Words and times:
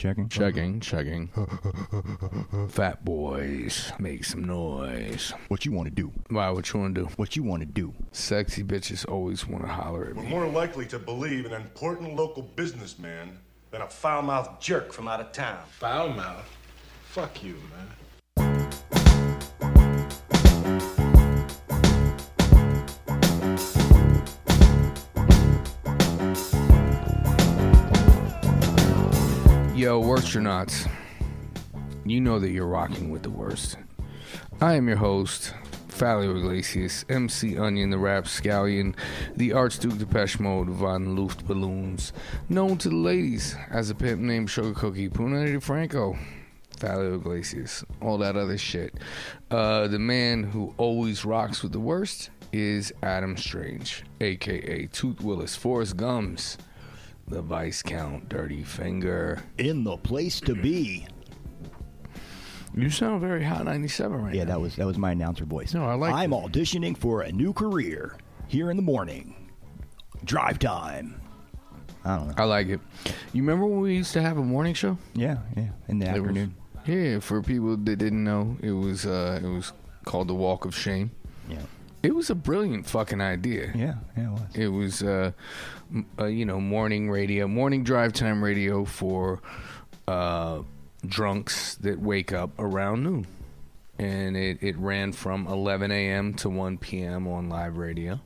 Checking. 0.00 0.30
Checking, 0.30 0.76
uh-huh. 0.76 0.80
checking. 0.80 1.28
Fat 2.70 3.04
boys, 3.04 3.92
make 3.98 4.24
some 4.24 4.42
noise. 4.42 5.34
What 5.48 5.66
you 5.66 5.72
want 5.72 5.88
to 5.88 5.94
do? 5.94 6.10
Why, 6.30 6.48
what 6.48 6.72
you 6.72 6.80
want 6.80 6.94
to 6.94 7.02
do? 7.02 7.06
What 7.16 7.36
you 7.36 7.42
want 7.42 7.60
to 7.60 7.66
do? 7.66 7.92
Sexy 8.10 8.62
bitches 8.62 9.06
always 9.06 9.46
want 9.46 9.62
to 9.62 9.68
holler 9.68 10.06
at 10.06 10.16
We're 10.16 10.22
me. 10.22 10.30
more 10.30 10.46
likely 10.46 10.86
to 10.86 10.98
believe 10.98 11.44
an 11.44 11.52
important 11.52 12.16
local 12.16 12.42
businessman 12.42 13.36
than 13.72 13.82
a 13.82 13.86
foul-mouthed 13.86 14.62
jerk 14.62 14.90
from 14.90 15.06
out 15.06 15.20
of 15.20 15.32
town. 15.32 15.62
Foul 15.78 16.08
mouth. 16.08 16.48
Fuck 17.10 17.44
you, 17.44 17.52
man. 17.52 17.99
Yo, 29.90 29.98
worst 29.98 30.36
or 30.36 30.40
not, 30.40 30.72
you 32.04 32.20
know 32.20 32.38
that 32.38 32.50
you're 32.50 32.64
rocking 32.64 33.10
with 33.10 33.24
the 33.24 33.30
worst. 33.30 33.76
I 34.60 34.74
am 34.74 34.86
your 34.86 34.98
host, 34.98 35.52
Fallio 35.88 36.36
Iglesias, 36.36 37.04
MC 37.08 37.58
Onion, 37.58 37.90
the 37.90 37.98
Rap 37.98 38.26
Scallion, 38.26 38.94
the 39.34 39.52
Archduke 39.52 39.98
Depeche 39.98 40.38
Mode 40.38 40.68
von 40.68 41.16
Luft 41.16 41.44
Balloons, 41.44 42.12
known 42.48 42.78
to 42.78 42.88
the 42.88 42.94
ladies 42.94 43.56
as 43.68 43.90
a 43.90 43.96
pimp 43.96 44.20
named 44.20 44.48
Sugar 44.48 44.74
Cookie, 44.74 45.08
Punani 45.08 45.60
Franco, 45.60 46.16
Fallio 46.78 47.16
Iglesias, 47.16 47.84
all 48.00 48.16
that 48.18 48.36
other 48.36 48.58
shit. 48.58 48.94
Uh, 49.50 49.88
the 49.88 49.98
man 49.98 50.44
who 50.44 50.72
always 50.76 51.24
rocks 51.24 51.64
with 51.64 51.72
the 51.72 51.80
worst 51.80 52.30
is 52.52 52.92
Adam 53.02 53.36
Strange, 53.36 54.04
aka 54.20 54.86
Tooth 54.92 55.20
Willis, 55.20 55.56
Forrest 55.56 55.96
Gums, 55.96 56.58
the 57.30 57.42
Vice 57.42 57.82
Count, 57.82 58.28
Dirty 58.28 58.62
Finger. 58.62 59.42
In 59.58 59.84
the 59.84 59.96
place 59.96 60.40
to 60.40 60.54
be. 60.54 61.06
You 62.74 62.90
sound 62.90 63.20
very 63.20 63.42
hot 63.44 63.64
97 63.64 64.22
right 64.22 64.34
Yeah, 64.34 64.44
now. 64.44 64.50
that 64.54 64.60
was 64.60 64.76
that 64.76 64.86
was 64.86 64.96
my 64.98 65.12
announcer 65.12 65.44
voice. 65.44 65.74
No, 65.74 65.84
I 65.86 65.94
like 65.94 66.14
I'm 66.14 66.32
it. 66.32 66.36
auditioning 66.52 66.96
for 66.96 67.22
a 67.22 67.32
new 67.32 67.52
career 67.52 68.16
here 68.48 68.70
in 68.70 68.76
the 68.76 68.82
morning. 68.82 69.50
Drive 70.24 70.58
time. 70.58 71.20
I 72.04 72.16
don't 72.16 72.28
know. 72.28 72.34
I 72.38 72.44
like 72.44 72.68
it. 72.68 72.80
You 73.32 73.42
remember 73.42 73.66
when 73.66 73.80
we 73.80 73.94
used 73.96 74.12
to 74.14 74.22
have 74.22 74.38
a 74.38 74.42
morning 74.42 74.74
show? 74.74 74.96
Yeah, 75.14 75.38
yeah. 75.56 75.70
In 75.88 75.98
the 75.98 76.06
It 76.06 76.12
was- 76.12 76.18
afternoon. 76.20 76.54
yeah, 76.86 77.18
for 77.18 77.42
people 77.42 77.76
that 77.76 77.96
didn't 77.96 78.22
know, 78.24 78.56
it 78.62 78.70
was 78.72 79.04
uh, 79.04 79.40
it 79.42 79.46
was 79.48 79.72
called 80.04 80.28
the 80.28 80.34
Walk 80.34 80.64
of 80.64 80.74
Shame. 80.74 81.10
Yeah. 81.48 81.58
It 82.02 82.14
was 82.14 82.30
a 82.30 82.34
brilliant 82.34 82.86
fucking 82.86 83.20
idea. 83.20 83.72
Yeah, 83.74 83.94
yeah, 84.16 84.24
it 84.24 84.30
was. 84.30 84.56
It 84.56 84.68
was, 84.68 85.02
uh, 85.02 85.32
m- 85.92 86.06
uh, 86.18 86.24
you 86.26 86.44
know, 86.46 86.58
morning 86.60 87.10
radio, 87.10 87.46
morning 87.46 87.84
drive 87.84 88.12
time 88.14 88.42
radio 88.42 88.84
for 88.86 89.40
uh, 90.08 90.62
drunks 91.06 91.74
that 91.76 92.00
wake 92.00 92.32
up 92.32 92.50
around 92.58 93.02
noon. 93.04 93.26
And 93.98 94.34
it, 94.34 94.62
it 94.62 94.78
ran 94.78 95.12
from 95.12 95.46
11 95.46 95.90
a.m. 95.90 96.32
to 96.36 96.48
1 96.48 96.78
p.m. 96.78 97.28
on 97.28 97.50
live 97.50 97.76
radio. 97.76 98.18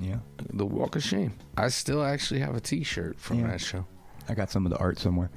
Yeah. 0.00 0.18
The 0.52 0.64
Walk 0.64 0.94
of 0.94 1.02
Shame. 1.02 1.32
I 1.56 1.68
still 1.70 2.04
actually 2.04 2.38
have 2.38 2.54
a 2.54 2.60
T-shirt 2.60 3.18
from 3.18 3.40
Yeah. 3.40 3.48
that 3.48 3.60
show. 3.60 3.84
I 4.28 4.34
got 4.34 4.48
some 4.52 4.64
of 4.64 4.70
the 4.70 4.78
art 4.78 5.00
somewhere. 5.00 5.30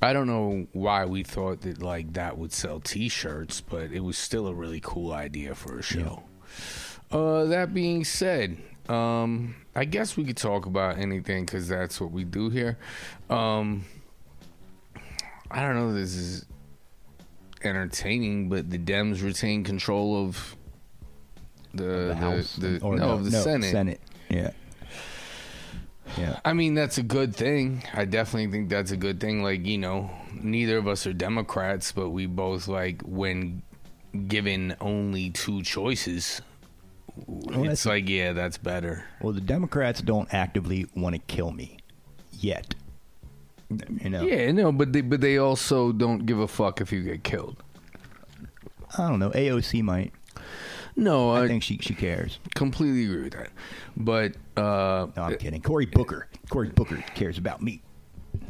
I 0.00 0.14
don't 0.14 0.28
know 0.28 0.66
why 0.72 1.04
we 1.04 1.24
thought 1.24 1.60
that 1.62 1.82
like 1.82 2.14
that 2.14 2.38
would 2.38 2.52
sell 2.54 2.80
T-shirts, 2.80 3.60
but 3.60 3.92
it 3.92 4.00
was 4.00 4.16
still 4.16 4.46
a 4.46 4.54
really 4.54 4.80
cool 4.82 5.12
idea 5.12 5.54
for 5.54 5.78
a 5.78 5.82
show. 5.82 6.22
Uh, 7.10 7.44
that 7.46 7.72
being 7.72 8.04
said, 8.04 8.58
um, 8.88 9.54
I 9.74 9.84
guess 9.84 10.16
we 10.16 10.24
could 10.24 10.36
talk 10.36 10.66
about 10.66 10.98
anything 10.98 11.44
because 11.44 11.68
that's 11.68 12.00
what 12.00 12.10
we 12.10 12.24
do 12.24 12.50
here. 12.50 12.78
Um, 13.30 13.84
I 15.50 15.62
don't 15.62 15.74
know. 15.76 15.88
if 15.88 15.94
This 15.94 16.14
is 16.14 16.46
entertaining, 17.62 18.48
but 18.48 18.70
the 18.70 18.78
Dems 18.78 19.22
retain 19.22 19.64
control 19.64 20.24
of 20.26 20.56
the 21.74 21.84
The 22.08 22.14
House. 22.16 22.56
the, 22.56 22.80
or 22.80 22.96
no, 22.96 23.10
of 23.10 23.24
the 23.24 23.30
Senate. 23.30 23.70
Senate. 23.70 24.00
Yeah. 24.28 24.50
Yeah. 26.16 26.40
I 26.44 26.52
mean, 26.54 26.74
that's 26.74 26.98
a 26.98 27.02
good 27.02 27.36
thing. 27.36 27.82
I 27.94 28.04
definitely 28.04 28.50
think 28.50 28.70
that's 28.70 28.90
a 28.90 28.96
good 28.96 29.20
thing. 29.20 29.42
Like, 29.42 29.66
you 29.66 29.78
know, 29.78 30.10
neither 30.34 30.78
of 30.78 30.88
us 30.88 31.06
are 31.06 31.12
Democrats, 31.12 31.92
but 31.92 32.10
we 32.10 32.26
both, 32.26 32.66
like, 32.66 33.02
when 33.02 33.62
given 34.26 34.74
only 34.80 35.30
two 35.30 35.62
choices, 35.62 36.40
it's 37.26 37.56
that's- 37.56 37.86
like, 37.86 38.08
yeah, 38.08 38.32
that's 38.32 38.58
better. 38.58 39.04
Well, 39.20 39.32
the 39.32 39.40
Democrats 39.40 40.00
don't 40.02 40.32
actively 40.32 40.86
want 40.94 41.14
to 41.14 41.20
kill 41.20 41.50
me 41.52 41.78
yet. 42.32 42.74
You 44.02 44.10
know. 44.10 44.22
Yeah, 44.22 44.50
no, 44.52 44.72
but 44.72 44.92
they, 44.92 45.02
but 45.02 45.20
they 45.20 45.36
also 45.38 45.92
don't 45.92 46.24
give 46.24 46.38
a 46.38 46.48
fuck 46.48 46.80
if 46.80 46.90
you 46.92 47.02
get 47.02 47.22
killed. 47.24 47.62
I 48.96 49.08
don't 49.08 49.18
know. 49.18 49.30
AOC 49.30 49.82
might. 49.82 50.12
No, 50.96 51.30
I, 51.30 51.44
I 51.44 51.48
think 51.48 51.62
she 51.62 51.78
she 51.78 51.94
cares. 51.94 52.38
completely 52.54 53.04
agree 53.04 53.22
with 53.24 53.34
that. 53.34 53.50
But, 53.96 54.32
uh, 54.56 55.06
No, 55.16 55.22
I'm 55.24 55.36
kidding. 55.36 55.60
Cory 55.60 55.86
Booker. 55.86 56.28
Cory 56.50 56.70
Booker 56.70 56.96
cares 57.14 57.38
about 57.38 57.62
me. 57.62 57.82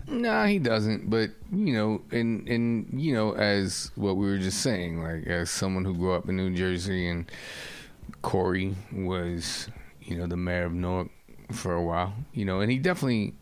Nah, 0.06 0.46
he 0.46 0.58
doesn't. 0.58 1.10
But 1.10 1.30
you 1.52 1.74
know, 1.74 2.00
and 2.10 2.48
and 2.48 2.88
you 2.98 3.12
know, 3.12 3.32
as 3.32 3.90
what 3.96 4.16
we 4.16 4.26
were 4.26 4.38
just 4.38 4.60
saying, 4.62 5.02
like 5.02 5.26
as 5.26 5.50
someone 5.50 5.84
who 5.84 5.94
grew 5.94 6.12
up 6.12 6.28
in 6.28 6.36
New 6.36 6.54
Jersey, 6.54 7.08
and 7.08 7.30
Corey 8.28 8.74
was, 8.92 9.70
you 10.02 10.18
know, 10.18 10.26
the 10.26 10.36
mayor 10.36 10.64
of 10.64 10.74
Newark 10.74 11.08
for 11.50 11.72
a 11.72 11.82
while, 11.82 12.12
you 12.34 12.44
know, 12.44 12.60
and 12.60 12.70
he 12.70 12.76
definitely, 12.76 13.32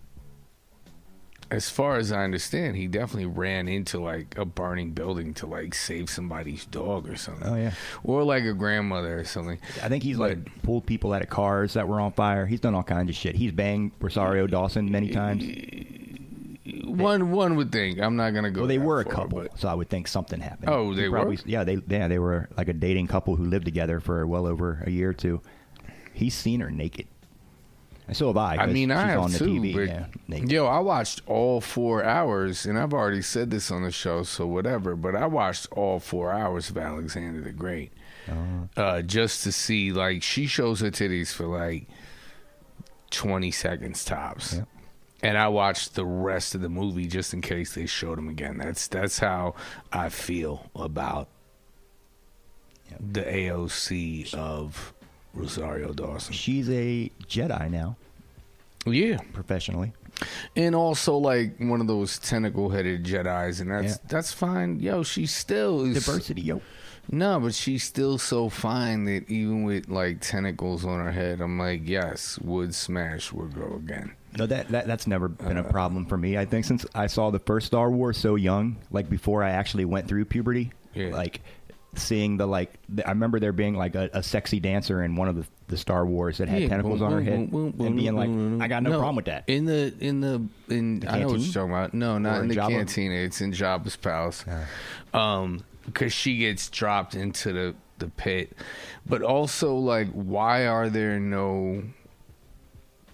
as 1.51 1.69
far 1.69 1.97
as 1.97 2.13
I 2.13 2.23
understand, 2.23 2.77
he 2.77 2.87
definitely 2.87 3.27
ran 3.27 3.67
into 3.67 3.99
like 3.99 4.39
a 4.39 4.45
burning 4.45 4.93
building 4.93 5.35
to 5.35 5.47
like 5.47 5.75
save 5.75 6.09
somebody's 6.09 6.67
dog 6.67 7.09
or 7.09 7.17
something. 7.17 7.49
Oh, 7.49 7.57
yeah. 7.57 7.73
or 8.05 8.23
like 8.23 8.45
a 8.45 8.53
grandmother 8.53 9.19
or 9.19 9.25
something. 9.25 9.59
I 9.83 9.89
think 9.89 10.05
he's 10.05 10.19
like 10.19 10.63
pulled 10.63 10.87
people 10.87 11.13
out 11.13 11.21
of 11.23 11.31
cars 11.31 11.75
that 11.75 11.89
were 11.89 12.01
on 12.01 12.13
fire. 12.13 12.47
He's 12.47 12.61
done 12.61 12.77
all 12.77 12.85
kinds 12.85 13.11
of 13.11 13.17
shit. 13.17 13.35
He's 13.35 13.51
banged 13.51 13.91
Rosario 13.99 14.47
Dawson 14.47 14.89
many 14.93 15.09
times. 15.09 15.43
One 16.85 17.31
one 17.31 17.57
would 17.57 17.71
think 17.73 18.01
I'm 18.01 18.17
not 18.17 18.31
gonna 18.35 18.51
go. 18.51 18.63
Well, 18.63 18.69
they 18.69 18.79
were 18.79 19.01
a 19.01 19.05
far, 19.05 19.13
couple, 19.13 19.43
but- 19.43 19.59
so 19.59 19.69
I 19.69 19.75
would 19.75 19.89
think 19.89 20.09
something 20.09 20.41
happened. 20.41 20.71
Oh, 20.71 20.91
He 20.91 20.97
they 21.03 21.09
were? 21.09 21.19
probably, 21.19 21.39
Yeah, 21.45 21.65
they 21.65 21.79
yeah 21.89 22.09
they 22.09 22.19
were 22.19 22.49
like 22.57 22.69
a 22.69 22.73
dating 22.73 23.07
couple 23.09 23.37
who 23.37 23.45
lived 23.45 23.65
together 23.65 24.01
for 24.01 24.27
well 24.27 24.47
over 24.47 24.83
a 24.87 24.91
year 24.91 25.11
or 25.11 25.15
two. 25.15 25.41
He's 26.13 26.35
seen 26.35 26.61
her 26.61 26.71
naked. 26.71 27.07
And 28.09 28.17
so 28.17 28.29
have 28.29 28.37
I. 28.37 28.57
I 28.57 28.67
mean, 28.67 28.93
I 28.93 29.07
have 29.07 29.21
on 29.21 29.33
the 29.33 29.39
too, 29.39 29.47
TV. 29.61 29.87
yeah, 29.89 30.07
naked. 30.29 30.51
yo, 30.53 30.67
I 30.67 30.79
watched 30.79 31.23
all 31.27 31.61
four 31.61 32.05
hours, 32.05 32.65
and 32.65 32.79
I've 32.79 32.95
already 32.95 33.21
said 33.21 33.51
this 33.51 33.69
on 33.73 33.83
the 33.83 33.91
show, 33.91 34.23
so 34.23 34.47
whatever. 34.47 34.95
But 34.95 35.17
I 35.17 35.27
watched 35.27 35.67
all 35.73 35.99
four 35.99 36.33
hours 36.33 36.71
of 36.71 36.79
Alexander 36.79 37.41
the 37.43 37.51
Great, 37.51 37.93
Uh-huh. 38.29 38.81
uh, 38.81 39.03
just 39.03 39.43
to 39.43 39.51
see 39.51 39.91
like 39.93 40.23
she 40.23 40.47
shows 40.47 40.81
her 40.81 40.91
titties 40.93 41.33
for 41.33 41.47
like 41.47 41.89
twenty 43.11 43.51
seconds 43.51 44.05
tops, 44.05 44.55
Yeah. 44.55 44.65
And 45.27 45.37
I 45.39 45.49
watched 45.49 45.95
the 45.95 46.05
rest 46.05 46.55
of 46.55 46.61
the 46.61 46.69
movie 46.69 47.07
just 47.07 47.35
in 47.35 47.41
case 47.41 47.75
they 47.75 47.87
showed 47.87 48.19
him 48.19 48.29
again. 48.29 48.59
That's 48.59 48.87
that's 48.87 49.19
how 49.19 49.55
I 49.93 50.09
feel 50.09 50.71
about 50.77 51.29
Yeah. 52.91 52.97
the 53.13 53.23
AOC 53.23 54.33
of 54.35 54.93
Rosario 55.35 55.93
Dawson. 55.93 56.33
She's 56.33 56.69
a 56.71 57.11
Jedi 57.29 57.71
now, 57.71 57.97
Yeah. 58.87 59.19
professionally. 59.33 59.93
and 60.57 60.75
also 60.75 61.15
like 61.19 61.59
one 61.59 61.81
of 61.83 61.87
those 61.89 62.19
tentacle 62.19 62.71
headed 62.71 63.05
Jedi's, 63.05 63.61
and 63.61 63.71
that's 63.71 63.85
Yeah. 63.95 64.09
that's 64.09 64.33
fine. 64.33 64.81
Yo, 64.81 65.03
she 65.03 65.27
still 65.27 65.85
is 65.85 65.95
Diversity, 66.07 66.41
yo. 66.43 66.63
No, 67.11 67.39
but 67.39 67.55
she's 67.55 67.85
still 67.85 68.17
so 68.19 68.49
fine 68.49 69.05
that 69.05 69.29
even 69.31 69.63
with 69.65 69.89
like 69.89 70.21
tentacles 70.21 70.85
on 70.85 71.05
her 71.05 71.13
head, 71.13 71.41
I'm 71.41 71.59
like, 71.59 71.83
yes, 71.87 72.39
would 72.41 72.75
smash, 72.75 73.31
would 73.33 73.53
grow 73.53 73.77
again. 73.77 74.13
No, 74.39 74.47
that, 74.47 74.69
that 74.69 74.87
that's 74.87 75.07
never 75.07 75.29
been 75.29 75.57
a 75.57 75.65
problem 75.65 76.07
for 76.07 76.17
me. 76.17 76.37
I 76.37 76.45
think 76.45 76.65
since 76.65 76.85
I 76.95 77.07
saw 77.07 77.31
the 77.31 77.39
first 77.39 77.67
Star 77.67 77.91
Wars 77.91 78.17
so 78.19 78.35
young, 78.35 78.77
like 78.91 79.09
before 79.09 79.43
I 79.43 79.51
actually 79.51 79.85
went 79.85 80.09
through 80.09 80.25
puberty, 80.27 80.73
Yeah. 80.95 81.09
like 81.11 81.41
seeing 81.95 82.37
the 82.37 82.47
like, 82.47 82.75
the, 82.91 83.07
I 83.07 83.11
remember 83.13 83.41
there 83.41 83.53
being 83.53 83.75
like 83.75 83.95
a, 83.95 84.11
a 84.13 84.23
sexy 84.23 84.61
dancer 84.61 85.03
in 85.03 85.17
one 85.17 85.29
of 85.29 85.37
the, 85.37 85.47
the 85.69 85.79
Star 85.79 86.05
Wars 86.05 86.37
that 86.39 86.49
had 86.49 86.63
Yeah, 86.63 86.69
tentacles 86.69 87.01
on 87.01 87.11
her 87.13 87.19
boom, 87.19 87.27
head, 87.27 87.51
boom, 87.51 87.71
boom, 87.71 87.87
and 87.87 87.97
being 87.97 88.15
like, 88.15 88.29
boom, 88.29 88.51
boom. 88.51 88.63
I 88.63 88.69
got 88.69 88.83
no, 88.83 88.91
problem 88.91 89.17
with 89.17 89.25
that. 89.25 89.45
In 89.47 89.65
the 89.65 89.95
in 90.01 90.21
the 90.21 90.43
in 90.69 91.01
The 91.01 91.11
I 91.11 91.21
know 91.21 91.29
what 91.29 91.41
you're 91.41 91.53
talking 91.53 91.71
about. 91.71 91.95
No, 91.95 92.19
not 92.19 92.39
Or 92.39 92.43
in 92.43 92.49
the 92.49 92.57
Jabba? 92.57 92.69
cantina. 92.69 93.15
It's 93.15 93.41
in 93.41 93.53
Jabba's 93.53 93.97
palace. 93.97 94.45
Um, 95.15 95.65
because 95.87 96.13
she 96.13 96.37
gets 96.39 96.69
dropped 96.69 97.15
into 97.15 97.53
the 97.53 97.75
the 97.99 98.09
pit, 98.09 98.53
but 99.07 99.23
also 99.23 99.77
like, 99.77 100.09
why 100.11 100.67
are 100.67 100.91
there 100.91 101.19
no 101.19 101.83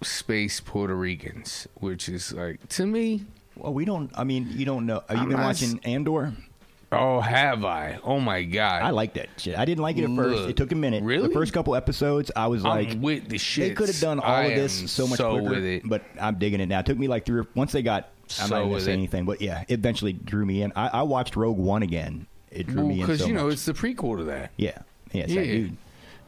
space 0.05 0.61
Puerto 0.61 0.95
Ricans? 0.95 1.67
Which 1.75 2.09
is 2.09 2.33
like 2.33 2.67
to 2.71 2.87
me. 2.87 3.25
well, 3.57 3.73
we 3.75 3.85
don't. 3.85 4.11
I 4.15 4.25
mean, 4.25 4.49
you 4.51 4.65
don't 4.65 4.87
know. 4.87 5.03
Have 5.09 5.17
you 5.19 5.23
I'm 5.23 5.29
been 5.29 5.37
not 5.39 5.47
watching 5.47 5.81
Andor? 5.85 6.33
Oh, 6.95 7.21
have 7.21 7.65
I? 7.65 7.99
Oh 8.05 8.21
my 8.21 8.43
god! 8.43 8.83
I 8.83 8.91
liked 8.91 9.15
that 9.15 9.29
shit. 9.39 9.57
I 9.59 9.65
didn't 9.65 9.81
like 9.83 9.97
it 9.97 10.05
at 10.05 10.15
first. 10.15 10.41
Look, 10.43 10.51
It 10.51 10.57
took 10.59 10.73
a 10.73 10.75
minute. 10.75 11.03
really? 11.03 11.29
The 11.29 11.33
first 11.33 11.55
couple 11.55 11.75
episodes, 11.75 12.31
I 12.37 12.49
was 12.49 12.65
I'm 12.67 12.71
like, 12.71 12.99
with 13.01 13.29
the 13.29 13.39
shit. 13.39 13.71
they 13.71 13.75
could 13.75 13.89
have 13.89 13.99
done 14.01 14.21
all 14.21 14.43
of 14.45 14.55
this 14.55 14.91
so 14.93 15.07
much 15.07 15.19
quicker. 15.19 15.43
with 15.43 15.65
it. 15.65 15.83
But 15.89 16.03
I'm 16.21 16.39
digging 16.39 16.61
it 16.61 16.67
now. 16.67 16.81
It 16.81 16.87
took 16.87 16.99
me 16.99 17.09
like 17.09 17.25
three. 17.25 17.41
Or, 17.41 17.47
once 17.55 17.73
they 17.73 17.81
got 17.83 18.11
I'm 18.41 18.49
so 18.49 18.61
not 18.61 18.69
with 18.69 18.81
to 18.81 18.85
say 18.85 18.91
it. 18.91 18.95
anything, 18.95 19.25
but 19.25 19.41
yeah, 19.41 19.63
it 19.69 19.73
eventually 19.75 20.13
drew 20.13 20.45
me 20.45 20.61
in. 20.63 20.73
I, 20.77 20.89
I 20.89 21.03
watched 21.03 21.35
Rogue 21.35 21.57
One 21.57 21.83
again. 21.83 22.27
It 22.51 22.67
drew 22.67 22.87
me 22.87 22.97
in 22.97 23.01
because 23.07 23.21
so 23.21 23.27
you 23.27 23.33
know 23.33 23.45
much. 23.45 23.55
it's 23.55 23.65
the 23.65 23.73
prequel 23.73 24.19
to 24.19 24.25
that. 24.25 24.51
yeah, 24.59 24.77
yeah, 25.13 25.23
it's 25.23 25.35
that 25.35 25.47
Yeah. 25.47 25.53
dude. 25.53 25.77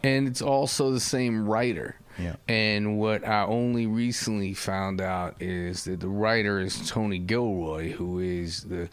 and 0.03 0.27
it's 0.27 0.41
also 0.41 0.91
the 0.93 1.01
same 1.01 1.47
writer. 1.47 1.97
Yeah. 2.19 2.37
And 2.49 2.99
what 2.99 3.27
I 3.27 3.45
only 3.45 3.87
recently 3.87 4.55
found 4.55 5.01
out 5.01 5.37
is 5.41 5.85
that 5.85 6.01
the 6.01 6.09
writer 6.09 6.61
is 6.61 6.89
Tony 6.89 7.19
Gilroy, 7.19 7.91
who 7.93 8.19
is 8.21 8.65
the, 8.65 8.89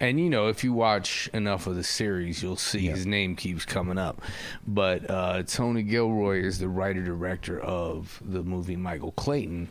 and 0.00 0.18
you 0.18 0.28
know, 0.28 0.48
if 0.48 0.64
you 0.64 0.72
watch 0.72 1.28
enough 1.32 1.66
of 1.66 1.76
the 1.76 1.84
series, 1.84 2.42
you'll 2.42 2.56
see 2.56 2.80
Yeah. 2.80 2.92
his 2.92 3.06
name 3.06 3.36
keeps 3.36 3.64
coming 3.64 3.98
up. 3.98 4.20
But 4.66 5.08
uh, 5.10 5.42
Tony 5.44 5.82
Gilroy 5.82 6.42
is 6.42 6.58
the 6.58 6.68
writer 6.68 7.02
director 7.02 7.60
of 7.60 8.20
the 8.24 8.42
movie 8.42 8.76
Michael 8.76 9.12
Clayton, 9.12 9.68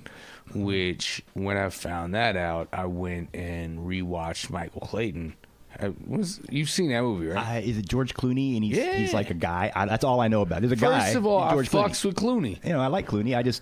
which 0.54 1.24
when 1.34 1.58
I 1.58 1.70
found 1.70 2.14
that 2.14 2.36
out, 2.36 2.68
I 2.72 2.86
went 2.86 3.30
and 3.34 3.80
rewatched 3.80 4.50
Michael 4.50 4.82
Clayton. 4.82 5.36
I 5.80 5.92
was 6.08 6.40
you've 6.50 6.70
seen 6.70 6.90
that 6.90 7.02
movie, 7.02 7.28
right? 7.28 7.58
Uh, 7.58 7.60
is 7.62 7.78
it 7.78 7.88
George 7.88 8.14
Clooney? 8.14 8.56
And 8.56 8.64
he's 8.64 8.78
Yeah. 8.78 8.94
he's 8.98 9.14
like 9.14 9.30
a 9.30 9.34
guy. 9.36 9.72
I, 9.76 9.86
that's 9.86 10.04
all 10.04 10.20
I 10.20 10.28
know 10.28 10.42
about. 10.42 10.62
There's 10.62 10.72
a 10.72 10.76
guy. 10.76 11.00
First 11.06 11.16
of 11.16 11.26
all, 11.26 11.40
I 11.40 11.52
George 11.52 11.70
Clooney. 11.70 11.90
fucks 11.90 12.06
with 12.06 12.16
Clooney. 12.16 12.64
You 12.66 12.74
know, 12.74 12.80
I 12.82 12.88
like 12.88 13.08
Clooney. 13.08 13.36
I 13.36 13.44
just 13.44 13.62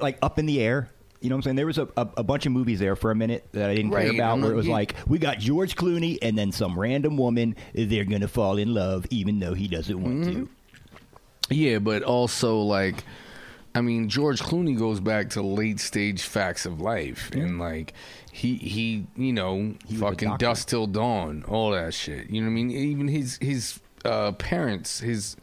like 0.00 0.18
up 0.22 0.38
in 0.38 0.46
the 0.46 0.60
air. 0.60 0.88
You 1.20 1.30
know 1.30 1.36
what 1.36 1.38
I'm 1.38 1.42
saying? 1.44 1.56
There 1.56 1.66
was 1.66 1.78
a, 1.78 1.88
a, 1.96 2.06
a 2.18 2.22
bunch 2.22 2.44
of 2.44 2.52
movies 2.52 2.78
there 2.80 2.96
for 2.96 3.10
a 3.10 3.14
minute 3.14 3.46
that 3.52 3.70
I 3.70 3.74
didn't 3.74 3.92
Right, 3.92 4.04
care 4.10 4.14
about 4.14 4.40
where 4.40 4.52
it 4.52 4.56
was 4.56 4.68
like, 4.68 4.94
we 5.06 5.18
got 5.18 5.38
George 5.38 5.74
Clooney 5.74 6.18
and 6.20 6.36
then 6.36 6.52
some 6.52 6.78
random 6.78 7.16
woman, 7.16 7.56
they're 7.72 8.04
going 8.04 8.20
to 8.20 8.28
fall 8.28 8.58
in 8.58 8.74
love 8.74 9.06
even 9.08 9.40
though 9.40 9.54
he 9.54 9.66
doesn't 9.66 10.02
want 10.02 10.16
Mm-hmm. 10.26 10.44
to. 10.44 10.48
Yeah, 11.54 11.78
but 11.78 12.02
also 12.02 12.58
like 12.58 13.04
I 13.74 13.80
mean 13.80 14.08
George 14.08 14.40
Clooney 14.40 14.78
goes 14.78 15.00
back 15.00 15.30
to 15.30 15.42
late 15.42 15.80
stage 15.80 16.22
facts 16.22 16.64
of 16.64 16.80
life 16.80 17.30
and 17.32 17.58
like 17.58 17.92
he 18.30 18.54
he 18.56 19.06
you 19.16 19.32
know 19.32 19.74
He 19.86 19.96
fucking 19.96 20.36
Dusk 20.38 20.68
Till 20.68 20.86
Dawn 20.86 21.44
all 21.48 21.70
that 21.72 21.92
shit. 21.94 22.30
You 22.30 22.40
know 22.40 22.46
what 22.46 22.52
I 22.52 22.54
mean? 22.54 22.70
Even 22.70 23.08
his 23.08 23.38
his 23.40 23.80
uh 24.04 24.32
parents 24.32 25.00
his 25.00 25.36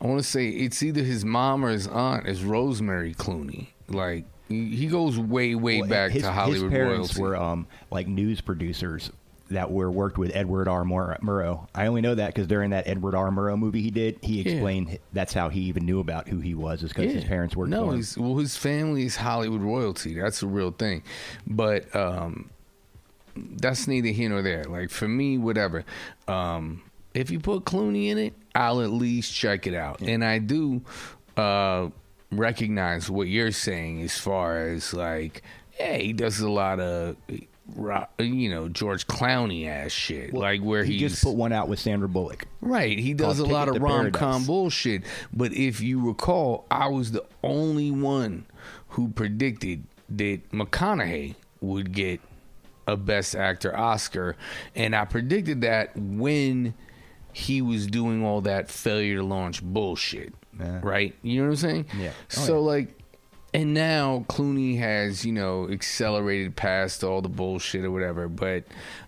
I 0.00 0.06
want 0.06 0.20
to 0.20 0.28
say 0.28 0.48
it's 0.48 0.82
either 0.82 1.02
his 1.02 1.24
mom 1.24 1.64
or 1.64 1.70
his 1.70 1.86
aunt 1.88 2.26
is 2.28 2.42
Rosemary 2.44 3.14
Clooney. 3.14 3.68
Like 3.88 4.24
he 4.48 4.74
he 4.74 4.86
goes 4.86 5.18
way 5.18 5.54
way 5.54 5.80
Well, 5.80 5.90
back 5.90 6.10
his, 6.12 6.22
to 6.22 6.32
Hollywood 6.32 6.70
his 6.72 6.78
parents 6.78 7.16
royalty. 7.16 7.22
were 7.22 7.36
um, 7.36 7.66
like 7.90 8.06
news 8.08 8.40
producers 8.40 9.10
that 9.50 9.70
were 9.70 9.90
worked 9.90 10.18
with 10.18 10.30
Edward 10.34 10.68
R. 10.68 10.84
Mur- 10.84 11.18
Murrow. 11.22 11.66
I 11.74 11.86
only 11.86 12.00
know 12.00 12.14
that 12.14 12.28
because 12.34 12.46
during 12.46 12.70
that 12.70 12.86
Edward 12.86 13.14
R. 13.14 13.30
Murrow 13.30 13.58
movie 13.58 13.82
he 13.82 13.90
did, 13.90 14.18
he 14.22 14.42
Yeah. 14.42 14.52
explained 14.52 14.98
that's 15.12 15.32
how 15.32 15.48
he 15.48 15.60
even 15.62 15.86
knew 15.86 16.00
about 16.00 16.28
who 16.28 16.40
he 16.40 16.54
was, 16.54 16.82
is 16.82 16.92
because 16.92 17.12
his 17.12 17.24
parents 17.24 17.56
worked 17.56 17.70
no 17.70 17.90
he's, 17.90 18.16
well 18.18 18.36
his 18.36 18.56
family 18.56 19.04
is 19.04 19.16
Hollywood 19.16 19.60
royalty 19.62 20.18
that's 20.20 20.42
a 20.42 20.46
real 20.46 20.70
thing 20.70 21.02
but 21.46 21.94
um 21.96 22.50
that's 23.56 23.86
neither 23.86 24.08
here 24.08 24.28
nor 24.30 24.42
there. 24.42 24.64
Like 24.64 24.90
for 24.90 25.06
me, 25.06 25.38
whatever. 25.38 25.84
Um, 26.26 26.82
if 27.14 27.30
you 27.30 27.38
put 27.38 27.64
Clooney 27.64 28.08
in 28.08 28.18
it, 28.18 28.34
I'll 28.54 28.80
at 28.80 28.90
least 28.90 29.32
check 29.32 29.66
it 29.68 29.74
out. 29.74 30.00
And 30.00 30.24
I 30.24 30.38
do 30.38 30.82
uh, 31.36 31.90
recognize 32.32 33.08
what 33.08 33.28
you're 33.28 33.52
saying 33.52 34.02
as 34.02 34.18
far 34.18 34.66
as 34.66 34.92
like, 34.92 35.42
hey, 35.70 36.06
he 36.06 36.12
does 36.12 36.40
a 36.40 36.50
lot 36.50 36.80
of. 36.80 37.16
You 37.76 38.48
know 38.48 38.68
George 38.68 39.06
Clooney 39.06 39.68
ass 39.68 39.92
shit, 39.92 40.32
like 40.32 40.60
where 40.62 40.84
he 40.84 40.98
just 40.98 41.22
put 41.22 41.34
one 41.34 41.52
out 41.52 41.68
with 41.68 41.78
Sandra 41.78 42.08
Bullock. 42.08 42.46
Right, 42.60 42.98
he 42.98 43.14
does 43.14 43.38
a 43.38 43.44
lot 43.44 43.68
of 43.68 43.80
rom 43.82 44.10
com 44.12 44.46
bullshit. 44.46 45.02
But 45.32 45.52
if 45.52 45.80
you 45.80 46.06
recall, 46.06 46.66
I 46.70 46.88
was 46.88 47.12
the 47.12 47.24
only 47.42 47.90
one 47.90 48.46
who 48.88 49.08
predicted 49.08 49.84
that 50.08 50.50
McConaughey 50.50 51.34
would 51.60 51.92
get 51.92 52.20
a 52.86 52.96
Best 52.96 53.36
Actor 53.36 53.76
Oscar, 53.76 54.36
and 54.74 54.96
I 54.96 55.04
predicted 55.04 55.60
that 55.60 55.94
when 55.94 56.74
he 57.32 57.60
was 57.60 57.86
doing 57.86 58.24
all 58.24 58.40
that 58.40 58.70
failure 58.70 59.16
to 59.16 59.22
launch 59.22 59.62
bullshit. 59.62 60.32
Yeah. 60.58 60.80
Right, 60.82 61.14
you 61.22 61.40
know 61.40 61.48
what 61.48 61.50
I'm 61.50 61.56
saying? 61.56 61.86
Yeah. 61.98 62.12
Oh, 62.12 62.22
so 62.28 62.54
yeah. 62.54 62.60
like. 62.60 62.97
And 63.54 63.72
now 63.72 64.26
Clooney 64.28 64.78
has, 64.78 65.24
you 65.24 65.32
know, 65.32 65.68
accelerated 65.70 66.54
past 66.54 67.02
all 67.02 67.22
the 67.22 67.30
bullshit 67.30 67.84
or 67.84 67.90
whatever. 67.90 68.28
But 68.28 68.64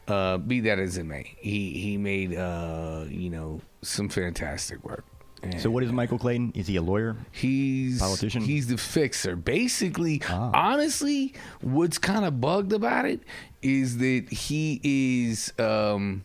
uh, 0.08 0.38
be 0.38 0.60
that 0.60 0.78
as 0.78 0.96
it 0.96 1.04
may, 1.04 1.34
he 1.38 1.72
he 1.78 1.96
made, 1.98 2.34
uh, 2.34 3.04
you 3.08 3.28
know, 3.30 3.60
some 3.82 4.08
fantastic 4.08 4.82
work. 4.84 5.04
And 5.42 5.60
So 5.60 5.70
what 5.70 5.82
is 5.82 5.92
Michael 5.92 6.18
Clayton? 6.18 6.52
Is 6.54 6.66
he 6.66 6.76
a 6.76 6.82
lawyer? 6.82 7.16
He's 7.32 7.98
Politician? 7.98 8.42
He's 8.42 8.66
the 8.66 8.76
fixer. 8.76 9.36
Basically, 9.36 10.20
Ah. 10.28 10.50
honestly, 10.54 11.34
what's 11.62 11.96
kind 11.98 12.24
of 12.24 12.40
bugged 12.40 12.72
about 12.72 13.04
it 13.06 13.20
is 13.62 13.98
that 13.98 14.28
he 14.30 14.80
is, 14.84 15.52
um, 15.58 16.24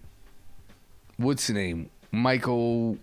what's 1.17 1.47
the 1.47 1.53
name? 1.53 1.89
Michael. 2.12 2.97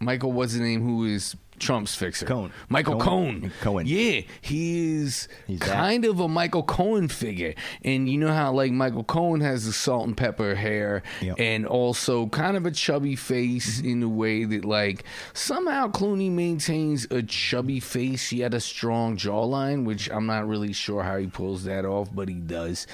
Michael, 0.00 0.32
what's 0.32 0.54
the 0.54 0.60
name? 0.62 0.82
Who 0.82 1.04
is 1.04 1.36
Trump's 1.62 1.94
fixer? 1.94 2.26
Cohen. 2.26 2.52
Michael 2.68 2.98
Cohen. 2.98 3.40
Cohen. 3.40 3.52
Cohen. 3.60 3.86
Yeah, 3.86 4.22
he 4.40 4.96
is 4.96 5.28
He's 5.46 5.60
that. 5.60 5.68
kind 5.68 6.04
of 6.04 6.20
a 6.20 6.28
Michael 6.28 6.62
Cohen 6.62 7.08
figure, 7.08 7.54
and 7.84 8.08
you 8.08 8.18
know 8.18 8.32
how 8.32 8.52
like 8.52 8.72
Michael 8.72 9.04
Cohen 9.04 9.40
has 9.40 9.64
the 9.64 9.72
salt 9.72 10.06
and 10.06 10.16
pepper 10.16 10.54
hair, 10.54 11.02
Yep. 11.20 11.36
and 11.38 11.66
also 11.66 12.26
kind 12.26 12.56
of 12.56 12.66
a 12.66 12.70
chubby 12.70 13.16
face 13.16 13.78
Mm-hmm. 13.78 13.88
in 13.88 14.00
the 14.00 14.08
way 14.08 14.44
that 14.44 14.64
like 14.64 15.04
somehow 15.34 15.88
Clooney 15.88 16.30
maintains 16.30 17.06
a 17.10 17.22
chubby 17.22 17.80
face 17.80 18.32
yet 18.32 18.52
a 18.54 18.60
strong 18.60 19.16
jawline, 19.16 19.84
which 19.84 20.10
I'm 20.10 20.26
not 20.26 20.46
really 20.48 20.72
sure 20.72 21.02
how 21.02 21.16
he 21.16 21.28
pulls 21.28 21.64
that 21.64 21.84
off, 21.84 22.08
but 22.14 22.28
he 22.28 22.34
does. 22.34 22.86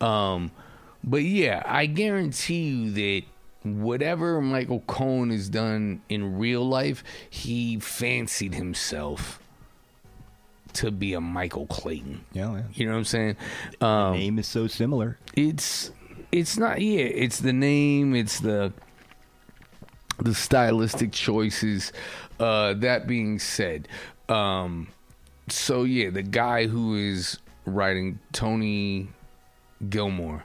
Um, 0.00 0.50
but 1.02 1.22
yeah, 1.22 1.62
I 1.64 1.86
guarantee 1.86 2.68
you 2.68 2.90
that 2.92 3.22
whatever 3.62 4.40
Michael 4.40 4.80
Cohen 4.86 5.30
has 5.30 5.48
done 5.48 6.02
in 6.08 6.38
real 6.38 6.66
life, 6.66 7.02
he 7.28 7.78
fancied 7.78 8.54
himself 8.54 9.40
to 10.74 10.90
be 10.90 11.14
a 11.14 11.20
Michael 11.20 11.66
Clayton. 11.66 12.24
Yeah, 12.32 12.52
yeah. 12.54 12.62
You 12.74 12.86
know 12.86 12.92
what 12.92 12.98
I'm 12.98 13.04
saying? 13.04 13.36
Um, 13.80 14.12
Name 14.12 14.38
is 14.38 14.46
so 14.46 14.66
similar. 14.66 15.18
it's 15.34 15.90
it's 16.32 16.56
not 16.56 16.80
yeah 16.80 17.00
it's 17.00 17.40
the 17.40 17.52
name 17.52 18.14
it's 18.14 18.38
the 18.38 18.72
the 20.18 20.32
stylistic 20.32 21.10
choices 21.10 21.92
uh 22.38 22.72
that 22.74 23.08
being 23.08 23.36
said 23.40 23.88
um 24.28 24.86
so 25.48 25.82
yeah 25.82 26.08
the 26.08 26.22
guy 26.22 26.68
who 26.68 26.94
is 26.94 27.36
writing 27.66 28.20
tony 28.32 29.08
gilmore 29.88 30.44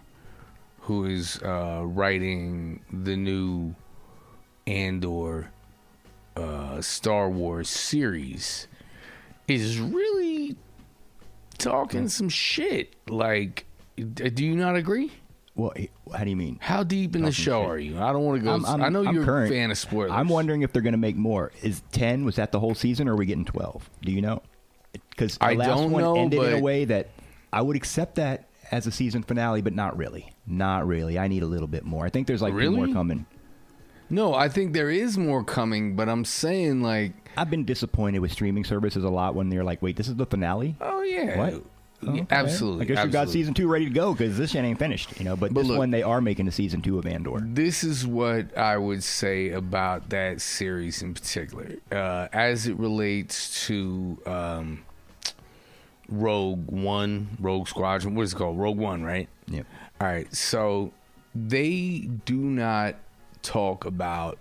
who 0.86 1.06
is 1.06 1.40
uh 1.44 1.82
writing 1.84 2.82
the 2.92 3.16
new 3.16 3.74
andor 4.68 5.52
uh 6.36 6.82
star 6.82 7.30
wars 7.30 7.70
series 7.70 8.68
is 9.48 9.80
really 9.80 10.56
talking 11.58 12.08
some 12.10 12.30
shit 12.30 12.96
like 13.10 13.66
do 13.96 14.44
you 14.46 14.56
not 14.56 14.76
agree 14.76 15.12
Well, 15.56 15.72
how 16.14 16.24
do 16.26 16.30
you 16.30 16.36
mean? 16.36 16.58
how 16.62 16.84
deep 16.84 17.16
in 17.16 17.22
the 17.24 17.32
show 17.32 17.62
shit. 17.62 17.70
are 17.70 17.78
you? 17.80 17.98
I 17.98 18.12
don't 18.12 18.24
want 18.26 18.40
to 18.40 18.44
go. 18.44 18.52
I'm- 18.52 18.66
I'm- 18.66 18.82
I 18.82 18.90
know 18.90 19.06
I'm 19.08 19.16
you're 19.16 19.24
current. 19.24 19.50
a 19.52 19.56
fan 19.56 19.72
of 19.72 19.78
spoilers. 19.78 20.12
I'm 20.12 20.28
wondering 20.28 20.64
if 20.64 20.74
they're 20.74 20.82
going 20.82 20.92
to 20.92 20.98
make 20.98 21.16
more. 21.16 21.54
Is 21.64 21.82
ten? 21.94 22.26
Was 22.26 22.36
that 22.36 22.52
the 22.52 22.60
whole 22.60 22.76
season, 22.76 23.08
or 23.08 23.14
are 23.14 23.16
we 23.16 23.26
getting 23.26 23.46
twelve? 23.46 23.90
Do 24.02 24.12
you 24.12 24.22
know? 24.22 24.42
Because 25.12 25.38
the 25.38 25.46
I 25.46 25.54
last 25.54 25.70
don't 25.70 25.92
one 25.92 26.02
know, 26.04 26.16
ended 26.18 26.44
in 26.44 26.54
a 26.56 26.62
way 26.62 26.84
that 26.84 27.08
I 27.54 27.62
would 27.62 27.78
accept 27.78 28.16
that 28.16 28.50
as 28.72 28.88
a 28.88 28.92
season 28.92 29.24
finale, 29.24 29.62
but 29.62 29.74
not 29.74 29.98
really. 29.98 30.32
Not 30.48 30.88
really. 30.88 31.18
I 31.20 31.28
need 31.28 31.44
a 31.44 31.48
little 31.48 31.68
bit 31.68 31.84
more. 31.86 32.06
I 32.06 32.10
think 32.10 32.28
there's 32.28 32.42
like 32.42 32.54
Really? 32.54 32.76
more 32.76 32.88
coming. 32.94 33.26
No, 34.10 34.34
I 34.36 34.50
think 34.50 34.74
there 34.74 34.90
is 34.92 35.18
more 35.18 35.44
coming, 35.44 35.96
but 35.96 36.08
I'm 36.10 36.26
saying 36.26 36.82
like, 36.82 37.14
I've 37.38 37.50
been 37.50 37.66
disappointed 37.66 38.20
with 38.20 38.32
streaming 38.32 38.64
services 38.64 39.04
a 39.04 39.10
lot 39.10 39.34
when 39.36 39.50
they're 39.50 39.64
like, 39.64 39.82
"Wait, 39.82 39.96
this 39.96 40.08
is 40.08 40.16
the 40.16 40.26
finale." 40.28 40.76
oh 40.80 41.02
yeah, 41.02 41.38
What? 41.38 41.64
Oh, 42.06 42.10
okay. 42.12 42.28
absolutely. 42.30 42.84
I 42.84 42.88
guess 42.88 43.06
you 43.06 43.10
got 43.12 43.30
season 43.30 43.54
two 43.56 43.68
ready 43.68 43.86
to 43.86 43.92
go 43.92 44.14
because 44.14 44.38
this 44.38 44.52
shit 44.52 44.64
ain't 44.64 44.78
finished, 44.78 45.18
you 45.18 45.26
know. 45.26 45.36
But, 45.36 45.54
But 45.54 45.62
this 45.62 45.70
look- 45.70 45.78
one, 45.80 45.90
they 45.92 46.04
are 46.04 46.22
making 46.22 46.48
a 46.48 46.52
season 46.52 46.82
two 46.84 47.00
of 47.00 47.08
Andor. 47.08 47.40
This 47.42 47.84
is 47.84 48.06
what 48.06 48.56
I 48.56 48.78
would 48.78 49.02
say 49.04 49.50
about 49.52 50.10
that 50.10 50.40
series 50.40 51.02
in 51.02 51.14
particular, 51.16 51.72
uh, 51.92 52.28
as 52.32 52.68
it 52.68 52.78
relates 52.78 53.66
to 53.68 54.20
um, 54.28 54.84
Rogue 56.10 56.70
One, 56.72 57.30
Rogue 57.40 57.68
Squadron. 57.68 58.16
What 58.16 58.24
is 58.24 58.34
it 58.34 58.38
called? 58.38 58.58
Rogue 58.60 58.78
One, 58.78 59.04
right? 59.04 59.28
Yep. 59.48 59.66
All 60.02 60.08
right. 60.08 60.34
So 60.36 60.92
they 61.34 62.10
do 62.26 62.36
not 62.38 62.96
talk 63.42 63.86
about 63.86 64.38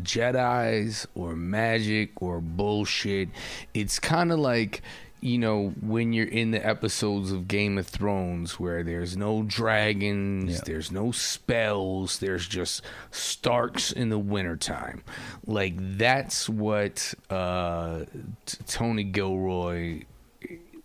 Jedi's 0.00 1.06
or 1.14 1.34
magic 1.36 2.10
or 2.22 2.40
bullshit. 2.40 3.28
It's 3.74 3.98
kind 3.98 4.30
of 4.32 4.38
like, 4.38 4.82
you 5.20 5.38
know, 5.38 5.72
when 5.80 6.12
you're 6.12 6.28
in 6.28 6.50
the 6.50 6.64
episodes 6.64 7.32
of 7.32 7.48
Game 7.48 7.78
of 7.78 7.86
Thrones 7.86 8.60
where 8.60 8.82
there's 8.82 9.16
no 9.16 9.42
dragons, 9.42 10.52
Yeah. 10.54 10.60
there's 10.64 10.92
no 10.92 11.10
spells, 11.12 12.18
there's 12.18 12.46
just 12.46 12.82
Starks 13.10 13.92
in 13.92 14.10
the 14.10 14.18
wintertime. 14.18 15.02
Like, 15.46 15.74
that's 15.96 16.48
what 16.48 17.14
uh, 17.30 18.04
t- 18.44 18.58
Tony 18.66 19.04
Gilroy 19.04 20.02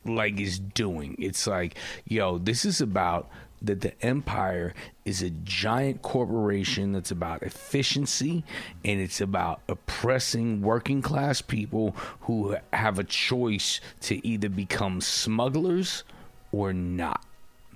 like 0.06 0.40
is 0.40 0.60
doing. 0.60 1.16
It's 1.20 1.48
like, 1.48 1.76
yo, 2.06 2.38
this 2.38 2.66
is 2.66 2.82
about 2.82 3.30
that 3.62 3.82
the 3.82 4.04
empire 4.04 4.74
is 5.06 5.22
a 5.22 5.30
giant 5.30 6.02
corporation 6.02 6.94
that's 6.94 7.12
about 7.12 7.44
efficiency 7.44 8.44
and 8.84 9.00
it's 9.00 9.22
about 9.22 9.62
oppressing 9.68 10.62
working 10.62 11.02
class 11.02 11.42
people 11.42 11.96
who 12.22 12.56
have 12.74 12.98
a 12.98 13.04
choice 13.04 13.80
to 14.00 14.26
either 14.26 14.50
become 14.50 15.00
smugglers 15.00 16.04
or 16.52 16.74
not. 16.74 17.24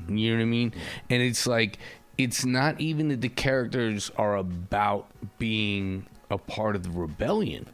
You 0.09 0.31
know 0.31 0.37
what 0.37 0.41
I 0.41 0.45
mean? 0.45 0.73
And 1.09 1.21
it's 1.21 1.45
like 1.45 1.77
it's 2.17 2.45
not 2.45 2.79
even 2.79 3.09
that 3.09 3.21
the 3.21 3.29
characters 3.29 4.11
are 4.17 4.37
about 4.37 5.07
being 5.37 6.07
a 6.29 6.37
part 6.37 6.75
of 6.75 6.83
the 6.83 6.89
rebellion. 6.89 7.67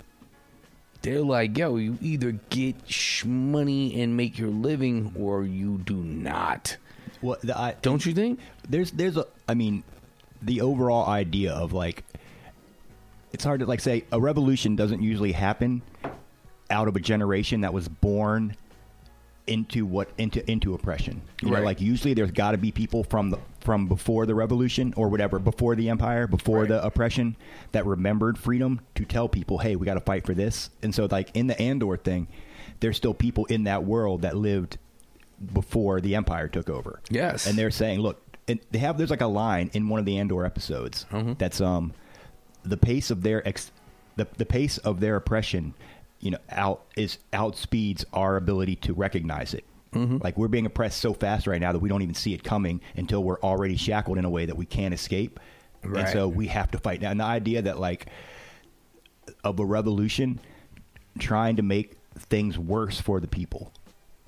They're 1.02 1.22
like, 1.22 1.58
yo, 1.58 1.78
you 1.78 1.98
either 2.02 2.34
get 2.50 2.76
sh- 2.88 3.26
money 3.26 4.00
and 4.02 4.16
make 4.16 4.38
your 4.38 4.50
living 4.50 5.14
or 5.18 5.44
you 5.44 5.80
do 5.80 5.96
not. 5.96 6.78
The, 7.22 7.58
I, 7.58 7.76
Don't 7.82 8.06
you 8.06 8.14
think? 8.14 8.40
there's 8.68 8.92
there's 8.92 9.18
a 9.18 9.26
I 9.48 9.54
mean, 9.54 9.84
the 10.42 10.62
overall 10.62 11.08
idea 11.08 11.54
of 11.54 11.74
like 11.74 12.04
it's 13.34 13.44
hard 13.44 13.60
to 13.62 13.66
like 13.66 13.80
say 13.80 14.06
a 14.12 14.20
revolution 14.20 14.76
doesn't 14.76 15.02
usually 15.02 15.32
happen 15.32 15.82
out 16.70 16.88
of 16.88 16.96
a 16.96 17.00
generation 17.00 17.62
that 17.62 17.74
was 17.74 17.88
born 17.88 18.56
into 19.48 19.86
what 19.86 20.10
into 20.18 20.50
into 20.50 20.74
oppression. 20.74 21.22
You 21.42 21.50
know, 21.50 21.56
Right. 21.56 21.64
like 21.66 21.82
usually 21.82 22.14
there's 22.14 22.32
got 22.32 22.52
to 22.52 22.58
be 22.58 22.72
people 22.72 23.04
from 23.04 23.30
the 23.32 23.38
from 23.60 23.88
before 23.88 24.26
the 24.26 24.34
revolution 24.36 24.94
or 24.98 25.10
whatever, 25.10 25.38
before 25.40 25.76
the 25.76 25.90
empire, 25.90 26.28
before 26.28 26.60
Right. 26.62 26.70
the 26.70 26.84
oppression 26.86 27.36
that 27.74 27.86
remembered 27.86 28.38
freedom 28.38 28.82
to 28.96 29.06
tell 29.06 29.28
people, 29.30 29.60
"Hey, 29.60 29.76
we 29.76 29.86
got 29.86 29.96
to 29.96 30.00
fight 30.02 30.26
for 30.26 30.34
this." 30.34 30.70
And 30.84 30.94
so 30.96 31.08
like 31.10 31.30
in 31.36 31.48
the 31.48 31.60
Andor 31.62 31.98
thing, 31.98 32.28
there's 32.80 32.98
still 32.98 33.14
people 33.14 33.46
in 33.46 33.64
that 33.66 33.84
world 33.84 34.22
that 34.22 34.36
lived 34.38 34.78
before 35.54 36.02
the 36.02 36.16
empire 36.16 36.48
took 36.48 36.70
over. 36.70 37.00
Yes. 37.10 37.48
And 37.48 37.58
they're 37.58 37.72
saying, 37.72 38.00
"Look, 38.00 38.22
and 38.48 38.60
they 38.72 38.80
have 38.80 38.98
there's 38.98 39.10
like 39.10 39.22
a 39.22 39.28
line 39.28 39.70
in 39.74 39.90
one 39.90 40.00
of 40.00 40.06
the 40.06 40.18
Andor 40.18 40.46
episodes 40.46 41.06
Mm-hmm. 41.12 41.34
that's 41.38 41.60
um 41.62 41.94
the 42.64 42.78
pace 42.78 43.10
of 43.10 43.24
their 43.24 43.46
ex 43.48 43.72
the 44.18 44.28
the 44.38 44.46
pace 44.46 44.78
of 44.80 45.00
their 45.00 45.16
oppression, 45.16 45.74
you 46.22 46.32
know, 46.32 46.38
out 46.50 46.86
is 46.96 47.18
outspeeds 47.34 48.06
our 48.14 48.38
ability 48.38 48.78
to 48.78 48.94
recognize 48.94 49.54
it. 49.54 49.66
Mm-hmm. 49.94 50.18
Like 50.22 50.38
we're 50.38 50.48
being 50.48 50.66
oppressed 50.66 51.00
so 51.00 51.14
fast 51.14 51.48
right 51.48 51.60
now 51.60 51.74
that 51.74 51.80
we 51.80 51.90
don't 51.90 52.02
even 52.02 52.16
see 52.16 52.34
it 52.34 52.44
coming 52.44 52.80
until 52.96 53.24
we're 53.24 53.40
already 53.42 53.76
shackled 53.76 54.18
in 54.18 54.24
a 54.24 54.30
way 54.30 54.46
that 54.46 54.56
we 54.56 54.66
can't 54.66 54.94
escape. 54.94 55.40
And 55.84 56.08
so 56.10 56.28
we 56.28 56.48
have 56.48 56.72
to 56.72 56.78
fight 56.78 57.02
now. 57.02 57.12
And 57.12 57.20
the 57.20 57.26
idea 57.26 57.64
that 57.64 57.80
like 57.80 58.06
of 59.44 59.60
a 59.60 59.66
revolution 59.66 60.40
trying 61.20 61.56
to 61.58 61.64
make 61.64 61.98
things 62.18 62.58
worse 62.58 63.02
for 63.02 63.20
the 63.20 63.28
people. 63.28 63.74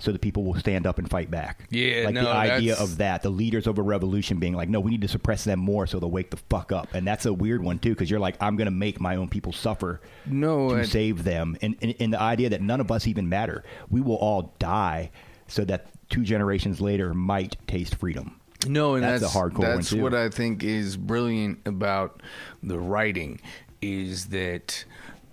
So 0.03 0.11
the 0.11 0.19
people 0.19 0.43
will 0.43 0.59
stand 0.59 0.85
up 0.85 0.99
and 0.99 1.09
fight 1.09 1.31
back. 1.31 1.65
Yeah, 1.69 2.03
like 2.03 2.15
no, 2.15 2.23
the 2.23 2.29
idea 2.29 2.75
of 2.75 2.97
that, 2.97 3.23
the 3.23 3.29
leaders 3.29 3.67
of 3.67 3.77
a 3.77 3.81
revolution 3.81 4.37
being 4.37 4.53
like, 4.53 4.67
no, 4.67 4.81
we 4.81 4.91
need 4.91 5.01
to 5.03 5.07
suppress 5.07 5.45
them 5.45 5.59
more 5.59 5.87
so 5.87 5.97
they'll 5.97 6.11
wake 6.11 6.29
the 6.29 6.35
fuck 6.49 6.73
up. 6.73 6.93
And 6.93 7.07
that's 7.07 7.25
a 7.25 7.31
weird 7.31 7.63
one 7.63 7.79
too, 7.79 7.91
because 7.91 8.11
you're 8.11 8.19
like, 8.19 8.35
I'm 8.41 8.57
going 8.57 8.65
to 8.65 8.71
make 8.71 8.99
my 8.99 9.15
own 9.15 9.29
people 9.29 9.53
suffer 9.53 10.01
No, 10.25 10.75
to 10.75 10.85
save 10.85 11.23
them, 11.23 11.55
and, 11.61 11.77
and 11.81 11.95
and 12.01 12.11
the 12.11 12.19
idea 12.19 12.49
that 12.49 12.61
none 12.61 12.81
of 12.81 12.91
us 12.91 13.07
even 13.07 13.29
matter, 13.29 13.63
we 13.89 14.01
will 14.01 14.17
all 14.17 14.53
die, 14.59 15.09
so 15.47 15.63
that 15.63 15.87
two 16.09 16.23
generations 16.23 16.81
later 16.81 17.13
might 17.13 17.55
taste 17.65 17.95
freedom. 17.95 18.41
No, 18.67 18.95
and 18.95 19.03
That's 19.05 19.21
that's, 19.21 19.33
a 19.33 19.37
hardcore 19.37 19.59
one, 19.59 19.75
That's 19.77 19.91
too. 19.91 20.01
what 20.01 20.13
I 20.13 20.27
think 20.27 20.65
is 20.65 20.97
brilliant 20.97 21.59
about 21.65 22.21
the 22.61 22.77
writing 22.77 23.39
is 23.81 24.25
that 24.27 24.83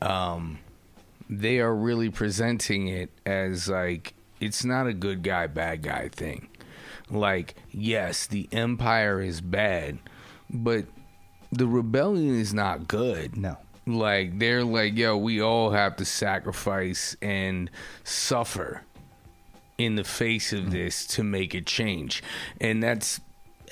um, 0.00 0.60
they 1.28 1.58
are 1.58 1.74
really 1.74 2.08
presenting 2.10 2.86
it 2.86 3.10
as 3.26 3.68
like 3.68 4.14
it's 4.40 4.64
not 4.64 4.86
a 4.86 4.92
good 4.92 5.22
guy 5.22 5.46
bad 5.46 5.82
guy 5.82 6.08
thing. 6.08 6.48
Like, 7.10 7.54
yes, 7.70 8.26
the 8.26 8.48
empire 8.52 9.20
is 9.20 9.40
bad, 9.40 9.98
but 10.48 10.86
the 11.52 11.66
rebellion 11.66 12.36
is 12.36 12.54
not 12.54 12.88
good. 12.88 13.36
No. 13.36 13.58
Like 13.86 14.38
they're 14.38 14.64
like, 14.64 14.96
yo, 14.96 15.16
we 15.16 15.40
all 15.40 15.70
have 15.70 15.96
to 15.96 16.04
sacrifice 16.04 17.16
and 17.20 17.70
suffer 18.04 18.82
in 19.78 19.96
the 19.96 20.04
face 20.04 20.52
of 20.52 20.60
mm-hmm. 20.60 20.70
this 20.70 21.06
to 21.08 21.24
make 21.24 21.54
a 21.54 21.60
change. 21.60 22.22
And 22.60 22.82
that's 22.82 23.20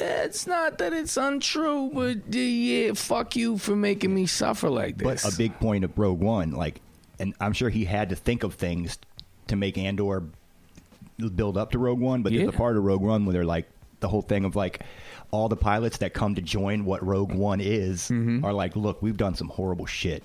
it's 0.01 0.47
not 0.47 0.79
that 0.79 0.93
it's 0.93 1.17
untrue, 1.17 1.91
but 1.93 2.33
yeah, 2.35 2.93
fuck 2.95 3.37
you 3.37 3.59
for 3.59 3.75
making 3.77 4.15
me 4.15 4.27
suffer 4.27 4.69
like 4.69 4.97
this. 4.99 5.25
But 5.25 5.35
a 5.35 5.37
big 5.37 5.59
point 5.59 5.85
of 5.85 5.97
Rogue 5.99 6.21
One, 6.21 6.53
like, 6.53 6.81
and 7.19 7.35
I'm 7.41 7.53
sure 7.53 7.69
he 7.69 7.85
had 7.85 8.11
to 8.11 8.17
think 8.17 8.45
of 8.45 8.55
things 8.55 8.99
to 9.49 9.57
make 9.57 9.77
Andor 9.77 10.25
build 11.19 11.57
up 11.59 11.73
to 11.73 11.79
Rogue 11.79 12.01
One. 12.01 12.23
But 12.23 12.33
there's 12.33 12.49
a 12.49 12.53
part 12.53 12.77
of 12.77 12.85
Rogue 12.85 13.03
One 13.03 13.25
where 13.27 13.33
they're 13.33 13.45
like 13.45 13.69
the 14.01 14.09
whole 14.09 14.23
thing 14.23 14.45
of 14.45 14.55
like 14.57 14.81
all 15.31 15.49
the 15.49 15.57
pilots 15.57 15.99
that 15.99 16.15
come 16.15 16.35
to 16.37 16.43
join 16.43 16.85
what 16.85 17.05
Rogue 17.05 17.33
One 17.33 17.61
is 17.61 18.09
Mm-hmm. 18.09 18.45
are 18.45 18.53
like, 18.53 18.77
look, 18.77 19.03
we've 19.03 19.17
done 19.17 19.35
some 19.35 19.49
horrible 19.49 19.87
shit, 19.87 20.23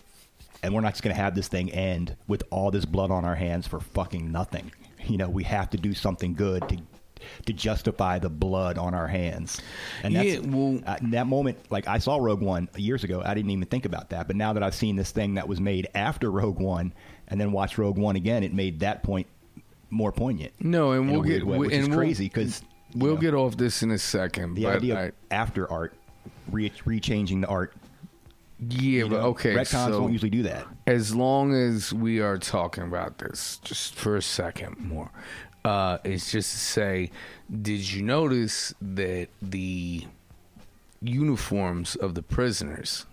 and 0.62 0.74
we're 0.74 0.82
not 0.82 0.92
just 0.94 1.04
gonna 1.04 1.16
have 1.16 1.36
this 1.36 1.48
thing 1.48 1.72
end 1.72 2.16
with 2.28 2.44
all 2.52 2.72
this 2.72 2.86
blood 2.86 3.12
on 3.12 3.26
our 3.26 3.36
hands 3.36 3.68
for 3.68 3.80
fucking 3.80 4.32
nothing. 4.32 4.72
You 5.06 5.18
know, 5.18 5.30
we 5.30 5.44
have 5.44 5.70
to 5.72 5.78
do 5.78 5.94
something 5.94 6.34
good 6.36 6.68
to. 6.70 6.78
To 7.46 7.54
justify 7.54 8.20
the 8.20 8.30
blood 8.30 8.78
on 8.78 8.94
our 8.94 9.08
hands, 9.08 9.62
and 10.04 10.14
that's 10.14 10.28
Yeah, 10.28 10.40
well- 10.40 10.82
uh, 10.86 10.98
in 11.00 11.12
that 11.12 11.26
moment, 11.26 11.58
like 11.70 11.88
I 11.88 12.00
saw 12.00 12.18
Rogue 12.18 12.42
One 12.42 12.68
years 12.76 13.06
ago, 13.06 13.22
I 13.24 13.34
didn't 13.34 13.50
even 13.52 13.66
think 13.66 13.86
about 13.86 14.10
that. 14.10 14.28
But 14.28 14.36
now 14.36 14.52
that 14.52 14.62
I've 14.62 14.76
seen 14.76 14.98
this 14.98 15.12
thing 15.12 15.36
that 15.36 15.48
was 15.48 15.62
made 15.62 15.88
after 15.96 16.30
Rogue 16.30 16.60
One, 16.60 16.92
and 17.30 17.40
then 17.40 17.54
watched 17.54 17.78
Rogue 17.78 17.98
One 17.98 18.18
again, 18.18 18.44
it 18.44 18.54
made 18.54 18.82
that 18.82 19.04
point 19.04 19.28
more 19.94 20.12
poignant. 20.12 20.52
no, 20.60 20.92
and 20.94 21.12
we'll 21.12 21.22
get 21.22 21.46
way, 21.46 21.58
which 21.58 21.72
and 21.74 21.84
is 21.84 21.90
we'll- 21.90 21.98
crazy 22.00 22.26
because 22.26 22.62
We'll 22.96 23.18
get 23.18 23.34
off 23.34 23.58
this 23.58 23.82
in 23.82 23.90
a 23.92 23.98
second. 23.98 24.54
the 24.54 24.64
but 24.66 24.76
idea 24.78 25.00
I, 25.00 25.04
of 25.06 25.14
after 25.32 25.72
art, 25.72 25.94
re- 26.52 26.70
rechanging 26.86 27.42
the 27.42 27.48
art. 27.48 27.74
yeah, 28.60 28.80
you 28.82 29.10
but 29.10 29.16
know, 29.22 29.28
okay. 29.30 29.56
retcons 29.56 29.90
so 29.90 30.02
won't 30.02 30.14
usually 30.14 30.30
do 30.30 30.44
that. 30.44 30.66
as 30.86 31.16
long 31.16 31.54
as 31.56 31.92
we 31.92 32.20
are 32.22 32.38
talking 32.38 32.84
about 32.84 33.18
this, 33.18 33.58
just 33.64 33.96
for 33.96 34.16
a 34.16 34.22
second 34.22 34.78
more, 34.80 35.10
uh, 35.66 35.98
it's 36.04 36.32
just 36.32 36.52
to 36.52 36.58
say, 36.60 37.10
did 37.64 37.92
you 37.92 38.04
notice 38.04 38.74
that 38.80 39.30
the 39.42 40.06
uniforms 41.02 41.96
of 41.96 42.16
the 42.16 42.22
prisoners 42.22 43.06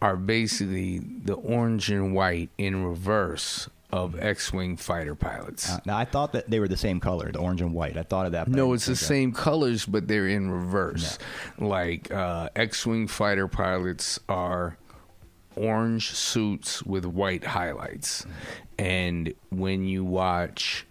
are 0.00 0.16
basically 0.16 0.98
the 0.98 1.34
orange 1.34 1.90
and 1.90 2.14
white 2.14 2.50
in 2.58 2.84
reverse 2.84 3.68
of 3.92 4.18
X-wing 4.20 4.76
fighter 4.76 5.14
pilots? 5.14 5.70
Uh, 5.70 5.80
now 5.86 5.96
I 5.96 6.04
thought 6.04 6.32
that 6.32 6.50
they 6.50 6.60
were 6.60 6.68
the 6.68 6.76
same 6.76 7.00
color, 7.00 7.30
the 7.30 7.38
orange 7.38 7.60
and 7.60 7.72
white. 7.72 7.96
I 7.96 8.02
thought 8.02 8.26
of 8.26 8.32
that. 8.32 8.48
No, 8.48 8.72
it's 8.72 8.86
the 8.86 8.96
same 8.96 9.32
colors, 9.32 9.86
but 9.86 10.08
they're 10.08 10.28
in 10.28 10.50
reverse. 10.50 11.18
Like 11.58 12.10
uh, 12.10 12.48
X-wing 12.56 13.08
fighter 13.08 13.48
pilots 13.48 14.18
are 14.28 14.76
orange 15.54 16.10
suits 16.10 16.82
with 16.82 17.06
white 17.06 17.44
highlights, 17.44 18.26
and 18.78 19.32
when 19.50 19.84
you 19.86 20.04
watch 20.04 20.84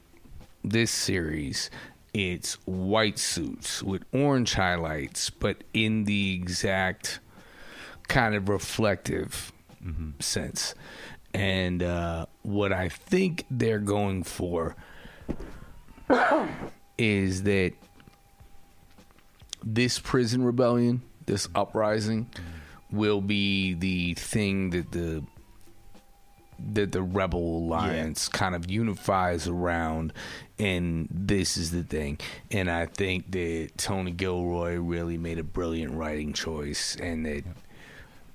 this 0.63 0.89
series, 0.89 1.69
it's 2.13 2.53
white 2.65 3.19
suits 3.19 3.83
with 3.83 4.03
orange 4.13 4.53
highlights, 4.53 5.29
but 5.29 5.63
in 5.73 6.05
the 6.05 6.33
exact 6.33 7.19
kind 8.07 8.33
of 8.33 8.49
reflective 8.49 9.51
sense. 10.19 10.73
And 11.35 11.83
uh, 11.83 12.27
what 12.43 12.71
I 12.71 12.87
think 12.87 13.45
they're 13.51 13.79
going 13.79 14.23
for 14.23 14.73
is 16.97 17.43
that 17.43 17.73
this 19.61 19.99
prison 19.99 20.45
rebellion, 20.45 21.01
this 21.25 21.49
uprising, 21.53 22.29
will 22.89 23.19
be 23.19 23.73
the 23.73 24.13
thing 24.13 24.69
that 24.69 24.93
the 24.93 25.23
that 26.57 26.93
the 26.93 27.01
rebel 27.01 27.57
alliance 27.57 28.29
kind 28.29 28.55
of 28.55 28.71
unifies 28.71 29.45
around 29.45 30.13
and 30.57 31.09
this 31.11 31.57
is 31.57 31.71
the 31.71 31.83
thing. 31.83 32.17
And 32.49 32.71
i 32.71 32.85
think 32.85 33.29
that 33.31 33.71
tony 33.75 34.11
gilroy 34.11 34.77
really 34.77 35.17
made 35.17 35.37
a 35.37 35.43
brilliant 35.43 35.95
writing 35.95 36.31
choice 36.31 36.95
and 36.95 37.25
that 37.25 37.43
that 37.64 37.64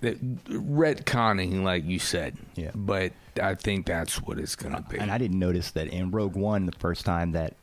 retconning 0.03 1.63
like 1.63 1.85
you 1.85 1.99
said 1.99 2.37
Yeah. 2.55 2.71
but 2.75 3.13
i 3.41 3.55
think 3.55 3.87
that's 3.87 4.21
what 4.23 4.39
it's 4.39 4.57
gonna 4.57 4.85
be 4.89 4.99
And 4.99 5.11
I 5.11 5.19
didn't 5.19 5.39
notice 5.39 5.71
that 5.73 5.89
in 5.89 6.11
Rogue 6.11 6.35
One, 6.37 6.67
the 6.67 6.73
first 6.79 7.05
time 7.05 7.33
that 7.33 7.55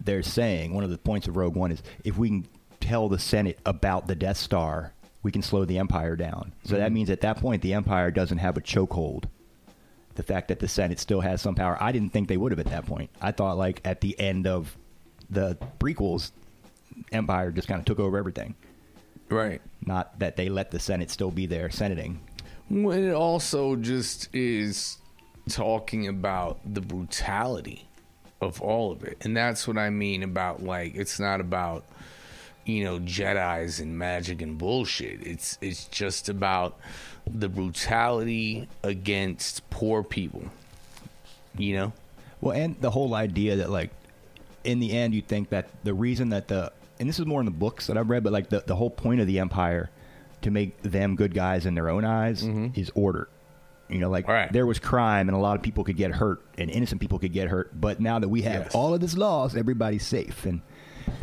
they're 0.00 0.22
saying 0.22 0.72
one 0.74 0.84
of 0.84 0.90
the 0.90 0.98
points 0.98 1.26
of 1.28 1.36
Rogue 1.36 1.56
One 1.56 1.72
is 1.72 1.82
if 2.04 2.16
we 2.16 2.28
can 2.28 2.46
tell 2.80 3.08
the 3.08 3.18
Senate 3.18 3.58
about 3.66 4.06
the 4.06 4.14
Death 4.14 4.36
Star, 4.36 4.92
we 5.22 5.32
can 5.32 5.42
slow 5.42 5.64
the 5.64 5.78
Empire 5.78 6.14
down. 6.16 6.52
So 6.64 6.70
Mm-hmm. 6.74 6.78
that 6.78 6.92
means 6.92 7.10
at 7.10 7.20
that 7.22 7.38
point 7.38 7.62
the 7.62 7.74
Empire 7.74 8.10
doesn't 8.10 8.38
have 8.38 8.56
a 8.56 8.60
chokehold. 8.60 9.24
The 10.14 10.22
fact 10.22 10.48
that 10.48 10.60
the 10.60 10.68
Senate 10.68 10.98
still 11.00 11.20
has 11.20 11.40
some 11.42 11.54
power, 11.54 11.76
I 11.80 11.90
didn't 11.92 12.10
think 12.10 12.28
they 12.28 12.36
would 12.36 12.52
have 12.52 12.58
at 12.60 12.66
that 12.66 12.86
point. 12.86 13.10
I 13.20 13.32
thought 13.32 13.56
like 13.58 13.80
at 13.84 14.00
the 14.00 14.18
end 14.20 14.46
of 14.46 14.76
the 15.30 15.56
prequels, 15.80 16.30
Empire 17.12 17.50
just 17.50 17.68
kind 17.68 17.78
of 17.80 17.84
took 17.84 17.98
over 18.00 18.16
everything. 18.18 18.54
Right 19.30 19.60
Not 19.84 20.18
that 20.18 20.36
they 20.36 20.48
let 20.48 20.70
the 20.70 20.78
Senate 20.78 21.10
still 21.10 21.30
be 21.30 21.46
there 21.46 21.70
senating. 21.70 22.20
When 22.68 23.04
it 23.08 23.14
also 23.14 23.76
just 23.76 24.34
is 24.34 24.98
talking 25.48 26.06
about 26.06 26.60
the 26.64 26.80
brutality 26.80 27.88
of 28.40 28.60
all 28.60 28.92
of 28.92 29.02
it. 29.04 29.18
And 29.22 29.36
that's 29.36 29.66
what 29.66 29.78
I 29.78 29.90
mean 29.90 30.22
about 30.22 30.62
like 30.62 30.94
it's 30.94 31.18
not 31.18 31.40
about 31.40 31.84
you 32.64 32.84
know 32.84 33.00
Jedi's 33.00 33.80
and 33.80 33.98
magic 33.98 34.42
and 34.42 34.58
bullshit. 34.58 35.26
It's 35.26 35.58
it's 35.60 35.86
just 35.86 36.28
about 36.28 36.78
the 37.26 37.48
brutality 37.48 38.68
against 38.82 39.68
poor 39.70 40.02
people. 40.02 40.44
You 41.56 41.76
know? 41.76 41.92
Well, 42.40 42.56
and 42.56 42.80
the 42.80 42.90
whole 42.90 43.14
idea 43.14 43.56
that 43.56 43.70
like 43.70 43.90
in 44.64 44.80
the 44.80 44.92
end 44.92 45.14
you 45.14 45.22
think 45.22 45.48
that 45.48 45.68
the 45.82 45.94
reason 45.94 46.28
that 46.30 46.48
the 46.48 46.72
and 47.00 47.08
this 47.08 47.18
is 47.18 47.26
more 47.26 47.40
in 47.40 47.44
the 47.46 47.50
books 47.52 47.86
that 47.86 47.96
I've 47.96 48.10
read, 48.10 48.22
but 48.24 48.32
like 48.32 48.48
the 48.50 48.62
the 48.66 48.76
whole 48.76 48.90
point 48.90 49.20
of 49.20 49.26
the 49.26 49.38
empire 49.38 49.90
to 50.42 50.50
make 50.50 50.80
them 50.82 51.16
good 51.16 51.34
guys 51.34 51.66
in 51.66 51.74
their 51.74 51.88
own 51.88 52.04
eyes 52.04 52.42
is 52.74 52.90
order. 52.94 53.28
You 53.88 53.98
know, 54.00 54.10
like 54.10 54.24
Mm-hmm. 54.24 54.32
Right. 54.32 54.52
there 54.52 54.66
was 54.66 54.78
crime 54.78 55.28
and 55.28 55.36
a 55.36 55.40
lot 55.40 55.56
of 55.56 55.62
people 55.62 55.82
could 55.82 55.96
get 55.96 56.10
hurt 56.12 56.42
and 56.58 56.70
innocent 56.70 57.00
people 57.00 57.18
could 57.18 57.32
get 57.32 57.48
hurt, 57.48 57.70
but 57.80 58.00
now 58.00 58.18
that 58.18 58.28
we 58.28 58.42
have 58.42 58.64
Yes. 58.64 58.74
all 58.74 58.92
of 58.94 59.00
this 59.00 59.16
laws, 59.16 59.56
everybody's 59.56 60.06
safe 60.06 60.44
and 60.44 60.60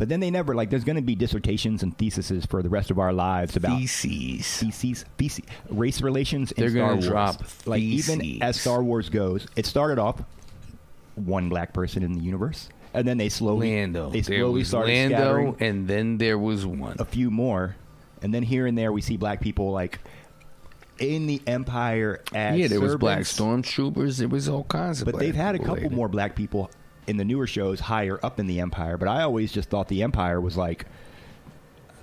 but 0.00 0.08
then 0.08 0.18
they 0.18 0.32
never 0.32 0.52
like 0.52 0.68
there's 0.68 0.82
going 0.82 0.96
to 0.96 1.02
be 1.02 1.14
dissertations 1.14 1.84
and 1.84 1.96
theses 1.96 2.44
for 2.46 2.60
the 2.60 2.68
rest 2.68 2.90
of 2.90 2.98
our 2.98 3.12
lives 3.12 3.54
about 3.54 3.78
Feces. 3.78 4.44
species, 4.44 5.04
species, 5.14 5.44
race 5.70 6.02
relations. 6.02 6.50
In 6.52 6.60
They're 6.60 6.70
Star 6.70 6.80
gonna 6.82 6.94
Wars. 6.94 7.06
drop 7.06 7.42
like 7.66 7.80
even 7.82 8.42
as 8.42 8.60
Star 8.60 8.82
Wars 8.82 9.08
goes, 9.10 9.46
it 9.54 9.64
started 9.64 10.00
off 10.00 10.20
one 11.14 11.48
black 11.48 11.72
person 11.72 12.02
in 12.02 12.12
the 12.14 12.20
universe, 12.20 12.68
and 12.96 13.06
then 13.06 13.18
they 13.18 13.28
slowly 13.28 13.76
Lando. 13.76 14.10
they 14.10 14.22
there 14.22 14.40
slowly 14.40 14.60
was 14.60 14.68
started 14.68 14.92
Lando, 14.92 15.16
scattering 15.16 15.56
and 15.60 15.86
then 15.86 16.18
there 16.18 16.38
was 16.38 16.64
one. 16.64 16.96
a 16.98 17.04
few 17.04 17.30
more, 17.30 17.76
and 18.22 18.32
then 18.32 18.42
here 18.42 18.66
and 18.66 18.76
there 18.76 18.92
we 18.92 19.02
see 19.02 19.16
black 19.16 19.40
people 19.40 19.70
like 19.70 20.00
in 20.98 21.26
the 21.26 21.42
Empire 21.46 22.22
as 22.34 22.58
yeah, 22.58 22.68
there 22.68 22.80
was 22.80 22.96
black 22.96 23.20
stormtroopers. 23.20 24.18
There 24.18 24.28
was 24.28 24.48
all 24.48 24.64
kinds 24.64 25.02
of. 25.02 25.04
but 25.04 25.12
black 25.12 25.20
they've 25.24 25.34
had 25.34 25.54
a 25.54 25.58
couple 25.58 25.74
lately. 25.74 25.96
more 25.96 26.08
black 26.08 26.34
people 26.34 26.70
in 27.06 27.18
the 27.18 27.24
newer 27.24 27.46
shows 27.46 27.80
higher 27.80 28.18
up 28.22 28.40
in 28.40 28.46
the 28.46 28.60
Empire. 28.60 28.96
But 28.96 29.08
I 29.08 29.22
always 29.22 29.52
just 29.52 29.68
thought 29.68 29.88
the 29.88 30.02
Empire 30.02 30.40
was 30.40 30.56
like 30.56 30.86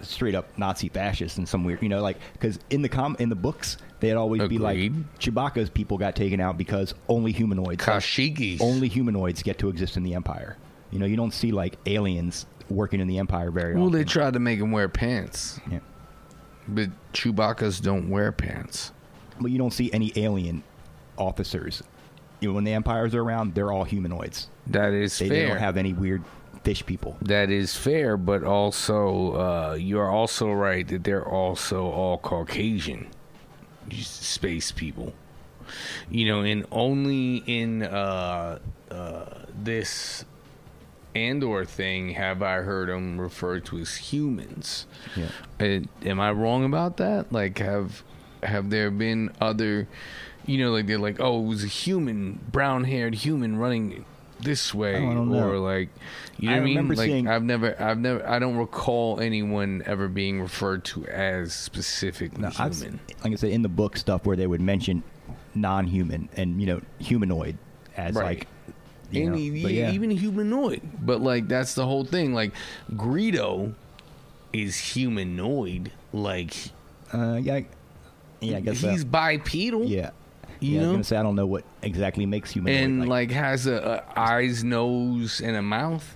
straight 0.01 0.35
up 0.35 0.57
Nazi 0.57 0.89
fascist 0.89 1.37
and 1.37 1.47
some 1.49 1.63
weird, 1.63 1.81
you 1.81 1.89
know, 1.89 2.01
like 2.01 2.17
because 2.33 2.59
in 2.69 2.81
the 2.81 2.89
com 2.89 3.15
in 3.19 3.29
the 3.29 3.35
books 3.35 3.77
they'd 3.99 4.13
always 4.13 4.47
be 4.47 4.57
like 4.57 4.75
Agreed. 4.75 5.05
Chewbacca's 5.19 5.69
people 5.69 5.97
got 5.97 6.15
taken 6.15 6.39
out 6.39 6.57
because 6.57 6.93
only 7.07 7.31
humanoids, 7.31 7.83
Kashigis. 7.83 8.61
only 8.61 8.89
humanoids 8.89 9.41
get 9.41 9.57
to 9.59 9.69
exist 9.69 9.97
in 9.97 10.03
the 10.03 10.13
Empire. 10.13 10.57
You 10.93 10.99
know, 10.99 11.05
you 11.07 11.15
don't 11.17 11.33
see 11.33 11.51
like 11.51 11.77
aliens 11.87 12.45
working 12.69 12.99
in 12.99 13.07
the 13.07 13.17
Empire 13.17 13.49
very 13.49 13.73
Well, 13.73 13.85
often. 13.85 13.97
they 13.97 14.03
tried 14.03 14.33
to 14.33 14.39
make 14.39 14.59
him 14.59 14.71
wear 14.71 14.87
pants, 14.87 15.59
yeah. 15.69 15.79
but 16.67 16.89
Chewbacca's 17.13 17.79
don't 17.79 18.09
wear 18.09 18.31
pants. 18.31 18.91
but 19.41 19.49
you 19.49 19.57
don't 19.57 19.73
see 19.73 19.91
any 19.91 20.13
alien 20.15 20.61
officers. 21.17 21.81
You 22.41 22.49
know, 22.49 22.55
when 22.55 22.63
the 22.63 22.73
Empires 22.73 23.15
are 23.15 23.21
around, 23.23 23.55
they're 23.55 23.71
all 23.71 23.83
humanoids. 23.85 24.49
That 24.67 24.93
is 24.93 25.17
They, 25.17 25.29
they 25.29 25.35
fair. 25.41 25.47
don't 25.49 25.57
have 25.57 25.77
any 25.77 25.93
weird 25.93 26.23
fish 26.63 26.85
people. 26.85 27.17
that 27.23 27.49
is 27.49 27.75
fair, 27.75 28.15
but 28.15 28.43
also 28.43 29.33
uh, 29.35 29.73
you're 29.73 30.09
also 30.09 30.51
right 30.51 30.87
that 30.89 31.03
they're 31.03 31.27
also 31.27 31.85
all 31.89 32.19
Caucasian 32.19 33.07
space 33.91 34.71
people. 34.71 35.13
You 36.11 36.25
know, 36.27 36.41
and 36.41 36.65
only 36.71 37.37
in 37.47 37.83
uh, 37.83 38.59
uh, 38.91 39.25
this 39.63 40.25
Andor 41.15 41.65
thing 41.65 42.09
have 42.11 42.41
I 42.41 42.57
heard 42.57 42.89
them 42.89 43.19
referred 43.19 43.65
to 43.65 43.79
as 43.79 43.95
humans. 43.95 44.85
Yeah. 45.15 45.27
Uh, 45.59 45.79
am 46.07 46.19
I 46.19 46.31
wrong 46.31 46.65
about 46.65 46.97
that? 46.97 47.31
Like, 47.31 47.59
have 47.59 48.03
have 48.41 48.69
there 48.69 48.91
been 48.91 49.31
other, 49.39 49.87
you 50.45 50.57
know, 50.57 50.71
like 50.71 50.87
they're 50.87 50.97
like, 50.99 51.19
oh, 51.19 51.41
it 51.43 51.47
was 51.47 51.63
a 51.63 51.67
human, 51.67 52.39
brown 52.51 52.83
haired 52.83 53.15
human 53.15 53.57
running 53.57 54.03
this 54.41 54.73
way, 54.73 54.95
Oh, 54.95 55.09
I 55.09 55.13
don't 55.13 55.31
know. 55.31 55.47
or 55.47 55.57
like, 55.59 55.87
you 56.37 56.49
know 56.49 56.55
I 56.55 56.59
what 56.59 56.61
I 56.63 56.65
mean? 56.65 56.87
Like, 56.89 56.97
seeing- 57.07 57.27
I've 57.29 57.43
never, 57.43 57.81
I've 57.81 57.97
never, 57.99 58.27
I 58.27 58.39
don't 58.39 58.57
recall 58.57 59.21
anyone 59.21 59.81
ever 59.85 60.09
being 60.09 60.41
referred 60.41 60.83
to 60.85 61.05
as 61.07 61.53
specifically 61.53 62.41
No, 62.41 62.51
I've, 62.59 62.75
human. 62.77 62.99
like 63.23 63.31
I 63.31 63.35
said, 63.35 63.51
in 63.51 63.61
the 63.61 63.69
book 63.69 63.95
stuff 63.95 64.25
where 64.25 64.35
they 64.35 64.47
would 64.47 64.59
mention 64.59 65.03
non-human 65.55 66.27
and 66.35 66.59
you 66.59 66.67
know 66.67 66.81
humanoid 66.99 67.57
as 67.95 68.15
Right. 68.15 68.39
like 68.39 68.47
you 69.13 69.25
know, 69.29 69.33
Any, 69.33 69.61
but 69.61 69.71
yeah. 69.71 69.91
even 69.91 70.11
humanoid, 70.11 70.81
but 71.01 71.21
like 71.21 71.47
that's 71.47 71.73
the 71.75 71.85
whole 71.85 72.03
thing. 72.05 72.33
Like 72.33 72.51
Greedo 72.93 73.73
is 74.51 74.77
humanoid. 74.77 75.91
Like 76.11 76.53
uh, 77.13 77.39
yeah, 77.41 77.61
yeah, 78.41 78.57
I 78.57 78.59
guess 78.61 78.79
so. 78.79 78.89
he's 78.89 79.03
bipedal. 79.03 79.85
yeah. 79.85 80.11
you 80.59 80.75
yeah, 80.75 80.77
I 80.77 80.81
was 80.81 80.87
know? 80.87 80.91
gonna 80.93 81.03
say 81.03 81.17
I 81.17 81.23
don't 81.23 81.35
know 81.35 81.45
what 81.45 81.63
exactly 81.81 82.25
makes 82.25 82.51
humanoid. 82.51 82.83
and 82.83 83.09
like, 83.09 83.31
has 83.31 83.67
a, 83.67 84.03
a 84.15 84.19
eyes, 84.19 84.63
nose, 84.63 85.41
and 85.41 85.55
a 85.55 85.61
mouth. 85.61 86.15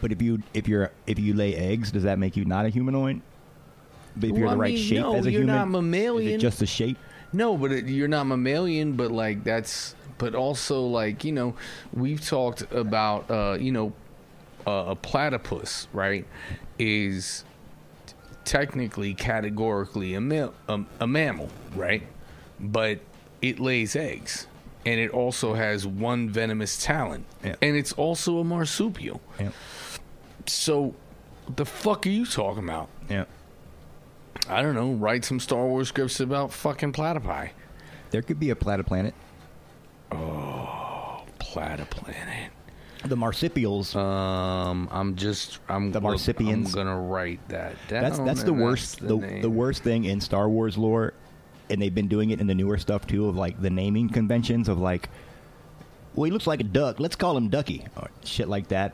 but 0.00 0.12
if 0.12 0.20
you 0.22 0.42
if 0.54 0.68
you're 0.68 0.90
if 1.06 1.18
you 1.18 1.34
lay 1.34 1.54
eggs, 1.54 1.90
does 1.92 2.02
that 2.04 2.18
make 2.18 2.36
you 2.36 2.44
not 2.44 2.66
a 2.66 2.68
humanoid? 2.68 3.20
But 4.16 4.30
if 4.30 4.36
you're 4.36 4.48
the 4.48 4.54
I 4.54 4.58
right 4.58 4.74
mean, 4.74 4.82
shape 4.84 5.00
no, 5.00 5.14
as 5.14 5.26
a 5.26 5.30
you're 5.30 5.40
human, 5.42 5.56
not 5.56 5.66
is 5.68 5.72
mammalian. 5.72 6.34
it 6.34 6.38
just 6.38 6.58
the 6.58 6.66
shape? 6.66 6.98
No, 7.32 7.56
but 7.56 7.72
it, 7.72 7.86
you're 7.86 8.08
not 8.08 8.24
mammalian. 8.26 8.92
But 8.92 9.10
like 9.10 9.42
that's. 9.42 9.94
But 10.22 10.36
also 10.36 10.82
like 10.82 11.24
you 11.24 11.32
know, 11.32 11.56
we've 11.92 12.24
talked 12.24 12.62
about 12.72 13.28
uh, 13.28 13.56
you 13.60 13.72
know, 13.72 13.92
uh, 14.64 14.84
a 14.90 14.94
platypus 14.94 15.88
right 15.92 16.24
is 16.78 17.44
technically 18.44 19.14
categorically 19.14 20.14
a, 20.14 20.50
a, 20.68 20.84
a 21.00 21.06
mammal 21.08 21.48
right, 21.74 22.04
but 22.60 23.00
it 23.40 23.58
lays 23.58 23.96
eggs. 23.96 24.46
And 24.86 25.00
it 25.00 25.10
also 25.10 25.54
has 25.54 25.86
one 25.86 26.28
venomous 26.28 26.80
talent, 26.82 27.24
Yeah. 27.44 27.54
and 27.60 27.76
it's 27.76 27.92
also 27.92 28.38
a 28.38 28.44
marsupial. 28.44 29.20
Yeah, 29.40 29.50
So, 30.46 30.94
what 31.46 31.56
the 31.56 31.64
fuck 31.64 32.06
are 32.06 32.10
you 32.10 32.26
talking 32.26 32.62
about? 32.64 32.88
yeah. 33.08 33.24
I 34.48 34.60
don't 34.62 34.74
know. 34.74 34.92
Write 34.92 35.24
some 35.24 35.38
Star 35.40 35.64
Wars 35.66 35.88
scripts 35.88 36.18
about 36.20 36.52
fucking 36.52 36.92
platypi. 36.92 37.50
There 38.10 38.22
could 38.22 38.40
be 38.40 38.50
a 38.50 38.56
platyplanet. 38.56 39.12
Oh, 40.12 41.22
platyplanet. 41.38 42.48
The 43.04 43.16
marsupials. 43.16 43.96
Um, 43.96 44.88
I'm 44.92 45.16
just 45.16 45.58
I'm 45.68 45.90
The 45.90 46.00
look. 46.00 46.20
I'm 46.38 46.84
gonna 46.84 47.00
write 47.00 47.40
that 47.48 47.74
down. 47.88 48.02
that's 48.02 48.18
that's 48.20 48.42
the 48.44 48.52
worst 48.52 49.00
that's 49.00 49.08
the, 49.08 49.16
name. 49.16 49.42
the 49.42 49.50
worst 49.50 49.82
thing 49.82 50.04
in 50.04 50.20
Star 50.20 50.48
Wars 50.48 50.78
lore, 50.78 51.12
and 51.68 51.82
they've 51.82 51.94
been 51.94 52.06
doing 52.08 52.30
it 52.30 52.40
in 52.40 52.46
the 52.46 52.54
newer 52.54 52.78
stuff 52.78 53.06
too 53.06 53.26
of 53.26 53.36
like 53.36 53.60
the 53.60 53.70
naming 53.70 54.08
conventions 54.08 54.68
of 54.68 54.78
like, 54.78 55.08
well, 56.14 56.24
he 56.24 56.30
looks 56.30 56.46
like 56.46 56.60
a 56.60 56.64
duck. 56.64 57.00
Let's 57.00 57.16
call 57.16 57.36
him 57.36 57.48
Ducky 57.48 57.84
or 57.96 58.08
shit 58.24 58.48
like 58.48 58.68
that. 58.68 58.92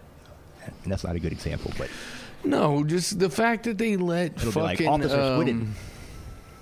And 0.65 0.91
that's 0.93 1.05
not 1.05 1.15
a 1.17 1.21
good 1.21 1.33
example, 1.33 1.73
but 1.77 1.91
No, 2.45 2.85
just 2.85 3.19
the 3.19 3.29
fact 3.31 3.65
that 3.65 3.77
they 3.77 3.97
let 3.97 4.37
it'll 4.43 4.63
like 4.63 4.79
fucking 4.79 4.89
Officer 4.89 5.21
um. 5.21 5.75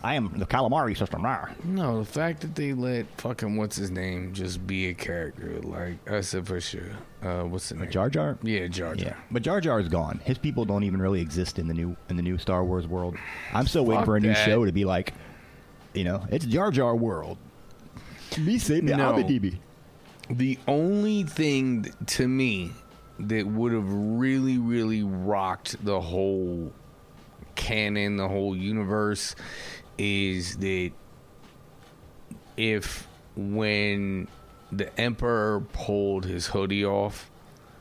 I 0.02 0.14
am 0.14 0.32
the 0.38 0.46
calamari 0.46 0.96
system. 0.96 1.22
Rawr. 1.22 1.52
No, 1.64 1.98
the 1.98 2.04
fact 2.04 2.40
that 2.42 2.54
they 2.54 2.72
let 2.74 3.06
fucking 3.20 3.56
what's 3.56 3.76
his 3.76 3.90
name 3.90 4.32
just 4.32 4.66
be 4.66 4.88
a 4.88 4.94
character 4.94 5.58
like 5.62 5.96
I 6.10 6.20
said 6.20 6.46
for 6.46 6.60
sure. 6.60 6.90
Uh, 7.22 7.42
what's 7.42 7.70
the 7.70 7.76
name? 7.76 7.90
Jar 7.90 8.08
Jar. 8.08 8.38
Yeah, 8.42 8.66
Jar 8.68 8.94
Jar. 8.94 9.08
Yeah, 9.08 9.16
but 9.30 9.42
Jar 9.42 9.60
Jar 9.60 9.80
is 9.80 9.88
gone. 9.88 10.20
His 10.24 10.38
people 10.38 10.64
don't 10.64 10.84
even 10.84 11.00
really 11.02 11.20
exist 11.20 11.58
in 11.58 11.66
the 11.66 11.74
new 11.74 11.96
in 12.08 12.16
the 12.16 12.22
new 12.22 12.38
Star 12.38 12.64
Wars 12.64 12.86
world. 12.86 13.16
I'm 13.52 13.66
still 13.66 13.84
waiting 13.84 14.00
Fuck 14.00 14.06
for 14.06 14.16
a 14.16 14.20
new 14.20 14.28
that. 14.28 14.44
show 14.46 14.64
to 14.64 14.72
be 14.72 14.84
like, 14.84 15.12
you 15.94 16.04
know, 16.04 16.24
it's 16.30 16.44
Jar 16.46 16.70
Jar 16.70 16.94
world. 16.94 17.38
Me 18.38 18.58
say 18.58 18.80
me 18.80 18.92
No. 18.92 19.12
Abadibi. 19.14 19.58
The 20.30 20.58
only 20.68 21.22
thing 21.22 21.84
th- 21.84 21.94
to 22.18 22.28
me 22.28 22.72
that 23.18 23.46
would 23.46 23.72
have 23.72 23.88
really, 23.90 24.58
really 24.58 25.02
rocked 25.02 25.82
the 25.84 26.00
whole 26.00 26.72
canon, 27.54 28.16
the 28.16 28.28
whole 28.28 28.54
universe, 28.56 29.34
is 29.98 30.56
that 30.58 30.90
if 32.56 33.06
when 33.36 34.28
the 34.72 34.98
Emperor 35.00 35.60
pulled 35.72 36.24
his 36.24 36.48
hoodie 36.48 36.84
off, 36.84 37.30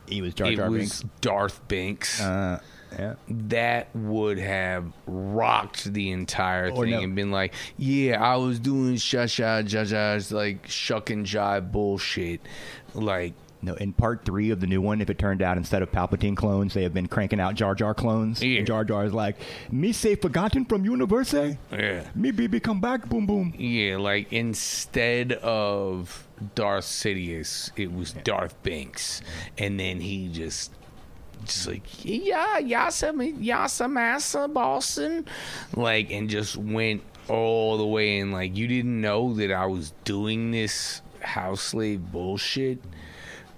He 0.08 0.21
was 0.21 0.34
Jar 0.34 0.51
it 0.51 0.60
was 0.60 0.71
Binks. 0.71 1.04
Darth 1.21 1.67
Binks. 1.67 2.21
Uh, 2.21 2.60
yeah. 2.97 3.15
that 3.28 3.93
would 3.95 4.38
have 4.38 4.86
rocked 5.06 5.91
the 5.91 6.12
entire 6.12 6.69
Or 6.71 6.84
thing 6.84 6.91
no. 6.91 7.01
and 7.01 7.15
been 7.15 7.32
like, 7.32 7.54
yeah, 7.78 8.23
I 8.23 8.38
was 8.38 8.60
doing 8.60 8.95
sha 8.97 9.25
sha 9.25 9.58
ja 9.65 9.84
ja's 9.84 10.32
like 10.32 10.67
shuck 10.67 11.10
and 11.10 11.25
jive 11.25 11.71
bullshit. 11.71 12.39
Like, 12.93 13.34
No, 13.65 13.73
in 13.73 13.93
part 13.93 14.23
three 14.25 14.51
of 14.51 14.60
the 14.60 14.67
new 14.67 14.80
one, 14.80 15.01
if 15.01 15.10
it 15.10 15.17
turned 15.17 15.41
out 15.41 15.58
instead 15.58 15.82
of 15.82 15.91
Palpatine 15.91 16.38
clones, 16.38 16.75
they 16.75 16.84
have 16.84 16.93
been 16.93 17.08
cranking 17.08 17.39
out 17.39 17.56
Jar 17.56 17.73
Jar 17.73 17.95
clones. 17.95 18.43
Yeah. 18.43 18.60
And 18.60 18.67
Jar 18.67 18.84
Jar 18.86 19.06
is 19.06 19.13
like, 19.13 19.38
me 19.71 19.91
say 19.91 20.15
forgotten 20.15 20.65
from 20.65 20.86
universe? 20.86 21.34
eh? 21.34 21.56
yeah. 21.71 22.04
Me 22.13 22.32
baby 22.32 22.60
come 22.60 22.80
back, 22.80 23.10
boom 23.10 23.25
boom. 23.25 23.54
Yeah, 23.58 23.97
like 23.97 24.32
instead 24.32 25.34
of 25.34 26.28
Darth 26.54 26.86
Sidious, 26.86 27.71
it 27.75 27.91
was 27.91 28.13
Darth 28.13 28.62
Binks. 28.62 29.21
And 29.58 29.80
then 29.80 29.99
he 29.99 30.30
just 30.30 30.71
just 31.43 31.67
like 31.67 32.06
yeah, 32.06 32.60
yasa 32.60 33.12
yasa 33.39 33.91
massa 33.91 34.47
Boston 34.47 35.25
like 35.75 36.12
and 36.12 36.30
just 36.30 36.56
went 36.58 37.04
all 37.28 37.78
the 37.78 37.86
way 37.86 38.19
and 38.19 38.32
like 38.32 38.56
you 38.56 38.67
didn't 38.67 39.01
know 39.01 39.34
that 39.34 39.51
I 39.51 39.65
was 39.65 39.91
doing 40.04 40.51
this 40.51 41.01
house 41.21 41.62
slave 41.62 42.12
bullshit 42.12 42.80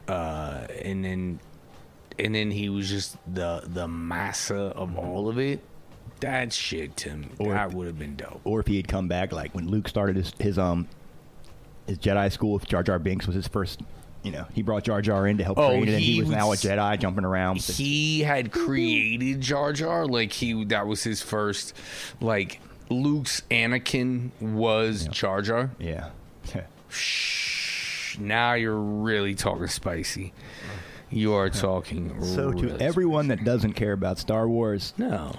uh, 0.08 0.68
and 0.84 1.04
then 1.04 1.40
and 2.20 2.34
then 2.36 2.52
he 2.52 2.70
was 2.70 2.90
just 2.90 3.18
the 3.32 3.62
the 3.66 3.88
massa 3.88 4.56
of 4.76 4.98
all 4.98 5.30
of 5.30 5.38
it. 5.40 5.62
That 6.22 6.52
shit, 6.52 6.98
Tim, 6.98 7.30
Or- 7.38 7.54
that 7.54 7.74
would 7.74 7.86
have 7.86 8.00
been 8.00 8.16
dope. 8.16 8.42
or 8.44 8.60
if 8.60 8.66
he 8.68 8.78
had 8.78 8.88
come 8.88 9.08
back 9.08 9.32
like 9.32 9.54
when 9.54 9.68
Luke 9.70 9.88
started 9.88 10.16
his, 10.16 10.34
his 10.40 10.58
um 10.58 10.88
his 11.86 12.00
Jedi 12.00 12.32
school 12.32 12.54
with 12.54 12.68
Jar 12.68 12.82
Jar 12.84 12.98
Binks 13.00 13.28
was 13.28 13.36
his 13.36 13.48
first. 13.48 13.82
You 14.24 14.32
know, 14.32 14.46
he 14.54 14.62
brought 14.64 14.84
Jar 14.84 15.02
Jar 15.02 15.28
in 15.28 15.38
to 15.38 15.44
help 15.44 15.58
Oh, 15.60 15.70
train, 15.70 15.88
and 15.88 16.00
he, 16.00 16.14
he 16.14 16.20
was, 16.22 16.30
now 16.30 16.52
a 16.52 16.56
Jedi 16.56 17.00
jumping 17.00 17.24
around. 17.24 17.62
He 17.62 18.22
had 18.22 18.52
created 18.52 19.40
Jar 19.40 19.72
Jar, 19.72 20.06
like 20.08 20.34
he 20.34 20.66
that 20.66 20.86
was 20.88 21.04
his 21.04 21.22
first, 21.22 21.74
like 22.20 22.60
Luke's 22.90 23.42
Anakin 23.52 24.32
was 24.42 25.08
Jar 25.10 25.42
Jar. 25.44 25.70
yeah, 25.80 26.10
Shh, 26.90 27.57
now 28.20 28.54
you're 28.54 28.76
really 28.80 29.36
talking 29.36 29.68
spicy. 29.68 30.34
You 31.10 31.34
are 31.34 31.50
talking. 31.68 32.22
So 32.24 32.52
to 32.52 32.66
really 32.68 32.82
everyone 32.82 33.30
that 33.30 33.44
doesn't 33.44 33.74
care 33.74 33.94
about 33.94 34.20
Star 34.20 34.48
Wars, 34.48 34.94
No, 34.98 35.34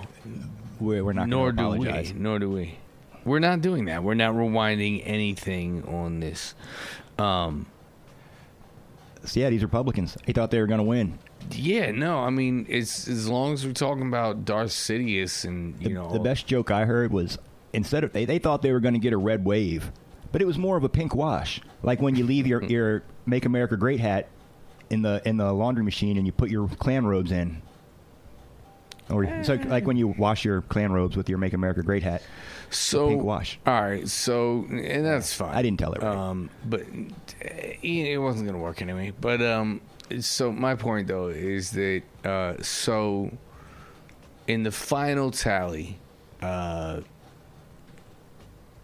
we're, 0.81 1.05
we're 1.05 1.13
not 1.13 1.29
nor 1.29 1.53
do 1.53 1.63
apologize. 1.63 2.13
we. 2.13 2.19
Nor 2.21 2.39
do 2.39 2.51
we. 2.51 2.79
We're 3.25 3.41
not 3.41 3.61
doing 3.61 3.87
that. 3.87 4.03
We're 4.03 4.15
not 4.15 4.33
rewinding 4.35 5.03
anything 5.05 5.85
on 5.87 6.21
this. 6.21 6.55
Um, 7.19 7.67
So 9.25 9.41
yeah, 9.41 9.51
these 9.51 9.63
Republicans, 9.63 10.17
they 10.25 10.33
thought 10.33 10.51
they 10.51 10.61
were 10.61 10.67
going 10.67 10.79
to 10.79 10.85
win. 10.85 11.19
yeah, 11.51 11.91
no. 11.91 12.21
I 12.21 12.31
mean, 12.31 12.65
it's 12.69 13.07
as 13.09 13.29
long 13.29 13.53
as 13.53 13.67
we're 13.67 13.73
talking 13.73 14.07
about 14.07 14.45
Darth 14.47 14.71
Sidious 14.71 15.45
and 15.45 15.75
you 15.81 15.89
The, 15.89 15.95
know 15.95 16.13
the 16.13 16.21
best 16.21 16.47
joke 16.47 16.71
I 16.71 16.85
heard 16.87 17.13
was 17.13 17.37
instead 17.75 18.05
of 18.05 18.13
they, 18.13 18.25
they 18.25 18.39
thought 18.39 18.63
they 18.63 18.73
were 18.73 18.81
going 18.81 18.95
to 18.95 19.01
get 19.01 19.13
a 19.13 19.19
red 19.19 19.45
wave, 19.45 19.93
but 20.33 20.43
it 20.43 20.47
was 20.47 20.59
more 20.59 20.77
of 20.77 20.85
a 20.85 20.89
pink 20.89 21.15
wash. 21.15 21.61
Like 21.83 22.01
when 22.01 22.17
you 22.17 22.25
leave 22.25 22.47
your, 22.47 22.63
your 22.71 23.03
"Make 23.27 23.45
America 23.45 23.77
Great" 23.77 24.01
hat 24.01 24.29
in 24.91 25.03
the 25.03 25.21
in 25.25 25.37
the 25.37 25.53
laundry 25.53 25.85
machine 25.85 26.17
and 26.17 26.27
you 26.27 26.33
put 26.33 26.51
your 26.51 26.69
Klan 26.69 27.07
robes 27.07 27.33
in, 27.33 27.63
or 29.11 29.43
so 29.45 29.55
like 29.67 29.87
when 29.87 29.97
you 29.97 30.09
wash 30.09 30.45
your 30.45 30.63
Klan 30.63 30.93
robes 30.93 31.17
with 31.17 31.29
your 31.29 31.39
"Make 31.39 31.53
America 31.53 31.83
Great" 31.83 32.03
hat. 32.03 32.23
so 32.71 33.09
pink 33.09 33.23
wash. 33.23 33.59
All 33.67 33.81
right, 33.81 34.09
so 34.09 34.67
and 34.69 35.05
that's 35.05 35.33
fine. 35.33 35.55
I 35.55 35.63
didn't 35.63 35.79
tell 35.79 35.93
it 35.93 36.03
right. 36.03 36.17
Um, 36.17 36.51
but 36.65 36.83
uh, 36.83 37.49
it 37.83 38.21
wasn't 38.21 38.47
gonna 38.47 38.63
work 38.63 38.83
anyway. 38.83 39.13
But 39.21 39.43
um, 39.43 39.81
so 40.21 40.53
my 40.53 40.75
point 40.75 41.09
though 41.09 41.29
is 41.29 41.71
that 41.73 42.03
uh, 42.25 42.55
so 42.63 43.31
in 44.47 44.63
the 44.63 44.73
final 44.73 45.31
tally, 45.31 45.99
uh, 46.41 47.01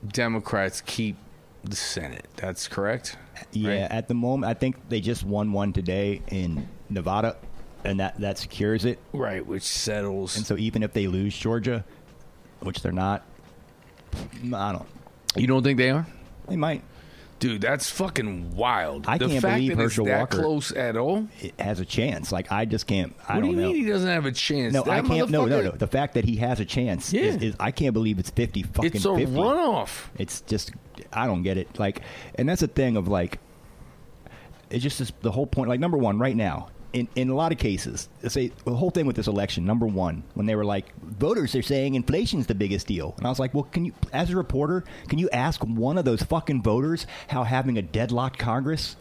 Democrats 0.07 0.83
keep 0.83 1.17
the 1.65 1.77
Senate. 1.77 2.27
That's 2.37 2.69
correct. 2.69 3.17
Yeah, 3.53 3.83
right? 3.83 3.91
at 3.91 4.09
the 4.09 4.15
moment, 4.15 4.51
I 4.51 4.55
think 4.55 4.89
they 4.89 5.01
just 5.01 5.25
won 5.25 5.53
one 5.53 5.73
today 5.73 6.23
in 6.29 6.69
Nevada, 6.89 7.37
and 7.85 8.01
that 8.01 8.19
that 8.21 8.39
secures 8.39 8.85
it. 8.85 8.99
Right, 9.13 9.45
which 9.45 9.63
settles. 9.63 10.37
And 10.37 10.47
so 10.47 10.57
even 10.57 10.83
if 10.83 10.93
they 10.93 11.07
lose 11.07 11.37
Georgia, 11.37 11.85
which 12.61 12.83
they're 12.83 12.93
not, 12.93 13.25
I 14.53 14.73
don't. 14.73 14.87
you 15.37 15.47
don't 15.47 15.63
think 15.63 15.79
they 15.79 15.91
are? 15.91 16.07
They 16.49 16.57
might. 16.57 16.83
Dude, 17.45 17.61
that's 17.61 17.91
fucking 17.91 18.57
wild. 18.57 19.05
I 19.07 19.19
the 19.19 19.29
can't 19.29 19.43
fact 19.43 19.57
believe 19.57 19.77
that 19.77 19.83
Herschel 19.83 20.07
it's 20.07 20.13
that 20.13 20.19
Walker- 20.21 20.39
close 20.39 20.73
at 20.73 20.97
all. 20.97 21.29
Has 21.59 21.79
a 21.79 21.85
chance. 21.85 22.33
Like 22.33 22.51
I 22.51 22.65
just 22.65 22.87
can't. 22.87 23.15
I 23.29 23.35
what 23.35 23.41
do 23.43 23.47
don't 23.49 23.51
you 23.51 23.57
know. 23.61 23.67
mean 23.75 23.85
he 23.85 23.91
doesn't 23.91 24.09
have 24.09 24.25
a 24.25 24.33
chance? 24.33 24.73
no, 24.73 24.83
That 24.83 24.91
I 24.91 25.03
can't. 25.07 25.29
No, 25.29 25.45
no, 25.45 25.61
no. 25.61 25.71
The 25.73 25.87
fact 25.87 26.15
that 26.15 26.25
he 26.25 26.37
has 26.37 26.59
a 26.59 26.65
chance 26.65 27.13
Yeah. 27.13 27.25
is, 27.25 27.37
is 27.43 27.55
I 27.61 27.71
can't 27.71 27.93
believe 27.93 28.19
it's 28.19 28.31
fifty 28.31 28.63
fucking 28.63 28.93
It's 28.95 29.05
a 29.05 29.15
50. 29.15 29.33
runoff. 29.35 30.07
It's 30.19 30.41
just 30.41 30.73
I 31.13 31.27
don't 31.27 31.43
get 31.43 31.59
it. 31.59 31.79
Like, 31.79 32.01
and 32.37 32.49
that's 32.49 32.63
the 32.63 32.67
thing 32.67 32.97
of 32.97 33.09
like, 33.09 33.39
it's 34.71 34.83
just 34.83 34.99
this, 34.99 35.13
the 35.21 35.31
whole 35.31 35.47
point. 35.47 35.69
Like, 35.69 35.81
number 35.81 35.99
one, 35.99 36.19
right 36.19 36.35
now, 36.37 36.69
in 36.95 37.09
in 37.17 37.29
a 37.29 37.35
lot 37.35 37.53
of 37.53 37.59
cases, 37.59 38.09
say 38.27 38.53
the 38.65 38.75
whole 38.75 38.91
thing 38.91 39.05
with 39.05 39.17
this 39.17 39.27
election. 39.27 39.67
Number 39.67 39.87
one, 39.87 40.23
when 40.35 40.47
they 40.47 40.55
were 40.55 40.65
like, 40.65 40.97
voters 41.03 41.55
are 41.55 41.63
saying 41.63 41.95
inflation's 41.95 42.47
the 42.47 42.55
biggest 42.55 42.87
deal, 42.87 43.15
and 43.19 43.27
I 43.27 43.29
was 43.29 43.39
like, 43.41 43.53
well, 43.53 43.65
can 43.65 43.85
you, 43.85 43.93
as 44.13 44.31
a 44.31 44.37
reporter, 44.37 44.85
can 45.09 45.19
you 45.19 45.29
ask 45.31 45.63
one 45.63 45.99
of 45.99 46.07
those 46.07 46.23
fucking 46.23 46.63
voters 46.63 47.07
how 47.29 47.45
having 47.45 47.77
a 47.77 47.83
deadlocked 47.83 48.39
Congress? 48.39 48.97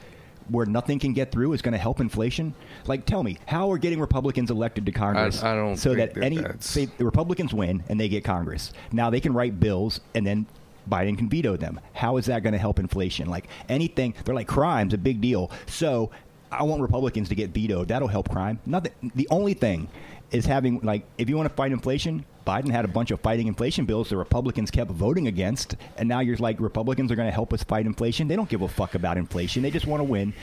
Where 0.50 0.66
nothing 0.66 1.00
can 1.00 1.14
get 1.14 1.32
through 1.32 1.54
is 1.54 1.62
going 1.62 1.72
to 1.72 1.78
help 1.78 2.02
inflation. 2.02 2.54
Like, 2.86 3.06
tell 3.06 3.24
me, 3.24 3.38
how 3.46 3.72
are 3.72 3.78
getting 3.78 4.02
Republicans 4.02 4.52
elected 4.52 4.86
to 4.88 4.92
Congress 4.92 5.42
I 5.42 5.56
don't 5.56 5.78
so 5.78 5.96
that, 5.96 6.16
that 6.16 6.22
any 6.22 6.38
say 6.60 6.88
the 6.98 7.06
Republicans 7.06 7.54
win 7.54 7.82
and 7.88 7.98
they 7.98 8.10
get 8.10 8.26
Congress. 8.26 8.74
Now 8.92 9.10
they 9.10 9.22
can 9.22 9.34
write 9.34 9.62
bills 9.62 10.02
and 10.14 10.28
then 10.28 10.46
Biden 10.90 11.18
can 11.18 11.30
veto 11.30 11.56
them. 11.56 11.80
How 11.94 12.18
is 12.18 12.26
that 12.26 12.44
going 12.44 12.52
to 12.52 12.60
help 12.60 12.78
inflation? 12.78 13.30
Like 13.30 13.48
anything, 13.70 14.16
they're 14.26 14.36
like 14.36 14.50
crime's 14.50 14.94
a 14.94 14.98
big 14.98 15.22
deal. 15.22 15.50
So 15.66 16.12
I 16.60 16.63
want 16.63 16.82
Republicans 16.82 17.30
to 17.30 17.36
get 17.36 17.50
vetoed. 17.52 17.88
That'll 17.88 18.08
help 18.08 18.30
crime. 18.30 18.60
Nothing. 18.66 18.92
The 19.16 19.28
only 19.32 19.54
thing 19.54 19.88
is 20.32 20.46
having 20.46 20.80
like 20.82 21.06
if 21.18 21.30
you 21.30 21.36
want 21.38 21.48
to 21.50 21.56
fight 21.56 21.72
inflation, 21.72 22.26
Biden 22.46 22.70
had 22.72 22.86
a 22.86 22.88
bunch 22.88 23.12
of 23.12 23.20
fighting 23.22 23.48
inflation 23.48 23.86
bills 23.86 24.10
the 24.10 24.18
Republicans 24.18 24.70
kept 24.72 24.92
voting 24.92 25.28
against, 25.28 25.76
and 25.98 26.08
now 26.10 26.20
you're 26.20 26.38
like 26.38 26.60
Republicans 26.60 27.12
are 27.12 27.16
going 27.16 27.28
to 27.28 27.34
help 27.34 27.54
us 27.54 27.63
fight 27.63 27.86
inflation. 27.86 28.28
They 28.28 28.36
don't 28.36 28.50
give 28.50 28.62
a 28.62 28.68
fuck 28.68 28.96
about 28.96 29.18
inflation. 29.18 29.63
They 29.63 29.72
just 29.72 29.88
want 29.88 30.02
to 30.02 30.06
win. 30.06 30.34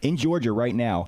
In 0.00 0.16
Georgia 0.16 0.50
right 0.50 0.74
now, 0.74 1.06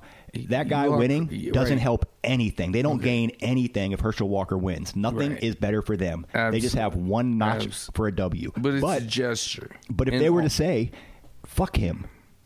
that 0.48 0.68
guy 0.68 0.86
are- 0.86 0.96
winning 0.96 1.26
doesn't 1.52 1.78
right. 1.78 1.82
help 1.82 2.06
anything. 2.22 2.70
They 2.70 2.82
don't 2.82 3.02
gain 3.02 3.30
anything 3.40 3.90
if 3.90 3.98
Herschel 3.98 4.28
Walker 4.28 4.56
wins. 4.56 4.94
Nothing 4.94 5.32
Right. 5.32 5.42
is 5.42 5.56
better 5.56 5.82
for 5.82 5.96
them. 5.96 6.26
They 6.32 6.60
just 6.60 6.76
have 6.76 6.94
one 6.94 7.36
notch 7.36 7.66
Abs- 7.66 7.90
for 7.94 8.06
a 8.06 8.14
W. 8.14 8.52
But 8.56 8.74
it's 8.74 8.82
but, 8.82 9.02
a 9.02 9.04
gesture. 9.04 9.70
but 9.90 10.06
if 10.06 10.14
And 10.14 10.22
they 10.22 10.30
were 10.30 10.42
all- 10.42 10.46
to 10.46 10.50
say, 10.54 10.92
"Fuck 11.44 11.76
him," 11.76 12.04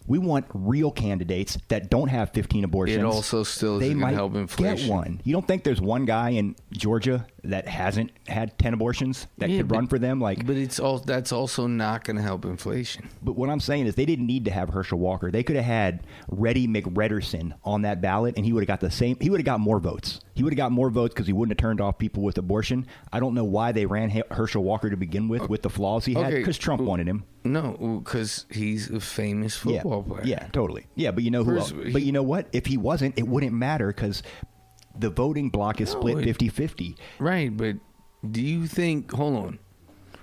we 0.09 0.19
want 0.19 0.47
real 0.53 0.91
candidates 0.91 1.59
that 1.69 1.91
don't 1.91 2.09
have 2.09 2.31
15 2.31 2.65
abortions. 2.65 2.99
It 2.99 3.05
also 3.05 3.45
still 3.45 3.79
they 3.79 3.95
might 3.95 4.15
help 4.15 4.35
inflation. 4.35 4.89
get 4.89 4.93
one. 4.93 5.21
You 5.23 5.35
don't 5.35 5.47
think 5.47 5.63
there's 5.63 5.81
one 5.81 6.07
guy 6.07 6.31
in 6.31 6.57
Georgia 6.73 7.27
that 7.45 7.69
hasn't 7.69 8.11
had 8.27 8.59
10 8.59 8.75
abortions 8.75 9.27
that 9.39 9.49
Yeah, 9.49 9.59
could 9.59 9.69
but- 9.69 9.75
run 9.77 9.87
for 9.87 9.99
them? 9.99 10.21
Like, 10.21 10.45
but 10.47 10.57
it's 10.57 10.81
all 10.81 10.99
that's 10.99 11.31
also 11.33 11.67
not 11.67 12.05
going 12.05 12.17
to 12.17 12.23
help 12.23 12.45
inflation. 12.45 13.09
but 13.23 13.37
what 13.37 13.49
I'm 13.49 13.61
saying 13.61 13.87
is 13.87 13.95
they 13.95 14.07
didn't 14.07 14.27
need 14.27 14.45
to 14.47 14.51
have 14.51 14.71
Herschel 14.71 14.99
Walker. 14.99 15.31
They 15.31 15.43
could 15.45 15.57
have 15.57 15.65
had 15.65 16.01
Reddy 16.29 16.67
McRedderson 16.67 17.53
on 17.65 17.83
that 17.83 18.01
ballot, 18.01 18.35
and 18.37 18.45
he 18.45 18.53
would 18.53 18.63
have 18.63 18.69
got 18.69 18.81
the 18.81 18.91
same. 18.91 19.17
He 19.21 19.31
would 19.31 19.41
have 19.41 19.45
got 19.47 19.61
more 19.61 19.79
votes. 19.79 20.21
He 20.35 20.43
would 20.43 20.53
have 20.53 20.57
got 20.59 20.73
more 20.73 20.91
votes 20.91 21.15
because 21.15 21.27
he 21.27 21.33
wouldn't 21.33 21.59
have 21.59 21.63
turned 21.63 21.81
off 21.81 21.99
people 21.99 22.23
with 22.23 22.39
abortion. 22.39 22.87
I 23.13 23.21
don't 23.21 23.35
know 23.35 23.45
why 23.45 23.73
they 23.73 23.87
ran 23.87 24.11
Herschel 24.31 24.63
Walker 24.65 24.91
to 24.91 24.97
begin 24.97 25.29
with, 25.29 25.49
with 25.49 25.63
the 25.63 25.71
flaws 25.71 26.05
he 26.05 26.15
had, 26.15 26.27
Okay, 26.27 26.39
because 26.39 26.59
Trump 26.59 26.81
well, 26.81 26.89
wanted 26.91 27.09
him. 27.09 27.25
No, 27.45 28.01
because 28.05 28.47
he's 28.51 28.91
a 28.91 29.01
famous 29.01 29.65
Yeah, 29.65 29.83
football 29.83 30.03
player. 30.03 30.23
yeah, 30.25 30.47
totally. 30.53 30.87
Yeah, 30.97 31.13
but 31.13 31.23
you 31.25 31.31
know 31.31 31.45
who? 31.45 31.57
First, 31.57 31.73
Else? 31.73 31.85
he- 31.87 31.93
but 31.93 32.03
you 32.03 32.13
know 32.13 32.23
what? 32.23 32.47
If 32.53 32.67
he 32.67 32.77
wasn't, 32.77 33.19
it 33.19 33.27
wouldn't 33.27 33.53
matter 33.53 33.89
because 33.89 34.23
the 34.99 35.11
voting 35.11 35.49
block 35.51 35.81
is 35.81 35.93
No, 35.95 36.01
split 36.01 36.19
it- 36.27 36.37
50-50. 36.39 36.97
Right, 37.19 37.55
but 37.57 37.77
do 38.29 38.41
you 38.43 38.67
think? 38.67 39.13
Hold 39.13 39.37
on. 39.47 39.59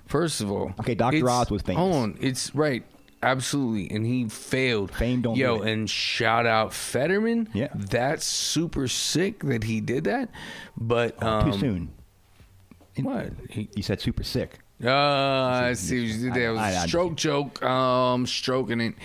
First 0.07 0.41
of 0.41 0.51
all, 0.51 0.73
Okay, 0.79 0.95
Dr. 0.95 1.17
it's- 1.17 1.31
Oz 1.31 1.49
was 1.51 1.61
famous. 1.63 1.79
Hold 1.79 1.95
on, 1.95 2.17
it's 2.21 2.53
right, 2.53 2.83
absolutely, 3.23 3.89
and 3.95 4.05
he 4.05 4.29
failed. 4.29 4.91
Fame 4.91 5.21
don't 5.21 5.35
Yo, 5.35 5.61
and 5.61 5.89
shout 5.89 6.45
out 6.45 6.73
Fetterman. 6.73 7.49
Yeah. 7.53 7.69
that's 7.73 8.25
super 8.25 8.87
sick 8.87 9.39
that 9.43 9.63
he 9.63 9.81
did 9.81 10.03
that. 10.03 10.29
But 10.77 11.21
um, 11.23 11.51
Too 11.53 11.57
soon. 11.59 11.89
What? 13.01 13.31
He, 13.49 13.67
You 13.75 13.83
said 13.83 13.99
super 13.99 14.23
sick. 14.23 14.59
Uh, 14.83 14.89
I 14.91 15.73
see 15.73 16.01
what 16.01 16.07
you 16.15 16.23
did 16.25 16.33
there. 16.33 16.49
It 16.49 16.51
was 16.51 16.59
I- 16.61 16.73
I- 16.73 16.83
I- 16.83 16.85
stroke 16.87 17.15
joke. 17.15 17.63
Um, 17.63 18.25
stroking 18.27 18.81
it. 18.81 18.95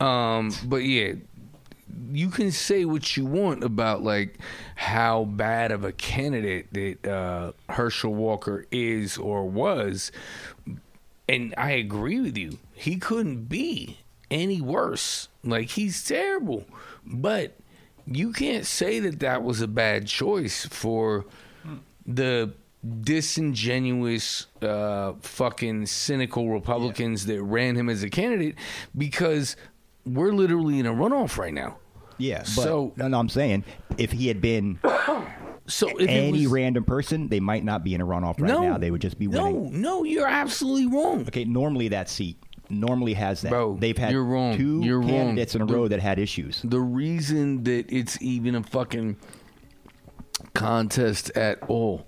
Um, 0.00 0.52
but 0.66 0.78
yeah, 0.78 1.12
you 2.10 2.28
can 2.30 2.50
say 2.50 2.84
what 2.84 3.16
you 3.16 3.24
want 3.24 3.64
about 3.64 4.02
like 4.02 4.38
how 4.74 5.24
bad 5.24 5.72
of 5.72 5.84
a 5.84 5.92
candidate 5.92 6.72
that 6.72 7.06
uh, 7.06 7.52
Herschel 7.70 8.14
Walker 8.14 8.66
is 8.70 9.18
or 9.18 9.48
was, 9.48 10.12
and 11.28 11.54
I 11.56 11.72
agree 11.72 12.20
with 12.20 12.36
you. 12.36 12.58
He 12.72 12.96
couldn't 12.96 13.44
be 13.44 13.98
any 14.30 14.60
worse. 14.60 15.28
Like 15.42 15.70
he's 15.70 16.04
terrible, 16.04 16.64
but 17.04 17.56
you 18.06 18.32
can't 18.32 18.66
say 18.66 19.00
that 19.00 19.20
that 19.20 19.42
was 19.42 19.60
a 19.60 19.68
bad 19.68 20.06
choice 20.06 20.66
for 20.66 21.24
the 22.06 22.52
disingenuous, 23.00 24.46
uh, 24.62 25.14
fucking 25.20 25.86
cynical 25.86 26.50
Republicans 26.50 27.26
that 27.26 27.42
ran 27.42 27.74
him 27.74 27.88
as 27.88 28.02
a 28.02 28.10
candidate 28.10 28.54
because 28.96 29.56
we're 30.04 30.32
literally 30.32 30.78
in 30.78 30.86
a 30.86 30.92
runoff 30.92 31.36
right 31.36 31.54
now. 31.54 31.78
Yeah, 32.18 32.38
but 32.38 32.46
So- 32.48 32.92
no, 32.96 33.08
no, 33.08 33.18
I'm 33.18 33.28
saying 33.28 33.64
if 33.98 34.12
he 34.12 34.28
had 34.28 34.40
been 34.40 34.78
So 35.68 35.88
if 35.98 36.08
any 36.08 36.42
was, 36.42 36.46
random 36.46 36.84
person, 36.84 37.28
they 37.28 37.40
might 37.40 37.64
not 37.64 37.82
be 37.82 37.94
in 37.94 38.00
a 38.00 38.06
runoff 38.06 38.40
right 38.40 38.48
no, 38.48 38.60
now. 38.62 38.78
They 38.78 38.90
would 38.92 39.00
just 39.00 39.18
be 39.18 39.26
no, 39.26 39.50
winning. 39.50 39.80
no, 39.80 40.04
you're 40.04 40.28
absolutely 40.28 40.86
wrong. 40.86 41.22
Okay, 41.22 41.44
normally 41.44 41.88
that 41.88 42.08
seat 42.08 42.38
normally 42.70 43.14
has 43.14 43.42
that. 43.42 43.50
Bro, 43.50 43.78
They've 43.80 43.98
had 43.98 44.12
you're 44.12 44.24
wrong. 44.24 44.56
two 44.56 44.80
You're 44.82 45.00
wrong. 45.00 45.08
candidates 45.10 45.54
in 45.56 45.62
a 45.62 45.66
The- 45.66 45.74
row 45.74 45.88
that 45.88 45.98
had 46.00 46.18
issues. 46.20 46.62
The 46.62 46.80
reason 46.80 47.64
that 47.64 47.86
it's 47.92 48.20
even 48.22 48.54
a 48.54 48.62
fucking 48.62 49.16
contest 50.56 51.30
at 51.36 51.62
all 51.68 52.06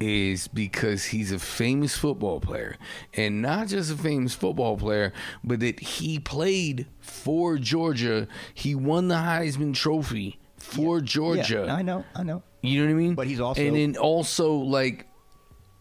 is 0.00 0.48
because 0.48 1.04
he's 1.04 1.32
a 1.32 1.38
famous 1.38 1.96
football 1.96 2.40
player. 2.40 2.76
And 3.14 3.40
not 3.42 3.68
just 3.68 3.92
a 3.92 3.96
famous 3.96 4.34
football 4.34 4.76
player 4.76 5.12
but 5.42 5.60
that 5.60 5.80
he 5.80 6.18
played 6.18 6.86
for 7.00 7.58
Georgia. 7.58 8.26
He 8.52 8.74
won 8.74 9.08
the 9.08 9.14
Heisman 9.14 9.74
trophy 9.74 10.38
for 10.56 11.00
Georgia 11.00 11.64
Yeah, 11.66 11.74
I 11.74 11.82
know, 11.82 12.04
I 12.14 12.22
know. 12.22 12.42
you 12.62 12.80
know 12.80 12.86
what 12.86 12.92
I 12.92 13.02
mean? 13.02 13.14
But 13.14 13.26
he's 13.26 13.40
also- 13.40 13.62
and 13.62 13.76
then 13.76 13.96
also 13.96 14.52
like 14.54 15.06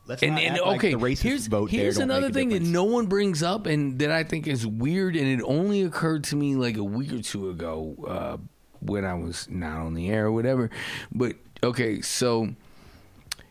Let's 0.06 0.22
and, 0.22 0.36
not 0.36 0.44
and 0.44 0.58
like 0.60 0.76
okay, 0.78 0.94
the 0.96 1.16
here's, 1.16 1.48
here's 1.70 1.98
another 1.98 2.30
thing 2.30 2.50
that 2.50 2.62
no 2.62 2.84
one 2.84 3.06
brings 3.06 3.42
up 3.42 3.66
and 3.68 4.00
that 4.00 4.12
I 4.12 4.24
think 4.24 4.48
is 4.48 4.68
weird, 4.68 5.16
and 5.16 5.26
it 5.28 5.42
only 5.46 5.84
occurred 5.84 6.26
to 6.26 6.36
me 6.36 6.56
like 6.56 6.76
a 6.76 6.84
week 6.84 7.14
or 7.14 7.22
two 7.22 7.50
ago 7.50 7.96
uh, 8.06 8.38
when 8.82 9.06
I 9.06 9.14
was 9.14 9.48
not 9.50 9.78
on 9.78 9.94
the 9.94 10.10
air 10.10 10.26
or 10.26 10.34
whatever. 10.34 10.70
But 11.14 11.38
okay, 11.64 12.02
so 12.02 12.50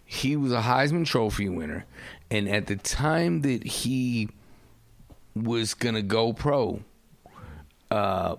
he 0.04 0.36
was 0.36 0.52
a 0.52 0.60
Heisman 0.62 1.06
Trophy 1.06 1.48
winner, 1.48 1.86
and 2.30 2.48
at 2.48 2.66
the 2.66 2.76
time 2.76 3.40
that 3.42 3.64
he 3.64 4.28
was 5.34 5.74
gonna 5.74 6.02
go 6.02 6.32
pro, 6.32 6.82
uh, 7.90 8.36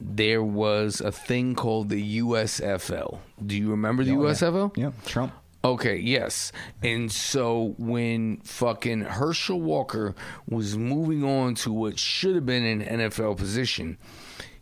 there 0.00 0.42
was 0.42 1.00
a 1.00 1.10
thing 1.12 1.54
called 1.54 1.88
the 1.88 2.18
USFL. 2.20 3.18
Do 3.44 3.56
you 3.56 3.70
remember 3.70 4.04
the 4.04 4.12
Oh, 4.16 4.22
yeah. 4.26 4.30
USFL? 4.30 4.76
Yeah, 4.76 4.90
Trump. 5.06 5.32
Okay, 5.64 5.96
yes. 5.96 6.52
And 6.84 7.10
so 7.10 7.74
when 7.78 8.36
fucking 8.38 9.00
Herschel 9.02 9.60
Walker 9.60 10.14
was 10.48 10.76
moving 10.76 11.24
on 11.24 11.56
to 11.56 11.72
what 11.72 11.98
should 11.98 12.36
have 12.36 12.46
been 12.46 12.64
an 12.64 13.00
NFL 13.00 13.36
position, 13.36 13.98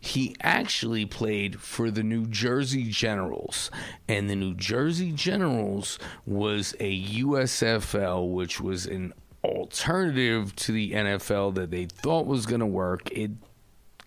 he 0.07 0.37
actually 0.41 1.05
played 1.07 1.61
for 1.61 1.91
the 1.91 2.03
New 2.03 2.27
Jersey 2.27 2.85
Generals. 2.85 3.71
And 4.09 4.31
the 4.31 4.37
New 4.37 4.55
Jersey 4.55 5.13
Generals 5.13 5.99
was 6.25 6.75
a 6.81 7.05
USFL, 7.21 8.33
which 8.33 8.61
was 8.61 8.87
an 8.87 9.13
alternative 9.45 10.55
to 10.57 10.73
the 10.73 10.93
NFL 10.93 11.55
that 11.55 11.71
they 11.71 11.87
thought 11.87 12.27
was 12.27 12.47
going 12.47 12.61
to 12.61 12.67
work. 12.67 13.11
It 13.13 13.33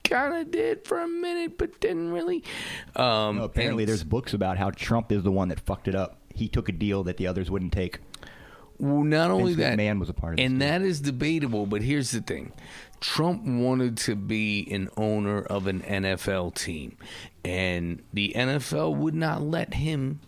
kind 0.04 0.36
of 0.36 0.52
did 0.52 0.86
for 0.86 1.00
a 1.02 1.08
minute, 1.08 1.58
but 1.58 1.80
didn't 1.80 2.12
really. 2.12 2.44
Um, 2.96 3.38
No, 3.38 3.44
apparently, 3.44 3.86
there's 3.86 4.04
books 4.04 4.34
about 4.34 4.58
how 4.58 4.72
Trump 4.72 5.12
is 5.12 5.24
the 5.24 5.32
one 5.32 5.50
that 5.50 5.60
fucked 5.60 5.88
it 5.88 5.96
up. 5.96 6.18
He 6.34 6.48
took 6.48 6.70
a 6.70 6.74
deal 6.74 7.04
that 7.04 7.18
the 7.18 7.28
others 7.28 7.52
wouldn't 7.52 7.74
take. 7.74 8.00
Well, 8.80 9.04
not 9.04 9.30
only 9.30 9.54
Vince 9.54 9.72
that, 9.72 9.78
man 9.78 10.00
was 10.00 10.08
a 10.08 10.14
part 10.14 10.40
of 10.40 10.46
and 10.46 10.62
that 10.62 10.82
is 10.82 11.02
debatable. 11.02 11.66
But 11.66 11.82
here's 11.82 12.12
the 12.12 12.22
thing: 12.22 12.54
Trump 13.00 13.44
wanted 13.46 13.98
to 13.98 14.16
be 14.16 14.68
an 14.72 14.90
owner 14.98 15.42
of 15.42 15.68
an 15.68 15.82
NFL 15.82 16.56
team, 16.56 16.98
and 17.46 18.02
the 18.14 18.34
NFL 18.36 18.96
would 18.96 19.16
not 19.16 19.42
let 19.42 19.74
him 19.76 20.20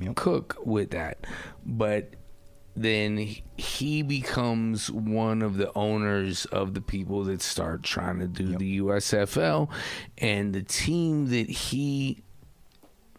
Yep. 0.00 0.16
cook 0.16 0.56
with 0.64 0.90
that. 0.90 1.24
But 1.64 2.14
then 2.76 3.36
he 3.56 4.02
becomes 4.02 4.90
one 4.90 5.40
of 5.42 5.56
the 5.56 5.72
owners 5.74 6.44
of 6.46 6.74
the 6.74 6.80
people 6.80 7.22
that 7.24 7.40
start 7.40 7.84
trying 7.84 8.18
to 8.18 8.26
do 8.26 8.56
the 8.58 8.78
USFL, 8.80 9.68
and 10.18 10.52
the 10.52 10.62
team 10.64 11.26
that 11.28 11.48
he 11.48 12.23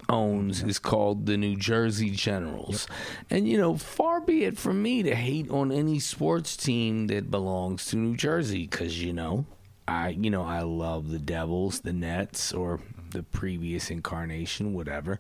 owns 0.10 0.64
is 0.64 0.80
called 0.80 1.26
the 1.26 1.38
New 1.38 1.56
Jersey 1.56 2.10
Generals. 2.10 2.88
And 3.30 3.48
you 3.48 3.58
know, 3.58 3.78
far 3.78 4.22
be 4.22 4.44
it 4.44 4.58
from 4.58 4.82
me 4.82 5.04
to 5.04 5.16
hate 5.16 5.50
on 5.50 5.72
any 5.72 6.00
sports 6.00 6.56
team 6.56 7.08
that 7.08 7.32
belongs 7.32 7.86
to 7.88 7.98
New 7.98 8.16
Jersey 8.16 8.68
cuz 8.68 9.02
you 9.02 9.14
know, 9.14 9.46
I 9.88 10.10
you 10.10 10.30
know, 10.30 10.44
I 10.44 10.62
love 10.62 11.10
the 11.10 11.20
Devils, 11.20 11.82
the 11.82 11.94
Nets 11.94 12.54
or 12.54 12.80
the 13.12 13.24
previous 13.24 13.90
incarnation 13.90 14.74
whatever. 14.74 15.20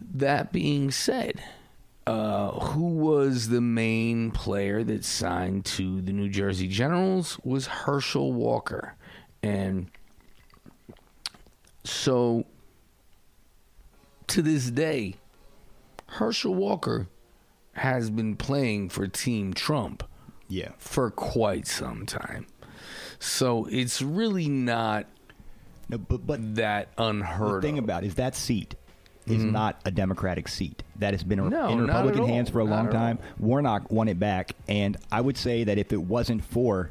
That 0.00 0.50
being 0.50 0.90
said, 0.90 1.42
uh, 2.06 2.50
who 2.50 2.94
was 2.94 3.48
the 3.48 3.60
main 3.60 4.30
player 4.30 4.82
that 4.82 5.04
signed 5.04 5.64
to 5.64 6.00
the 6.00 6.12
New 6.12 6.28
Jersey 6.28 6.66
Generals 6.66 7.38
was 7.44 7.66
Herschel 7.66 8.32
Walker. 8.32 8.94
And 9.42 9.90
so 11.84 12.46
to 14.30 14.42
this 14.42 14.70
day, 14.70 15.14
Herschel 16.06 16.54
Walker 16.54 17.08
has 17.74 18.10
been 18.10 18.36
playing 18.36 18.88
for 18.88 19.06
Team 19.06 19.54
Trump 19.54 20.02
Yeah. 20.48 20.70
for 20.78 21.10
quite 21.10 21.66
some 21.66 22.06
time. 22.06 22.46
So 23.18 23.66
it's 23.70 24.02
really 24.02 24.48
not 24.48 25.06
No, 25.88 25.98
but 25.98 26.26
but 26.26 26.54
that 26.56 26.88
unheard 26.98 27.62
the 27.62 27.66
thing 27.66 27.78
of. 27.78 27.84
about 27.84 28.04
it 28.04 28.08
is 28.08 28.14
that 28.16 28.34
seat 28.36 28.74
is 29.26 29.44
not 29.44 29.80
a 29.84 29.90
Democratic 29.92 30.48
seat. 30.48 30.82
That 30.96 31.14
has 31.14 31.22
been 31.22 31.38
Mm-hmm. 31.38 31.50
No, 31.50 31.68
in 31.68 31.80
Republican 31.82 32.26
hands 32.26 32.50
for 32.50 32.60
a 32.60 32.64
Not 32.64 32.70
long 32.76 32.90
time. 32.90 33.18
Warnock 33.38 33.90
won 33.90 34.08
it 34.08 34.18
back, 34.18 34.52
and 34.68 34.96
I 35.12 35.20
would 35.20 35.36
say 35.36 35.62
that 35.64 35.78
if 35.78 35.92
it 35.92 36.02
wasn't 36.02 36.44
for 36.44 36.90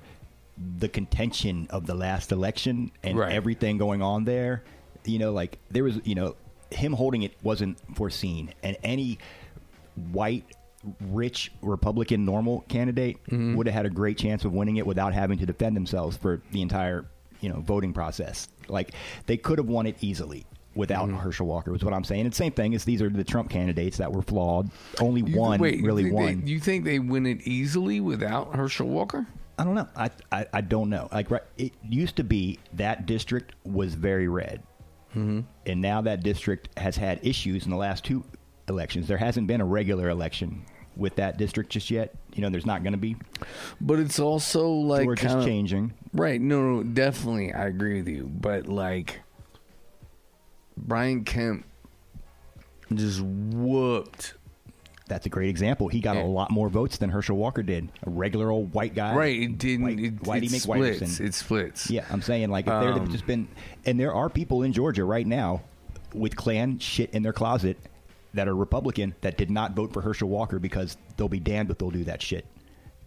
the 0.78 0.88
contention 0.90 1.68
of 1.70 1.86
the 1.86 1.96
last 1.96 2.32
election 2.32 2.92
and 3.04 3.18
Right. 3.18 3.32
everything 3.34 3.78
going 3.78 4.02
on 4.02 4.24
there, 4.26 4.64
you 5.06 5.20
know, 5.20 5.32
like 5.34 5.58
there 5.72 5.84
was, 5.84 6.00
you 6.06 6.16
know, 6.16 6.36
him 6.72 6.94
holding 6.94 7.24
it 7.24 7.34
wasn't 7.44 7.78
foreseen, 7.96 8.54
and 8.64 8.78
any 8.84 9.18
white 10.12 10.46
rich 11.10 11.52
republican 11.62 12.24
normal 12.24 12.62
candidate 12.70 13.18
Mm-hmm. 13.26 13.56
would 13.56 13.68
have 13.68 13.74
had 13.74 13.86
a 13.86 13.90
great 13.90 14.18
chance 14.18 14.46
of 14.46 14.54
winning 14.54 14.78
it 14.78 14.88
without 14.88 15.14
having 15.14 15.38
to 15.40 15.46
defend 15.46 15.76
themselves 15.76 16.16
for 16.16 16.42
the 16.52 16.62
entire 16.62 17.06
you 17.42 17.50
know 17.50 17.60
voting 17.60 17.92
process 17.92 18.48
like 18.70 18.94
they 19.26 19.36
could 19.36 19.58
have 19.58 19.68
won 19.68 19.86
it 19.86 19.98
easily 20.00 20.46
without 20.76 21.08
Mm-hmm. 21.10 21.18
herschel 21.18 21.48
walker 21.48 21.72
was 21.74 21.84
what 21.84 21.94
i'm 21.94 22.06
saying 22.06 22.22
and 22.26 22.34
same 22.34 22.54
thing 22.54 22.72
is 22.72 22.86
these 22.86 23.02
are 23.02 23.10
the 23.10 23.26
trump 23.26 23.50
candidates 23.50 23.98
that 23.98 24.10
were 24.14 24.22
flawed 24.22 24.70
only 25.02 25.22
You- 25.30 25.38
one 25.38 25.60
wait, 25.60 25.84
really 25.84 26.04
think 26.04 26.16
won 26.16 26.42
They, 26.46 26.52
you 26.52 26.60
think 26.62 26.86
they 26.86 27.00
win 27.00 27.26
it 27.26 27.42
easily 27.46 28.00
without 28.00 28.56
Herschel 28.56 28.88
Walker? 28.88 29.28
I 29.58 29.66
don't 29.66 29.76
know. 29.76 29.90
I, 29.98 30.10
I 30.32 30.46
I 30.54 30.62
don't 30.62 30.90
know. 30.90 31.10
Like 31.12 31.30
right, 31.30 31.42
it 31.58 31.74
used 31.84 32.16
to 32.16 32.24
be 32.24 32.60
that 32.76 33.06
district 33.06 33.56
was 33.66 33.94
very 33.96 34.30
red, 34.30 34.64
mm-hmm. 35.12 35.42
and 35.66 35.82
now 35.82 36.02
that 36.02 36.24
district 36.24 36.70
has 36.78 36.96
had 36.96 37.20
issues 37.26 37.66
in 37.66 37.72
the 37.72 37.78
last 37.78 38.04
two 38.06 38.24
elections. 38.68 39.08
There 39.08 39.18
hasn't 39.18 39.48
been 39.48 39.62
a 39.62 39.66
regular 39.66 40.10
election 40.10 40.66
with 40.96 41.16
that 41.16 41.38
district 41.38 41.72
just 41.72 41.90
yet. 41.90 42.16
You 42.36 42.42
know, 42.42 42.50
there's 42.50 42.66
not 42.66 42.84
going 42.84 42.94
to 42.94 43.00
be. 43.00 43.16
But 43.82 44.00
it's 44.00 44.20
also 44.20 44.70
like 44.70 45.06
Georgia's 45.06 45.32
kinda- 45.32 45.46
changing. 45.46 45.94
Right. 46.14 46.40
No, 46.40 46.62
no, 46.62 46.84
definitely. 46.84 47.54
I 47.54 47.68
agree 47.68 47.98
with 47.98 48.08
you. 48.08 48.30
But 48.32 48.68
like, 48.68 49.22
Brian 50.78 51.24
Kemp 51.24 51.66
just 52.94 53.22
whooped. 53.22 54.34
That's 55.10 55.26
a 55.26 55.30
great 55.30 55.50
example. 55.50 55.90
He 55.90 56.00
got 56.00 56.16
Yeah. 56.16 56.24
a 56.24 56.28
lot 56.28 56.52
more 56.52 56.70
votes 56.70 56.98
than 56.98 57.10
Herschel 57.10 57.36
Walker 57.36 57.64
did. 57.64 57.90
A 58.06 58.10
regular 58.10 58.50
old 58.50 58.74
white 58.74 58.96
guy. 58.96 59.14
Right. 59.16 59.42
It 59.42 59.58
didn't. 59.58 59.84
White, 59.86 60.00
it, 60.00 60.16
Whitey 60.24 60.54
it 60.54 60.62
splits. 60.62 61.20
It 61.20 61.34
splits. 61.34 61.90
Yeah, 61.90 62.06
I'm 62.10 62.22
saying 62.22 62.50
like 62.50 62.66
if 62.68 62.72
there 62.72 62.94
Um, 62.94 63.12
just 63.12 63.26
been, 63.28 63.48
and 63.86 64.00
there 64.00 64.14
are 64.14 64.30
people 64.30 64.64
in 64.64 64.72
Georgia 64.72 65.04
right 65.04 65.28
now 65.28 65.62
with 66.14 66.36
Klan 66.36 66.80
shit 66.80 67.10
in 67.12 67.24
their 67.24 67.34
closet 67.34 67.78
that 68.34 68.48
are 68.48 68.56
Republican 68.56 69.16
that 69.22 69.38
did 69.38 69.50
not 69.50 69.74
vote 69.76 69.92
for 69.92 70.02
Herschel 70.02 70.30
Walker 70.30 70.60
because 70.60 70.96
they'll 71.18 71.28
be 71.28 71.40
damned 71.40 71.72
if 71.72 71.78
they'll 71.80 71.90
do 71.92 72.04
that 72.06 72.22
shit. 72.22 72.46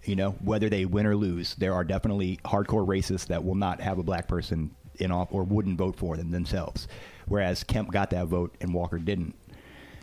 You 0.04 0.16
know, 0.16 0.32
whether 0.42 0.68
they 0.68 0.84
win 0.84 1.06
or 1.06 1.14
lose, 1.14 1.54
there 1.54 1.72
are 1.74 1.84
definitely 1.84 2.40
hardcore 2.44 2.84
racists 2.86 3.28
that 3.28 3.44
will 3.44 3.54
not 3.54 3.80
have 3.80 3.98
a 3.98 4.02
black 4.02 4.26
person 4.26 4.72
in 4.98 5.12
off 5.12 5.28
or 5.30 5.44
wouldn't 5.44 5.78
vote 5.78 5.94
for 5.96 6.16
them 6.16 6.32
themselves. 6.32 6.88
Whereas 7.26 7.62
Kemp 7.62 7.92
got 7.92 8.10
that 8.10 8.26
vote 8.26 8.56
and 8.60 8.74
Walker 8.74 8.98
didn't. 8.98 9.36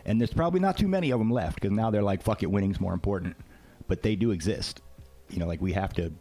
And 0.05 0.19
there's 0.19 0.33
probably 0.33 0.59
not 0.59 0.77
too 0.77 0.87
many 0.87 1.11
of 1.11 1.19
them 1.19 1.31
left 1.31 1.55
because 1.55 1.71
now 1.71 1.89
they're 1.91 2.03
like, 2.03 2.21
fuck 2.21 2.43
it, 2.43 2.47
winning's 2.51 2.79
more 2.79 2.93
important. 2.93 3.35
But 3.87 4.01
they 4.01 4.15
do 4.15 4.31
exist. 4.31 4.81
You 5.29 5.39
know, 5.39 5.47
like 5.47 5.61
we 5.61 5.73
have 5.73 5.93
to 5.93 6.11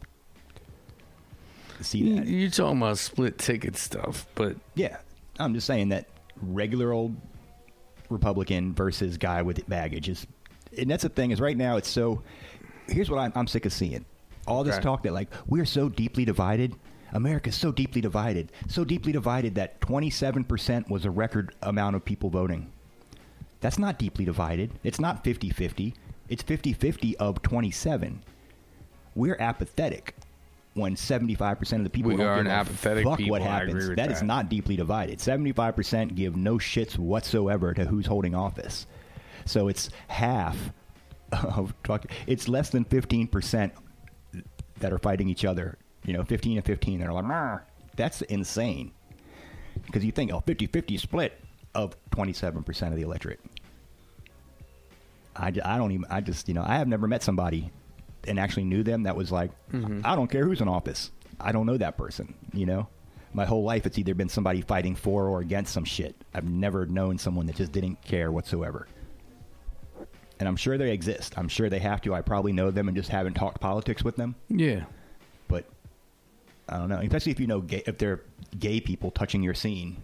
see 1.81 2.15
that. 2.15 2.27
You're 2.27 2.49
talking 2.49 2.77
about 2.77 2.97
split 2.97 3.37
ticket 3.37 3.75
stuff, 3.77 4.27
but 4.35 4.55
Yeah, 4.75 4.97
I'm 5.39 5.53
just 5.53 5.67
saying 5.67 5.89
that 5.89 6.07
regular 6.41 6.91
old 6.91 7.15
Republican 8.09 8.73
versus 8.73 9.17
guy 9.17 9.41
with 9.41 9.67
baggage 9.69 10.09
is, 10.09 10.27
and 10.77 10.89
that's 10.89 11.03
the 11.03 11.09
thing 11.09 11.31
is 11.31 11.39
right 11.39 11.57
now 11.57 11.77
it's 11.77 11.89
so. 11.89 12.21
Here's 12.87 13.09
what 13.09 13.19
I'm, 13.19 13.31
I'm 13.35 13.47
sick 13.47 13.65
of 13.65 13.73
seeing: 13.73 14.05
all 14.47 14.63
this 14.63 14.75
Okay. 14.75 14.83
talk 14.83 15.03
that 15.03 15.13
like 15.13 15.29
we're 15.47 15.65
so 15.65 15.89
deeply 15.89 16.25
divided. 16.25 16.75
America's 17.11 17.55
so 17.55 17.71
deeply 17.71 18.01
divided, 18.01 18.51
so 18.67 18.83
deeply 18.83 19.11
divided 19.11 19.55
that 19.55 19.81
27% 19.81 20.89
was 20.91 21.05
a 21.05 21.09
record 21.09 21.55
amount 21.63 21.95
of 21.95 22.05
people 22.05 22.29
voting. 22.29 22.71
That's 23.61 23.77
not 23.79 23.99
deeply 23.99 24.25
divided. 24.25 24.71
It's 24.83 24.99
not 24.99 25.23
50-50. 25.23 25.93
It's 26.29 26.43
50-50 26.43 27.15
of 27.15 27.41
27. 27.41 28.23
We're 29.15 29.37
apathetic 29.39 30.15
when 30.75 30.95
75% 30.95 31.73
of 31.73 31.83
the 31.83 31.89
people 31.89 32.11
We 32.11 32.17
don't 32.17 32.25
are 32.27 32.37
give 32.37 32.45
an 32.45 32.51
apathetic 32.51 33.03
fuck 33.03 33.17
people. 33.17 33.31
what 33.31 33.41
happens. 33.41 33.87
with 33.89 33.97
that 33.97 34.11
is 34.11 34.21
not 34.23 34.49
deeply 34.49 34.75
divided. 34.75 35.19
75% 35.19 36.15
give 36.15 36.35
no 36.37 36.55
shits 36.55 36.97
whatsoever 36.97 37.73
to 37.73 37.85
who's 37.85 38.05
holding 38.05 38.35
office. 38.35 38.85
So 39.45 39.67
it's 39.67 39.89
half 40.07 40.55
of 41.31 41.73
talk. 41.83 42.05
It's 42.27 42.47
less 42.47 42.69
than 42.69 42.85
15% 42.85 43.71
that 44.77 44.93
are 44.93 44.99
fighting 44.99 45.27
each 45.27 45.43
other. 45.43 45.77
You 46.05 46.13
know, 46.13 46.23
15 46.23 46.57
and 46.57 46.65
15 46.65 46.99
that 46.99 47.09
are 47.09 47.13
like, 47.13 47.61
that's 47.95 48.21
insane. 48.23 48.91
Because 49.85 50.05
you 50.05 50.11
think, 50.11 50.31
oh, 50.31 50.41
50 50.45 50.67
50 50.67 50.97
split. 50.97 51.33
Of 51.75 51.95
27% 52.11 52.87
of 52.87 52.95
the 52.95 53.01
electorate. 53.01 53.39
I, 55.35 55.47
I 55.47 55.77
don't 55.77 55.91
even, 55.91 56.05
I 56.09 56.21
just, 56.21 56.47
you 56.47 56.53
know, 56.53 56.63
I 56.65 56.77
have 56.77 56.87
never 56.87 57.07
met 57.07 57.23
somebody 57.23 57.71
and 58.27 58.39
actually 58.39 58.65
knew 58.65 58.83
them 58.83 59.03
that 59.03 59.15
was 59.15 59.31
like, 59.31 59.51
mm-hmm. 59.71 60.01
I 60.03 60.15
don't 60.15 60.29
care 60.29 60.43
who's 60.45 60.61
in 60.61 60.67
office. 60.67 61.11
I 61.39 61.51
don't 61.51 61.65
know 61.65 61.77
that 61.77 61.97
person, 61.97 62.33
you 62.53 62.65
know? 62.65 62.87
My 63.31 63.45
whole 63.45 63.63
life, 63.63 63.85
it's 63.85 63.97
either 63.97 64.15
been 64.15 64.27
somebody 64.27 64.61
fighting 64.61 64.95
for 64.95 65.27
or 65.27 65.39
against 65.39 65.71
some 65.71 65.85
shit. 65.85 66.15
I've 66.33 66.49
never 66.49 66.85
known 66.87 67.17
someone 67.17 67.45
that 67.45 67.55
just 67.55 67.71
didn't 67.71 68.01
care 68.01 68.31
whatsoever. 68.31 68.87
And 70.39 70.47
I'm 70.47 70.55
sure 70.55 70.77
they 70.77 70.91
exist. 70.91 71.37
I'm 71.37 71.47
sure 71.47 71.69
they 71.69 71.79
have 71.79 72.01
to. 72.01 72.13
I 72.13 72.21
probably 72.21 72.53
know 72.53 72.71
them 72.71 72.87
and 72.87 72.97
just 72.97 73.09
haven't 73.09 73.33
talked 73.35 73.61
politics 73.61 74.03
with 74.03 74.15
them. 74.15 74.35
Yeah. 74.47 74.85
But 75.47 75.65
I 76.67 76.77
don't 76.77 76.89
know. 76.89 76.99
Especially 76.99 77.31
if 77.31 77.39
you 77.39 77.47
know 77.47 77.61
gay, 77.61 77.83
if 77.85 77.97
they're 77.97 78.21
gay 78.57 78.79
people 78.79 79.11
touching 79.11 79.43
your 79.43 79.53
scene, 79.53 79.97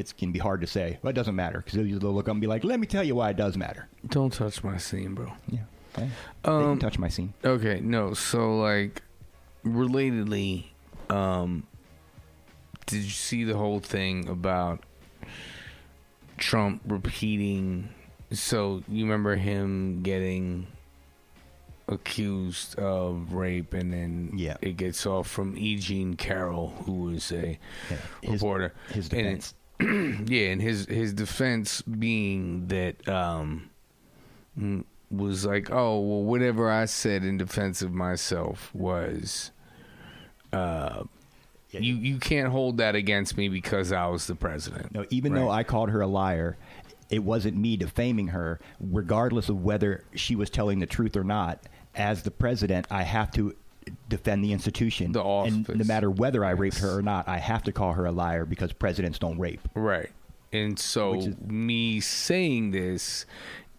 it 0.00 0.14
can 0.16 0.32
be 0.32 0.38
hard 0.38 0.60
to 0.62 0.66
say. 0.66 0.98
But 1.02 1.10
it 1.10 1.12
doesn't 1.14 1.34
matter 1.36 1.62
because 1.64 1.74
they'll 1.74 2.12
look 2.12 2.26
up 2.28 2.32
and 2.32 2.40
be 2.40 2.46
like, 2.46 2.64
"Let 2.64 2.80
me 2.80 2.86
tell 2.86 3.04
you 3.04 3.14
why 3.14 3.30
it 3.30 3.36
does 3.36 3.56
matter." 3.56 3.88
Don't 4.08 4.32
touch 4.32 4.64
my 4.64 4.76
scene, 4.78 5.14
bro. 5.14 5.32
Yeah, 5.48 5.60
okay. 5.96 6.08
they 6.42 6.50
Um, 6.50 6.62
can 6.72 6.78
touch 6.78 6.98
my 6.98 7.08
scene. 7.08 7.34
Okay, 7.44 7.80
no. 7.80 8.14
So 8.14 8.56
like, 8.58 9.02
relatedly, 9.64 10.64
um, 11.08 11.66
did 12.86 13.02
you 13.02 13.10
see 13.10 13.44
the 13.44 13.56
whole 13.56 13.80
thing 13.80 14.28
about 14.28 14.82
Trump 16.38 16.82
repeating? 16.86 17.90
So 18.32 18.82
you 18.88 19.04
remember 19.04 19.36
him 19.36 20.02
getting 20.02 20.66
accused 21.88 22.78
of 22.78 23.32
rape, 23.32 23.74
and 23.74 23.92
then 23.92 24.30
Yeah. 24.36 24.56
it 24.62 24.76
gets 24.76 25.04
off 25.06 25.26
from 25.28 25.56
E. 25.58 25.76
Jean 25.76 26.14
Carroll, 26.14 26.68
who 26.86 26.92
was 26.92 27.32
a 27.32 27.58
Yeah, 27.90 27.96
his- 28.22 28.32
reporter. 28.34 28.72
his 28.92 29.08
defense. 29.08 29.54
yeah, 30.26 30.48
and 30.48 30.60
his 30.60 30.86
his 30.86 31.12
defense 31.12 31.82
being 31.82 32.66
that 32.68 33.08
um 33.08 33.70
mm, 34.58 34.84
was 35.10 35.44
like, 35.46 35.70
oh 35.70 35.98
well, 36.00 36.22
whatever 36.22 36.70
I 36.70 36.84
said 36.84 37.24
in 37.24 37.36
defense 37.38 37.82
of 37.82 37.92
myself 37.92 38.74
was, 38.74 39.50
uh, 40.52 41.04
Yeah. 41.70 41.80
you 41.80 41.94
you 41.94 42.18
can't 42.18 42.48
hold 42.48 42.76
that 42.78 42.94
against 42.94 43.36
me 43.36 43.48
because 43.48 43.92
I 43.92 44.06
was 44.06 44.26
the 44.26 44.34
president. 44.34 44.92
No, 44.92 45.04
even 45.10 45.34
though 45.34 45.50
I 45.50 45.64
called 45.64 45.90
her 45.90 46.00
a 46.00 46.06
liar, 46.06 46.56
it 47.08 47.24
wasn't 47.24 47.56
me 47.56 47.76
defaming 47.76 48.28
her, 48.28 48.60
regardless 48.80 49.48
of 49.48 49.62
whether 49.62 50.04
she 50.14 50.36
was 50.36 50.50
telling 50.50 50.78
the 50.78 50.86
truth 50.86 51.16
or 51.16 51.24
not. 51.24 51.62
As 51.96 52.22
the 52.22 52.30
president, 52.30 52.86
I 52.88 53.02
have 53.02 53.32
to 53.32 53.56
defend 54.08 54.44
the 54.44 54.52
institution. 54.52 55.12
The 55.12 55.22
and 55.24 55.68
no 55.68 55.84
matter 55.84 56.10
whether 56.10 56.44
I 56.44 56.50
raped 56.50 56.78
her 56.78 56.98
or 56.98 57.02
not, 57.02 57.28
I 57.28 57.38
have 57.38 57.62
to 57.64 57.72
call 57.72 57.92
her 57.94 58.06
a 58.06 58.12
liar 58.12 58.44
because 58.44 58.72
presidents 58.72 59.18
don't 59.18 59.38
rape. 59.38 59.60
Right. 59.74 60.10
And 60.52 60.78
so 60.78 61.14
is- 61.14 61.38
me 61.38 62.00
saying 62.00 62.72
this 62.72 63.24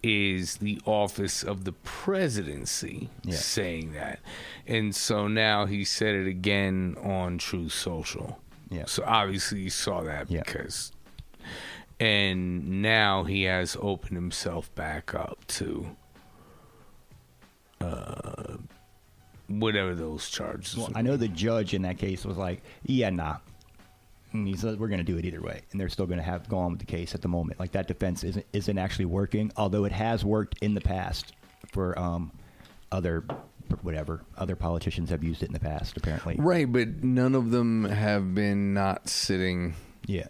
is 0.04 0.58
the 0.58 0.82
office 0.86 1.44
of 1.44 1.64
the 1.64 1.74
presidency 1.74 3.10
Yeah. 3.24 3.36
saying 3.36 3.94
that. 3.94 4.20
And 4.66 4.96
so 4.96 5.28
now 5.28 5.66
he 5.66 5.84
said 5.84 6.16
it 6.16 6.28
again 6.28 6.96
on 7.04 7.38
Truth 7.38 7.74
Social. 7.74 8.40
Yeah. 8.70 8.86
So 8.88 9.04
obviously 9.06 9.60
you 9.60 9.70
saw 9.70 10.02
that 10.02 10.32
Yeah. 10.32 10.42
because 10.44 10.92
and 12.00 12.82
now 12.82 13.26
he 13.26 13.44
has 13.44 13.78
opened 13.80 14.16
himself 14.18 14.74
back 14.74 15.14
up 15.14 15.46
to 15.50 15.96
uh 17.80 18.58
whatever 19.60 19.96
those 19.96 20.30
charges. 20.30 20.78
Well, 20.78 20.90
I 20.96 21.02
know 21.02 21.18
the 21.18 21.28
judge 21.28 21.74
in 21.74 21.84
that 21.84 21.98
case 21.98 22.26
was 22.26 22.38
like, 22.38 22.62
"Yeah, 22.84 23.10
nah." 23.10 23.38
And 24.34 24.48
he 24.48 24.56
said, 24.56 24.80
"We're 24.80 24.88
going 24.88 25.00
to 25.00 25.04
do 25.04 25.18
it 25.18 25.26
either 25.26 25.42
way," 25.42 25.62
and 25.72 25.80
they're 25.80 25.90
still 25.90 26.06
going 26.06 26.20
to 26.20 26.24
have 26.24 26.48
go 26.48 26.58
on 26.58 26.72
with 26.72 26.80
the 26.80 26.86
case 26.86 27.14
at 27.16 27.22
the 27.22 27.28
moment. 27.28 27.60
Like 27.60 27.72
that 27.74 27.88
defense 27.88 28.24
isn't 28.24 28.46
isn't 28.54 28.78
actually 28.78 29.06
working, 29.06 29.52
although 29.58 29.86
it 29.86 29.92
has 29.92 30.24
worked 30.24 30.58
in 30.62 30.74
the 30.74 30.82
past 30.82 31.34
for 31.72 31.98
um, 32.00 32.32
other 32.92 33.24
whatever 33.82 34.22
other 34.38 34.56
politicians 34.56 35.10
have 35.10 35.24
used 35.24 35.44
it 35.44 35.48
in 35.48 35.54
the 35.54 35.60
past. 35.60 35.98
Apparently, 35.98 36.36
Right, 36.38 36.72
but 36.72 37.04
none 37.04 37.36
of 37.36 37.52
them 37.52 37.86
have 37.86 38.34
been 38.36 38.74
not 38.74 39.08
sitting 39.10 39.76
yeah. 40.06 40.28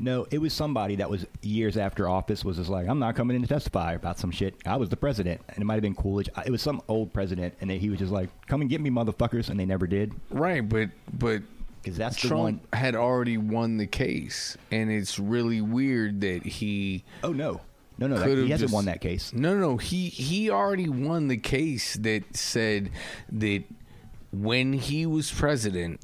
No, 0.00 0.26
it 0.30 0.38
was 0.38 0.52
somebody 0.52 0.96
that 0.96 1.10
was 1.10 1.26
years 1.42 1.76
after 1.76 2.08
office 2.08 2.44
was 2.44 2.56
just 2.56 2.68
like, 2.68 2.88
I'm 2.88 2.98
not 3.00 3.16
coming 3.16 3.34
in 3.34 3.42
to 3.42 3.48
testify 3.48 3.94
about 3.94 4.18
some 4.18 4.30
shit. 4.30 4.54
I 4.64 4.76
was 4.76 4.88
the 4.88 4.96
president, 4.96 5.40
and 5.48 5.58
it 5.58 5.64
might 5.64 5.74
have 5.74 5.82
been 5.82 5.94
Coolidge. 5.94 6.28
It 6.46 6.50
was 6.50 6.62
some 6.62 6.80
old 6.88 7.12
president, 7.12 7.54
and 7.60 7.68
they, 7.68 7.78
he 7.78 7.90
was 7.90 7.98
just 7.98 8.12
like, 8.12 8.28
"Come 8.46 8.60
and 8.60 8.70
get 8.70 8.80
me, 8.80 8.90
motherfuckers," 8.90 9.48
and 9.48 9.58
they 9.58 9.66
never 9.66 9.86
did 9.86 10.12
Right, 10.30 10.66
but 10.66 10.90
but 11.12 11.42
because 11.82 11.96
that's 11.98 12.20
the 12.20 12.28
Trump 12.28 12.42
one 12.42 12.60
had 12.72 12.94
already 12.94 13.38
won 13.38 13.76
the 13.76 13.86
case, 13.86 14.56
and 14.70 14.90
it's 14.90 15.18
really 15.18 15.60
weird 15.60 16.20
that 16.20 16.44
he 16.44 17.04
Oh 17.24 17.32
no, 17.32 17.60
no, 17.98 18.06
no! 18.06 18.18
That, 18.18 18.28
he 18.28 18.50
hasn't 18.50 18.60
just- 18.60 18.74
won 18.74 18.84
that 18.84 19.00
case. 19.00 19.32
No, 19.32 19.56
no, 19.58 19.76
he 19.78 20.08
he 20.08 20.50
already 20.50 20.88
won 20.88 21.26
the 21.28 21.36
case 21.38 21.94
that 21.94 22.36
said 22.36 22.90
that 23.32 23.64
when 24.32 24.74
he 24.74 25.06
was 25.06 25.30
president, 25.32 26.00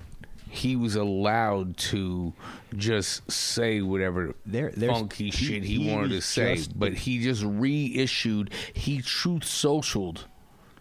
he 0.54 0.76
was 0.76 0.94
allowed 0.94 1.76
to 1.76 2.32
just 2.76 3.30
say 3.30 3.80
whatever 3.82 4.34
There- 4.46 4.70
funky 4.70 5.30
shit 5.30 5.64
he, 5.64 5.82
he 5.84 5.92
wanted 5.92 6.10
to 6.10 6.20
say, 6.20 6.56
just- 6.56 6.78
but 6.78 6.94
he 6.94 7.20
just 7.22 7.42
reissued. 7.44 8.50
He 8.72 9.00
truth 9.02 9.42
socialed. 9.42 10.24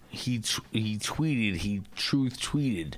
He 0.10 0.40
t- 0.40 0.62
he 0.72 0.98
tweeted. 0.98 1.58
He 1.58 1.82
truth 1.96 2.40
tweeted 2.40 2.96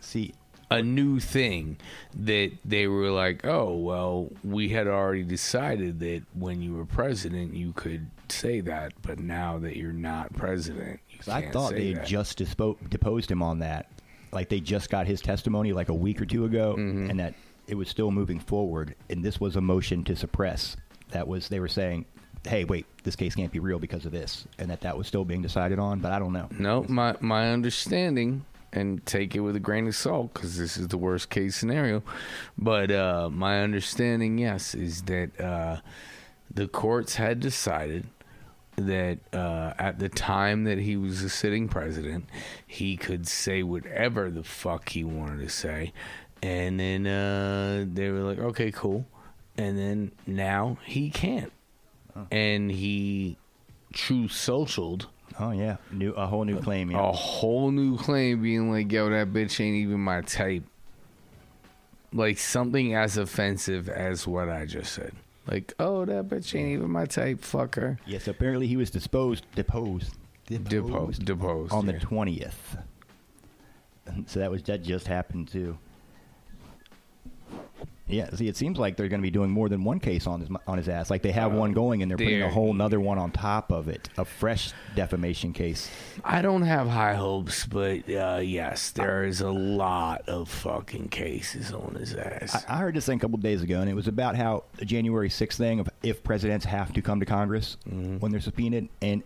See, 0.00 0.32
a 0.70 0.82
new 0.82 1.18
thing 1.20 1.76
that 2.14 2.52
they 2.64 2.86
were 2.86 3.10
like, 3.10 3.44
oh, 3.46 3.74
well, 3.76 4.28
we 4.44 4.68
had 4.70 4.86
already 4.86 5.22
decided 5.24 6.00
that 6.00 6.22
when 6.34 6.62
you 6.62 6.74
were 6.74 6.86
president, 6.86 7.54
you 7.54 7.72
could 7.72 8.10
say 8.28 8.60
that, 8.60 8.92
but 9.02 9.18
now 9.18 9.58
that 9.58 9.76
you're 9.76 9.92
not 9.92 10.32
president, 10.34 11.00
you 11.10 11.18
I 11.32 11.50
thought 11.50 11.72
they 11.72 11.92
that. 11.94 12.06
just 12.06 12.38
dispo- 12.38 12.76
deposed 12.88 13.30
him 13.30 13.42
on 13.42 13.58
that. 13.60 13.90
Like 14.32 14.48
they 14.48 14.60
just 14.60 14.90
got 14.90 15.06
his 15.06 15.20
testimony 15.20 15.72
like 15.72 15.88
a 15.88 15.94
week 15.94 16.20
or 16.20 16.26
two 16.26 16.44
ago, 16.44 16.74
Mm-hmm. 16.78 17.10
and 17.10 17.20
that 17.20 17.34
it 17.66 17.74
was 17.76 17.88
still 17.88 18.10
moving 18.10 18.38
forward. 18.40 18.94
And 19.08 19.24
this 19.24 19.40
was 19.40 19.56
a 19.56 19.60
motion 19.60 20.04
to 20.04 20.16
suppress. 20.16 20.76
That 21.10 21.26
was 21.28 21.48
they 21.48 21.58
were 21.60 21.68
saying, 21.68 22.04
"Hey, 22.46 22.64
wait, 22.64 22.86
this 23.02 23.16
case 23.16 23.34
can't 23.34 23.50
be 23.52 23.58
real 23.58 23.78
because 23.78 24.06
of 24.06 24.12
this," 24.12 24.46
and 24.58 24.70
that 24.70 24.82
that 24.82 24.96
was 24.96 25.06
still 25.06 25.24
being 25.24 25.42
decided 25.42 25.78
on. 25.78 25.98
But 26.00 26.12
I 26.12 26.18
don't 26.18 26.32
know. 26.32 26.48
No, 26.58 26.84
my 26.88 27.16
my 27.20 27.50
understanding, 27.50 28.44
and 28.72 29.04
take 29.04 29.34
it 29.34 29.40
with 29.40 29.56
a 29.56 29.60
grain 29.60 29.88
of 29.88 29.96
salt 29.96 30.32
because 30.32 30.56
this 30.56 30.76
is 30.76 30.88
the 30.88 30.98
worst 30.98 31.28
case 31.30 31.56
scenario. 31.56 32.02
But 32.56 32.90
uh, 32.92 33.28
my 33.32 33.60
understanding, 33.62 34.38
yes, 34.38 34.74
is 34.76 35.02
that 35.02 35.40
uh, 35.40 35.80
the 36.54 36.68
courts 36.68 37.16
had 37.16 37.40
decided 37.40 38.06
that 38.76 39.18
uh, 39.32 39.74
at 39.78 39.98
the 39.98 40.08
time 40.08 40.64
that 40.64 40.78
he 40.78 40.96
was 40.96 41.22
a 41.22 41.28
sitting 41.28 41.68
president, 41.68 42.26
he 42.66 42.96
could 42.96 43.26
say 43.26 43.62
whatever 43.62 44.30
the 44.30 44.42
fuck 44.42 44.88
he 44.90 45.04
wanted 45.04 45.40
to 45.40 45.48
say, 45.48 45.92
and 46.42 46.80
then 46.80 47.06
uh, 47.06 47.84
they 47.92 48.10
were 48.10 48.20
like, 48.20 48.38
"Okay, 48.38 48.70
cool," 48.70 49.06
and 49.56 49.78
then 49.78 50.12
now 50.26 50.78
he 50.84 51.10
can't, 51.10 51.52
and 52.30 52.70
he 52.70 53.36
true 53.92 54.28
socialed 54.28 55.06
Oh 55.38 55.52
yeah, 55.52 55.76
new 55.90 56.12
a 56.12 56.26
whole 56.26 56.44
new 56.44 56.60
claim. 56.60 56.90
Yeah. 56.90 57.08
a 57.08 57.12
whole 57.12 57.70
new 57.70 57.96
claim 57.96 58.42
being 58.42 58.70
like, 58.70 58.90
yo, 58.90 59.08
that 59.10 59.32
bitch 59.32 59.60
ain't 59.60 59.76
even 59.76 60.00
my 60.00 60.22
type. 60.22 60.64
Like 62.12 62.38
something 62.38 62.94
as 62.94 63.16
offensive 63.16 63.88
as 63.88 64.26
what 64.26 64.48
I 64.48 64.66
just 64.66 64.92
said. 64.92 65.14
Like, 65.50 65.74
oh, 65.80 66.04
that 66.04 66.28
bitch 66.28 66.54
ain't 66.58 66.68
even 66.70 66.90
my 66.90 67.06
type, 67.06 67.40
fuck 67.40 67.74
her. 67.74 67.98
Yes, 68.06 68.28
apparently 68.28 68.68
he 68.68 68.76
was 68.76 68.88
disposed, 68.90 69.44
deposed, 69.56 70.14
Deposed, 70.46 71.24
deposed. 71.24 71.72
on 71.72 71.86
yeah. 71.86 71.92
the 71.92 71.98
twentieth. 72.00 72.76
So 74.26 74.40
that 74.40 74.50
was 74.50 74.62
that 74.64 74.82
just 74.82 75.06
happened 75.08 75.48
too. 75.48 75.78
Yeah, 78.12 78.30
see, 78.34 78.48
it 78.48 78.56
seems 78.56 78.78
like 78.78 78.96
they're 78.96 79.08
going 79.08 79.20
to 79.20 79.26
be 79.26 79.30
doing 79.30 79.50
more 79.50 79.68
than 79.68 79.84
one 79.84 80.00
case 80.00 80.26
on 80.26 80.40
his 80.40 80.48
on 80.66 80.78
his 80.78 80.88
ass. 80.88 81.10
Like 81.10 81.22
they 81.22 81.32
have 81.32 81.52
one 81.52 81.72
going, 81.72 82.02
and 82.02 82.10
they're 82.10 82.18
putting 82.18 82.42
a 82.42 82.50
whole 82.50 82.72
nother 82.72 83.00
one 83.00 83.18
on 83.18 83.30
top 83.30 83.70
of 83.72 83.88
it, 83.88 84.08
a 84.18 84.24
fresh 84.24 84.72
defamation 84.94 85.52
case. 85.52 85.90
I 86.24 86.42
don't 86.42 86.62
have 86.62 86.88
high 86.88 87.14
hopes, 87.14 87.66
but 87.66 88.08
uh, 88.10 88.40
yes, 88.42 88.90
there 88.90 89.24
is 89.24 89.40
a 89.40 89.50
lot 89.50 90.28
of 90.28 90.48
fucking 90.48 91.08
cases 91.08 91.72
on 91.72 91.94
his 91.94 92.14
ass. 92.14 92.64
I, 92.68 92.74
I 92.74 92.78
heard 92.78 92.94
this 92.94 93.06
thing 93.06 93.18
a 93.18 93.20
couple 93.20 93.38
days 93.38 93.62
ago, 93.62 93.80
and 93.80 93.88
it 93.88 93.94
was 93.94 94.08
about 94.08 94.36
how 94.36 94.64
the 94.76 94.84
January 94.84 95.28
6th 95.28 95.54
thing 95.54 95.80
of 95.80 95.88
if 96.02 96.22
presidents 96.22 96.64
have 96.64 96.92
to 96.92 97.02
come 97.02 97.20
to 97.20 97.26
Congress 97.26 97.76
when 97.84 98.30
they're 98.32 98.40
subpoenaed. 98.40 98.88
And 99.02 99.22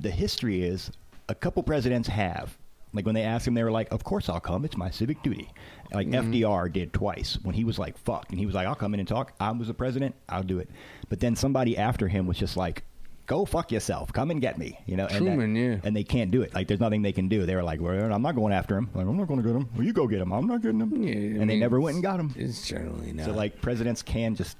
the 0.00 0.10
history 0.10 0.62
is 0.62 0.90
a 1.28 1.34
couple 1.34 1.62
presidents 1.62 2.08
have. 2.08 2.56
Like 2.94 3.06
when 3.06 3.14
they 3.14 3.22
asked 3.22 3.46
him, 3.46 3.54
they 3.54 3.64
were 3.64 3.70
like, 3.70 3.90
"Of 3.92 4.04
course 4.04 4.28
I'll 4.28 4.40
come. 4.40 4.64
It's 4.64 4.76
my 4.76 4.90
civic 4.90 5.22
duty." 5.22 5.50
Like 5.92 6.08
mm-hmm. 6.08 6.32
FDR 6.32 6.72
did 6.72 6.92
twice 6.92 7.38
when 7.42 7.54
he 7.54 7.64
was 7.64 7.78
like, 7.78 7.96
"Fuck," 7.98 8.26
and 8.30 8.38
he 8.38 8.46
was 8.46 8.54
like, 8.54 8.66
"I'll 8.66 8.74
come 8.74 8.94
in 8.94 9.00
and 9.00 9.08
talk. 9.08 9.32
I 9.40 9.50
was 9.52 9.68
the 9.68 9.74
president. 9.74 10.14
I'll 10.28 10.42
do 10.42 10.58
it." 10.58 10.68
But 11.08 11.20
then 11.20 11.34
somebody 11.36 11.76
after 11.76 12.08
him 12.08 12.26
was 12.26 12.36
just 12.36 12.56
like, 12.56 12.84
"Go 13.26 13.44
fuck 13.44 13.72
yourself. 13.72 14.12
Come 14.12 14.30
and 14.30 14.40
get 14.40 14.58
me." 14.58 14.78
You 14.86 14.96
know, 14.96 15.06
and 15.06 15.26
that- 15.26 15.34
Truman, 15.34 15.56
yeah. 15.56 15.76
and 15.84 15.96
they 15.96 16.04
can't 16.04 16.30
do 16.30 16.42
it. 16.42 16.54
Like 16.54 16.68
there's 16.68 16.80
nothing 16.80 17.02
they 17.02 17.12
can 17.12 17.28
do. 17.28 17.46
They 17.46 17.56
were 17.56 17.62
like, 17.62 17.80
"Well, 17.80 18.12
I'm 18.12 18.22
not 18.22 18.34
going 18.34 18.52
after 18.52 18.76
him. 18.76 18.90
Like, 18.94 19.06
I'm 19.06 19.16
not 19.16 19.26
going 19.26 19.42
to 19.42 19.46
get 19.46 19.56
him. 19.56 19.68
Well, 19.74 19.86
you 19.86 19.92
go 19.92 20.06
get 20.06 20.20
him. 20.20 20.32
I'm 20.32 20.46
not 20.46 20.60
getting 20.62 20.80
him." 20.80 21.02
Yeah, 21.02 21.38
I 21.38 21.40
and 21.42 21.48
they 21.48 21.58
never 21.58 21.80
went 21.80 21.94
and 21.94 22.02
got 22.02 22.20
him. 22.20 22.34
It's 22.36 22.66
generally 22.66 23.12
not. 23.12 23.26
So 23.26 23.32
like 23.32 23.60
presidents 23.60 24.02
can 24.02 24.34
just 24.34 24.56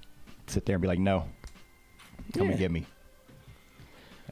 sit 0.46 0.66
there 0.66 0.76
and 0.76 0.82
be 0.82 0.88
like, 0.88 0.98
no, 0.98 1.24
come 2.34 2.44
Yeah. 2.46 2.50
and 2.50 2.58
get 2.58 2.70
me. 2.70 2.86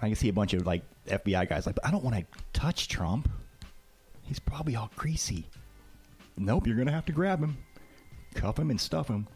I 0.02 0.06
can 0.06 0.16
see 0.16 0.28
a 0.28 0.32
bunch 0.32 0.54
of 0.54 0.66
like 0.66 0.82
FBI 1.06 1.48
guys 1.48 1.66
like, 1.66 1.74
but 1.74 1.86
I 1.86 1.90
don't 1.90 2.04
want 2.04 2.16
to 2.16 2.24
touch 2.52 2.88
Trump. 2.88 3.28
He's 4.30 4.38
probably 4.38 4.76
all 4.76 4.92
greasy. 4.94 5.44
Nope, 6.38 6.68
you're 6.68 6.76
gonna 6.76 6.92
have 6.92 7.04
to 7.06 7.12
grab 7.12 7.40
him, 7.42 7.56
cuff 8.36 8.60
him, 8.60 8.70
and 8.70 8.80
stuff 8.80 9.08
him. 9.08 9.26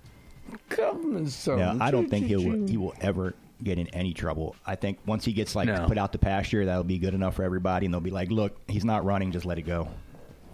Government 0.69 1.31
so. 1.31 1.57
Yeah, 1.57 1.77
I 1.81 1.91
don't 1.91 2.09
think 2.09 2.27
he 2.27 2.37
will. 2.37 2.69
He 2.69 2.77
will 2.77 2.95
ever 3.01 3.35
get 3.65 3.77
in 3.77 3.89
any 3.89 4.15
trouble. 4.15 4.55
I 4.65 4.77
think 4.77 5.01
once 5.05 5.25
he 5.25 5.33
gets 5.33 5.57
like 5.57 5.67
No. 5.67 5.85
put 5.89 5.99
out 5.99 6.13
the 6.13 6.19
pasture, 6.19 6.65
that'll 6.65 6.85
be 6.85 6.99
good 6.99 7.13
enough 7.13 7.35
for 7.35 7.43
everybody, 7.43 7.87
and 7.87 7.93
they'll 7.93 8.01
be 8.01 8.13
like, 8.13 8.31
"Look, 8.31 8.57
he's 8.69 8.85
not 8.85 9.05
running. 9.05 9.33
Just 9.33 9.45
let 9.45 9.59
it 9.59 9.63
go." 9.63 9.89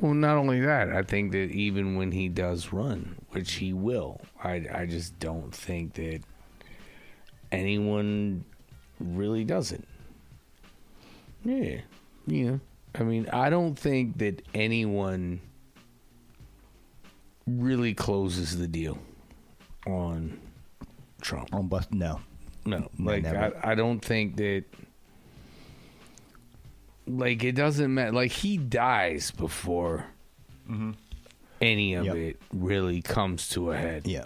Well, 0.01 0.14
not 0.14 0.38
only 0.38 0.61
that, 0.61 0.88
I 0.91 1.03
think 1.03 1.32
that 1.32 1.51
even 1.51 1.97
when 1.97 2.11
he 2.12 2.30
does 2.30 2.72
run, 2.72 3.16
which 3.32 3.53
he 3.57 3.74
will, 3.74 4.22
I 4.43 4.64
I 4.72 4.86
just 4.86 5.18
don't 5.18 5.55
think 5.55 5.93
that 5.95 6.22
anyone 7.53 8.47
really 8.99 9.45
does 9.45 9.70
it. 9.70 9.84
Yeah, 11.45 11.80
yeah. 12.26 12.57
I 12.99 13.03
mean, 13.05 13.28
I 13.32 13.51
don't 13.51 13.78
think 13.78 14.18
that 14.18 14.43
anyone 14.55 15.41
really 17.47 17.95
closes 17.95 18.59
the 18.59 18.66
deal 18.66 18.99
on 19.86 20.41
Trump. 21.22 21.55
On 21.55 21.66
bust, 21.68 21.93
no. 21.93 22.20
No, 22.64 22.88
No, 22.99 23.12
like. 23.12 23.24
I, 23.26 23.53
I 23.62 23.74
don't 23.74 24.01
think 24.01 24.36
that. 24.36 24.64
Like 27.07 27.43
it 27.43 27.53
doesn't 27.53 27.93
matter. 27.93 28.12
Like 28.12 28.30
he 28.30 28.57
dies 28.57 29.30
before 29.32 30.05
any 31.61 31.95
of 31.95 32.05
Yep. 32.05 32.14
it 32.16 32.36
really 32.53 33.03
comes 33.03 33.49
to 33.51 33.72
a 33.72 33.76
head. 33.76 34.07
Yeah, 34.07 34.24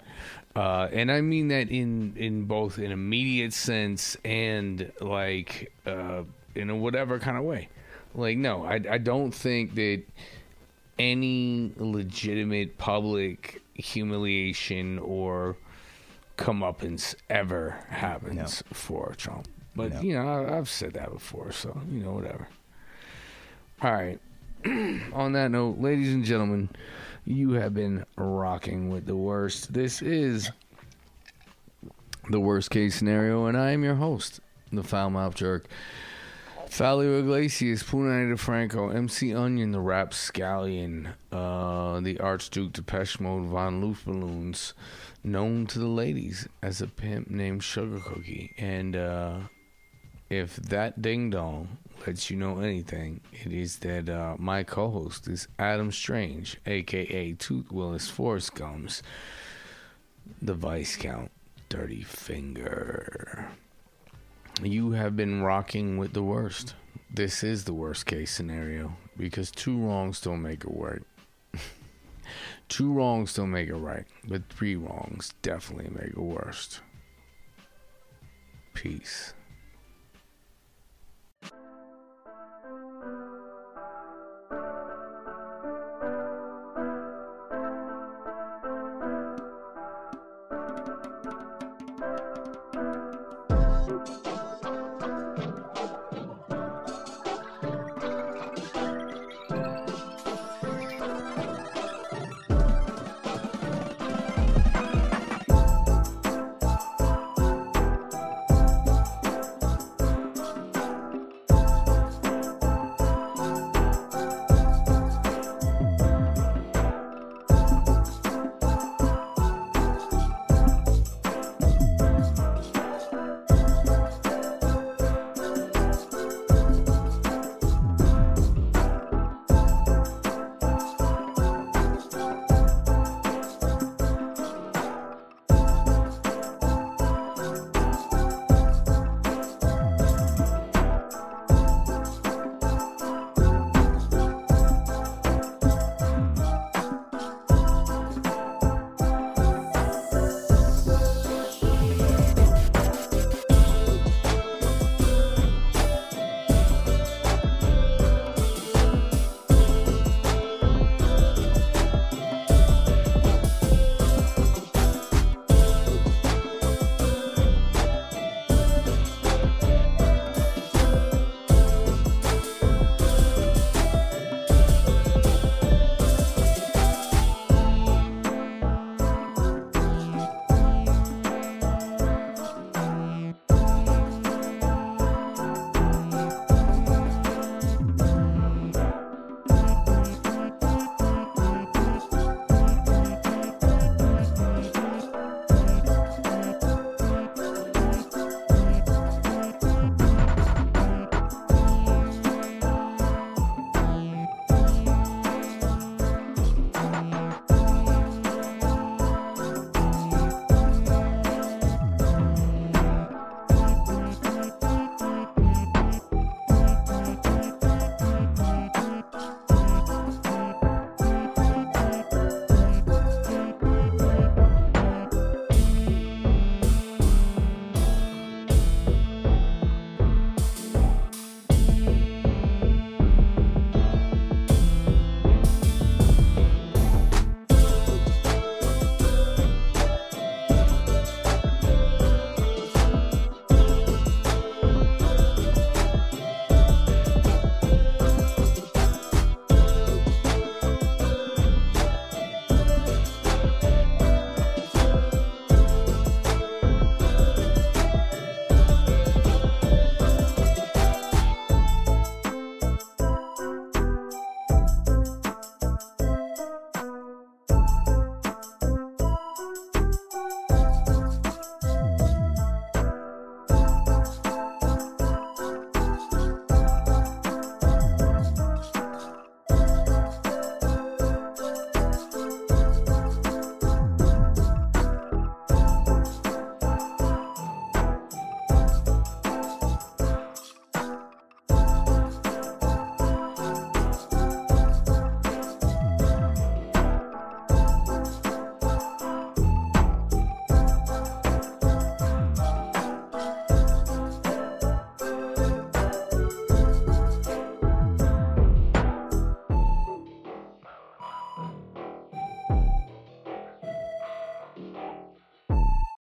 Uh, 0.55 0.87
and 0.91 1.11
I 1.11 1.21
mean 1.21 1.47
that 1.47 1.69
in 1.69 2.13
in 2.15 2.45
both 2.45 2.77
an 2.77 2.91
immediate 2.91 3.53
sense 3.53 4.15
and 4.23 4.91
like 5.01 5.71
uh, 5.87 6.23
in 6.53 6.69
a 6.69 6.75
whatever 6.75 7.17
kind 7.17 7.37
of 7.37 7.43
way. 7.43 7.69
Like 8.15 8.37
no, 8.37 8.63
I 8.65 8.79
I 8.89 8.97
don't 8.97 9.31
think 9.33 9.75
that 9.75 10.03
any 10.97 11.71
legitimate 11.77 12.77
public 12.77 13.61
humiliation 13.73 14.97
or 14.99 15.57
comeuppance 16.37 17.15
ever 17.29 17.71
happens 17.89 18.63
for 18.71 19.13
Trump. 19.17 19.47
But 19.75 19.93
No. 19.93 20.01
you 20.01 20.13
know, 20.15 20.25
I, 20.27 20.57
I've 20.57 20.69
said 20.69 20.93
that 20.93 21.11
before, 21.11 21.51
so 21.51 21.79
you 21.91 21.99
know, 22.03 22.13
whatever. 22.13 22.47
All 23.81 23.91
right. 23.91 24.19
On 25.13 25.33
that 25.33 25.51
note, 25.51 25.79
ladies 25.79 26.13
and 26.13 26.23
gentlemen, 26.23 26.69
you 27.25 27.51
have 27.51 27.73
been 27.73 28.05
rocking 28.15 28.89
with 28.89 29.05
the 29.05 29.15
worst. 29.15 29.73
This 29.73 30.01
is 30.01 30.49
the 32.29 32.39
worst 32.39 32.71
case 32.71 32.95
scenario, 32.95 33.45
and 33.45 33.57
I 33.57 33.71
am 33.71 33.83
your 33.83 33.95
host, 33.95 34.39
the 34.71 34.83
foul 34.83 35.09
mouth 35.09 35.35
jerk. 35.35 35.67
Fabio 36.75 37.19
Iglesias, 37.19 37.83
Punani 37.83 38.35
DeFranco, 38.35 38.93
MC 38.93 39.33
Onion, 39.33 39.71
the 39.71 39.79
Rap 39.79 40.11
Scallion, 40.11 41.13
uh, 41.31 42.01
the 42.01 42.19
Archduke 42.19 42.73
Depeche 42.73 43.21
Mode, 43.21 43.45
Von 43.45 43.79
Loof 43.79 44.03
Balloons, 44.03 44.73
known 45.23 45.67
to 45.67 45.79
the 45.79 45.87
ladies 45.87 46.49
as 46.61 46.81
a 46.81 46.87
pimp 46.87 47.29
named 47.29 47.63
Sugar 47.63 48.01
Cookie. 48.01 48.53
And 48.57 48.93
uh, 48.93 49.37
if 50.29 50.57
that 50.57 51.01
ding 51.01 51.29
dong 51.29 51.77
lets 52.05 52.29
you 52.29 52.35
know 52.35 52.59
anything, 52.59 53.21
it 53.31 53.53
is 53.53 53.77
that 53.77 54.09
uh, 54.09 54.35
my 54.37 54.63
co 54.63 54.89
host 54.89 55.29
is 55.29 55.47
Adam 55.57 55.93
Strange, 55.93 56.57
aka 56.65 57.31
Tooth 57.35 57.71
Willis 57.71 58.09
Force 58.09 58.49
Gums, 58.49 59.01
the 60.41 60.53
Vice 60.53 60.97
Count 60.97 61.31
Dirty 61.69 62.03
Finger. 62.03 63.47
You 64.63 64.91
have 64.91 65.15
been 65.17 65.41
rocking 65.41 65.97
with 65.97 66.13
the 66.13 66.23
worst. 66.23 66.75
This 67.13 67.43
is 67.43 67.65
the 67.65 67.73
worst 67.73 68.05
case 68.05 68.31
scenario 68.31 68.95
because 69.17 69.51
two 69.51 69.77
wrongs 69.77 70.21
don't 70.21 70.41
make 70.41 70.63
it 70.63 70.71
right. 70.71 71.01
two 72.69 72.91
wrongs 72.91 73.33
don't 73.33 73.51
make 73.51 73.67
it 73.67 73.75
right, 73.75 74.05
but 74.27 74.43
three 74.49 74.75
wrongs 74.75 75.33
definitely 75.41 75.91
make 75.93 76.11
it 76.13 76.17
worst. 76.17 76.79
Peace. 78.73 79.33